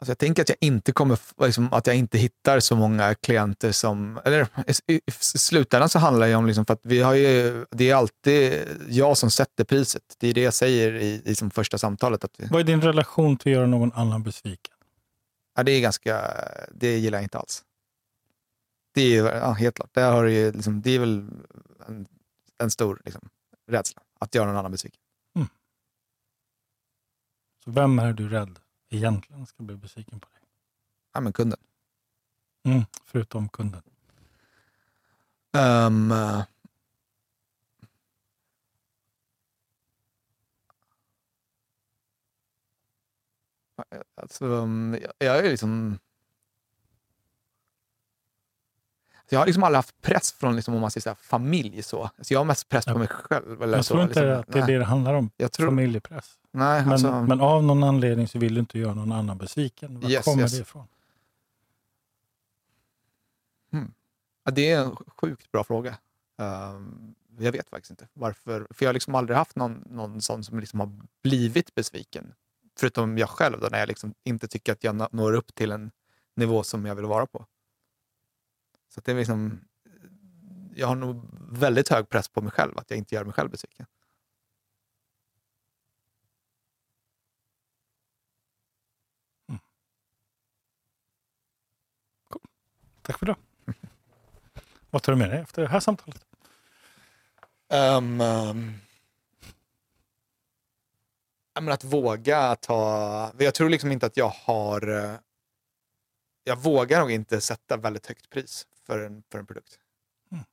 Alltså 0.00 0.10
jag 0.10 0.18
tänker 0.18 0.42
att 0.42 0.48
jag 0.48 0.58
inte 0.60 0.92
kommer, 0.92 1.18
liksom, 1.44 1.72
att 1.72 1.86
jag 1.86 1.96
inte 1.96 2.18
hittar 2.18 2.60
så 2.60 2.76
många 2.76 3.14
klienter 3.14 3.72
som, 3.72 4.20
eller 4.24 4.48
i, 4.86 5.00
slutändan 5.10 5.88
så 5.88 5.98
handlar 5.98 6.26
det 6.26 6.34
om, 6.34 6.46
liksom, 6.46 6.66
för 6.66 6.74
att 6.74 6.80
vi 6.82 7.00
har 7.00 7.14
ju, 7.14 7.64
det 7.70 7.90
är 7.90 7.94
alltid 7.94 8.64
jag 8.88 9.16
som 9.16 9.30
sätter 9.30 9.64
priset. 9.64 10.02
Det 10.18 10.28
är 10.28 10.34
det 10.34 10.40
jag 10.40 10.54
säger 10.54 10.94
i, 10.94 11.22
i 11.24 11.34
som 11.34 11.50
första 11.50 11.78
samtalet. 11.78 12.24
Att 12.24 12.30
vi, 12.38 12.46
Vad 12.46 12.60
är 12.60 12.64
din 12.64 12.82
relation 12.82 13.36
till 13.36 13.52
att 13.52 13.56
göra 13.56 13.66
någon 13.66 13.92
annan 13.92 14.22
besviken? 14.22 14.74
ja, 15.58 15.62
det 15.62 15.72
är 15.72 15.80
ganska, 15.80 16.34
det 16.72 16.98
gillar 16.98 17.18
jag 17.18 17.24
inte 17.24 17.38
alls. 17.38 17.64
Det 18.94 19.16
är 19.16 19.36
ja, 19.36 19.52
helt 19.52 19.76
klart, 19.76 19.94
där 19.94 20.12
har 20.12 20.24
det, 20.24 20.32
ju, 20.32 20.52
liksom, 20.52 20.82
det 20.82 20.90
är 20.90 20.98
väl 20.98 21.28
en, 21.88 22.06
en 22.58 22.70
stor 22.70 23.00
liksom, 23.04 23.28
rädsla, 23.70 24.02
att 24.18 24.34
göra 24.34 24.46
någon 24.46 24.56
annan 24.56 24.72
besviken. 24.72 25.00
Så 27.68 27.72
vem 27.72 27.98
är 27.98 28.12
du 28.12 28.28
rädd 28.28 28.58
egentligen 28.88 29.46
ska 29.46 29.62
bli 29.62 29.76
besviken 29.76 30.20
på 30.20 30.28
dig? 30.28 30.40
Ja, 31.12 31.20
men 31.20 31.32
kunden. 31.32 31.58
Mm, 32.62 32.82
förutom 33.04 33.48
kunden. 33.48 33.82
Um, 35.52 36.12
alltså, 44.14 44.68
jag 45.18 45.38
är 45.38 45.50
liksom... 45.50 45.98
Jag 49.30 49.38
har 49.38 49.46
liksom 49.46 49.62
aldrig 49.62 49.76
haft 49.78 50.02
press 50.02 50.32
från 50.32 50.56
liksom, 50.56 50.74
om 50.74 50.80
man 50.80 50.90
säger 50.90 51.02
så 51.02 51.08
här, 51.10 51.14
familj. 51.16 51.82
Så. 51.82 52.02
Alltså, 52.18 52.34
jag 52.34 52.40
har 52.40 52.44
mest 52.44 52.68
press 52.68 52.84
på 52.84 52.98
mig 52.98 53.08
själv. 53.08 53.62
Eller 53.62 53.76
Jag 53.78 53.84
så, 53.84 53.94
tror 53.94 54.02
inte 54.04 54.20
liksom. 54.20 54.40
att 54.40 54.46
det 54.52 54.58
är 54.60 54.66
det 54.66 54.78
det 54.78 54.84
handlar 54.84 55.14
om. 55.14 55.30
Jag 55.36 55.52
tror, 55.52 55.66
Familjepress. 55.66 56.38
nej, 56.50 56.82
Men, 56.82 56.92
alltså, 56.92 57.22
men 57.22 57.40
av 57.40 57.64
någon 57.64 57.82
anledning 57.82 58.28
så 58.28 58.38
vill 58.38 58.54
du 58.54 58.60
inte 58.60 58.78
göra 58.78 58.94
någon 58.94 59.12
annan 59.12 59.38
besviken. 59.38 60.00
Var 60.00 60.10
Yes, 60.10 60.24
kommer 60.24 60.42
yes. 60.42 60.52
det 60.52 60.58
ifrån? 60.58 60.86
ja, 64.44 64.50
det 64.50 64.70
är 64.70 64.80
en 64.84 64.96
sjukt 64.96 65.52
bra 65.52 65.64
fråga. 65.64 65.98
Um, 66.36 67.14
jag 67.38 67.52
vet 67.52 67.70
faktiskt 67.70 67.90
inte 67.90 68.08
varför. 68.14 68.66
För 68.70 68.84
jag 68.84 68.88
har 68.88 68.94
liksom 68.94 69.14
aldrig 69.14 69.36
haft 69.38 69.56
någon, 69.56 69.84
någon 69.90 70.22
sån 70.22 70.44
som 70.44 70.60
liksom 70.60 70.80
har 70.80 70.90
blivit 71.22 71.74
besviken. 71.74 72.34
Förutom 72.78 73.18
jag 73.18 73.28
själv, 73.28 73.60
då, 73.60 73.68
när 73.70 73.78
jag 73.78 73.88
liksom 73.88 74.14
inte 74.24 74.48
tycker 74.48 74.72
att 74.72 74.84
jag 74.84 74.94
nå- 74.96 75.08
når 75.12 75.32
upp 75.32 75.54
till 75.54 75.72
en 75.72 75.90
nivå 76.36 76.62
som 76.62 76.86
jag 76.86 76.94
vill 76.94 77.04
vara 77.04 77.26
på. 77.26 77.46
Så 78.88 79.00
det 79.00 79.10
är 79.12 79.16
liksom, 79.16 79.60
jag 80.74 80.86
har 80.86 80.96
nog 80.96 81.28
väldigt 81.58 81.88
hög 81.88 82.08
press 82.08 82.28
på 82.28 82.42
mig 82.42 82.52
själv, 82.52 82.78
att 82.78 82.90
jag 82.90 82.98
inte 82.98 83.14
gör 83.14 83.24
mig 83.24 83.34
själv 83.34 83.50
besviken. 83.50 83.86
Tack 93.02 93.18
för 93.18 93.26
det. 93.26 93.36
Vad 94.90 95.02
tar 95.02 95.12
du 95.12 95.18
med 95.18 95.30
dig 95.30 95.40
efter 95.40 95.62
det 95.62 95.68
här 95.68 95.80
samtalet? 95.80 96.26
Um, 97.70 98.20
um, 98.20 98.74
men 101.60 101.68
att 101.68 101.84
våga 101.84 102.56
ta... 102.56 103.32
Jag 103.38 103.54
tror 103.54 103.68
liksom 103.68 103.92
inte 103.92 104.06
att 104.06 104.16
jag 104.16 104.28
har... 104.28 104.88
eh, 104.88 105.14
Jag 106.44 106.56
vågar 106.56 107.00
nog 107.00 107.10
inte 107.10 107.40
sätta 107.40 107.76
väldigt 107.76 108.06
högt 108.06 108.30
pris 108.30 108.66
för 108.88 109.06
en, 109.06 109.22
för 109.32 109.38
en 109.38 109.46
produkt. 109.46 109.78
Mm. 110.32 110.44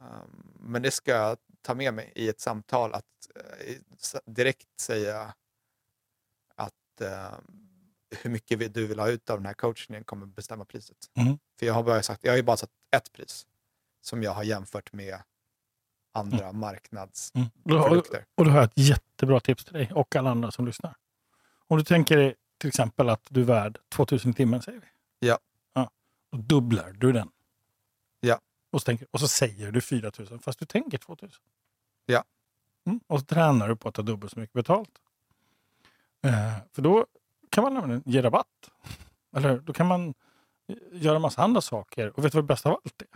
Um, 0.00 0.52
men 0.60 0.82
det 0.82 0.90
ska 0.90 1.10
jag 1.10 1.38
ta 1.62 1.74
med 1.74 1.94
mig 1.94 2.12
i 2.14 2.28
ett 2.28 2.40
samtal. 2.40 2.94
Att 2.94 3.04
s- 4.00 4.16
direkt 4.26 4.80
säga 4.80 5.34
att 6.54 7.00
eh, 7.00 7.34
hur 8.22 8.30
mycket 8.30 8.74
du 8.74 8.86
vill 8.86 8.98
ha 8.98 9.08
ut 9.08 9.30
av 9.30 9.38
den 9.38 9.46
här 9.46 9.54
coachningen 9.54 10.04
kommer 10.04 10.26
bestämma 10.26 10.64
priset. 10.64 10.96
Mm. 11.14 11.38
För 11.58 11.66
jag 11.66 11.74
har 11.74 11.82
bara 11.82 12.02
sagt, 12.02 12.24
jag 12.24 12.32
har 12.32 12.36
ju 12.36 12.42
bara 12.42 12.56
satt 12.56 12.70
ett 12.96 13.12
pris 13.12 13.46
som 14.00 14.22
jag 14.22 14.30
har 14.32 14.42
jämfört 14.42 14.92
med 14.92 15.18
andra 16.12 16.52
marknadsprodukter. 16.52 18.16
Mm. 18.18 18.26
Och 18.34 18.44
då 18.44 18.50
har 18.50 18.56
jag 18.58 18.64
ett 18.64 18.72
jättebra 18.78 19.40
tips 19.40 19.64
till 19.64 19.72
dig 19.74 19.92
och 19.94 20.16
alla 20.16 20.30
andra 20.30 20.50
som 20.50 20.66
lyssnar. 20.66 20.96
Om 21.66 21.78
du 21.78 21.84
tänker 21.84 22.16
dig 22.16 22.34
till 22.58 22.68
exempel 22.68 23.08
att 23.08 23.26
du 23.30 23.40
är 23.40 23.44
värd 23.44 23.78
2000 23.88 24.30
i 24.30 24.34
timmen, 24.34 24.62
säger 24.62 24.80
vi. 24.80 24.86
Ja. 25.28 25.38
ja. 25.72 25.90
Då 26.30 26.38
dubblar 26.38 26.92
du 26.92 27.12
den. 27.12 27.30
Och 28.74 28.80
så, 28.80 28.84
tänker, 28.84 29.06
och 29.10 29.20
så 29.20 29.28
säger 29.28 29.72
du 29.72 29.80
4000 29.80 30.38
fast 30.38 30.58
du 30.58 30.66
tänker 30.66 30.98
2000. 30.98 31.42
Ja. 32.06 32.24
Mm. 32.86 33.00
Och 33.06 33.20
så 33.20 33.26
tränar 33.26 33.68
du 33.68 33.76
på 33.76 33.88
att 33.88 33.94
ta 33.94 34.02
dubbelt 34.02 34.32
så 34.32 34.40
mycket 34.40 34.54
betalt. 34.54 34.90
Eh, 36.22 36.56
för 36.72 36.82
då 36.82 37.06
kan 37.50 37.64
man 37.64 37.74
nämligen 37.74 38.02
ge 38.06 38.22
rabatt. 38.22 38.70
Eller? 39.36 39.58
Då 39.58 39.72
kan 39.72 39.86
man 39.86 40.14
eh, 40.68 40.76
göra 40.92 41.18
massa 41.18 41.42
andra 41.42 41.60
saker. 41.60 42.18
Och 42.18 42.24
vet 42.24 42.32
du 42.32 42.36
vad 42.36 42.44
det 42.44 42.48
bästa 42.48 42.68
av 42.68 42.80
allt 42.84 43.02
är? 43.02 43.08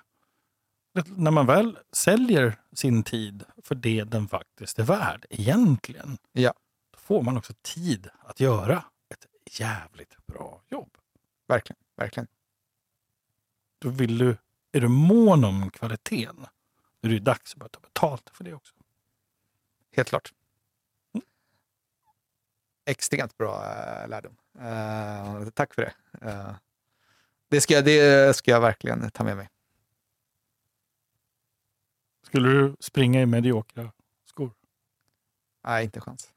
När 1.17 1.31
man 1.31 1.47
väl 1.47 1.79
säljer 1.93 2.61
sin 2.73 3.03
tid 3.03 3.45
för 3.63 3.75
det 3.75 4.05
den 4.05 4.29
faktiskt 4.29 4.79
är 4.79 4.83
värd, 4.85 5.27
egentligen, 5.31 6.19
Ja. 6.33 6.55
då 6.91 6.99
får 6.99 7.23
man 7.23 7.37
också 7.37 7.53
tid 7.63 8.09
att 8.21 8.41
göra 8.41 8.85
ett 9.09 9.27
jävligt 9.61 10.27
bra 10.27 10.63
jobb. 10.69 10.99
Verkligen, 11.49 11.79
verkligen. 11.97 12.27
Då 13.79 13.89
vill 13.89 14.19
du, 14.19 14.37
är 14.73 14.81
du 14.81 14.89
mån 14.89 15.45
om 15.45 15.71
kvaliteten, 15.71 16.47
då 17.01 17.09
är 17.09 17.13
det 17.13 17.19
dags 17.19 17.53
att 17.53 17.59
börja 17.59 17.69
ta 17.69 17.81
betalt 17.81 18.31
för 18.31 18.45
det 18.45 18.55
också. 18.55 18.75
Helt 19.97 20.09
klart. 20.09 20.33
Mm. 21.15 21.27
Extremt 22.85 23.37
bra 23.37 23.65
äh, 23.65 24.09
lärdom. 24.09 24.37
Eh, 24.59 25.49
tack 25.51 25.75
för 25.75 25.83
det. 25.83 25.95
Eh, 26.29 26.55
det, 27.49 27.61
ska, 27.61 27.75
jag- 27.75 27.85
det 27.85 28.37
ska 28.37 28.51
jag 28.51 28.61
verkligen 28.61 29.11
ta 29.11 29.25
med 29.25 29.37
mig. 29.37 29.49
Skulle 32.23 32.49
du 32.49 32.77
springa 32.81 33.23
i 33.23 33.27
mediokra 33.27 33.93
skor? 34.25 34.51
Nej, 35.65 35.85
inte 35.85 36.01
chans. 36.01 36.33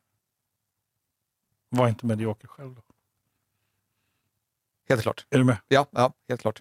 Var 1.70 1.90
inte 1.90 2.06
medioker 2.06 2.48
själv 2.48 2.76
då. 2.76 2.82
Helt 4.90 5.02
klart. 5.02 5.26
Är 5.30 5.38
du 5.38 5.44
med? 5.44 5.58
Ja, 5.68 5.86
ja 5.92 6.14
helt 6.30 6.42
klart. 6.42 6.60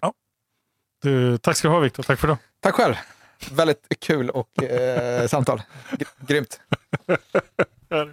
Du, 1.01 1.37
tack 1.37 1.57
ska 1.57 1.67
du 1.67 1.73
ha 1.73 1.79
Viktor. 1.79 2.03
Tack 2.03 2.19
för 2.19 2.27
idag. 2.27 2.37
Tack 2.59 2.75
själv. 2.75 2.95
Väldigt 3.51 3.99
kul 3.99 4.29
och 4.29 4.63
eh, 4.63 5.27
samtal. 5.27 5.61
Grymt. 6.27 6.59
ja, 7.89 8.07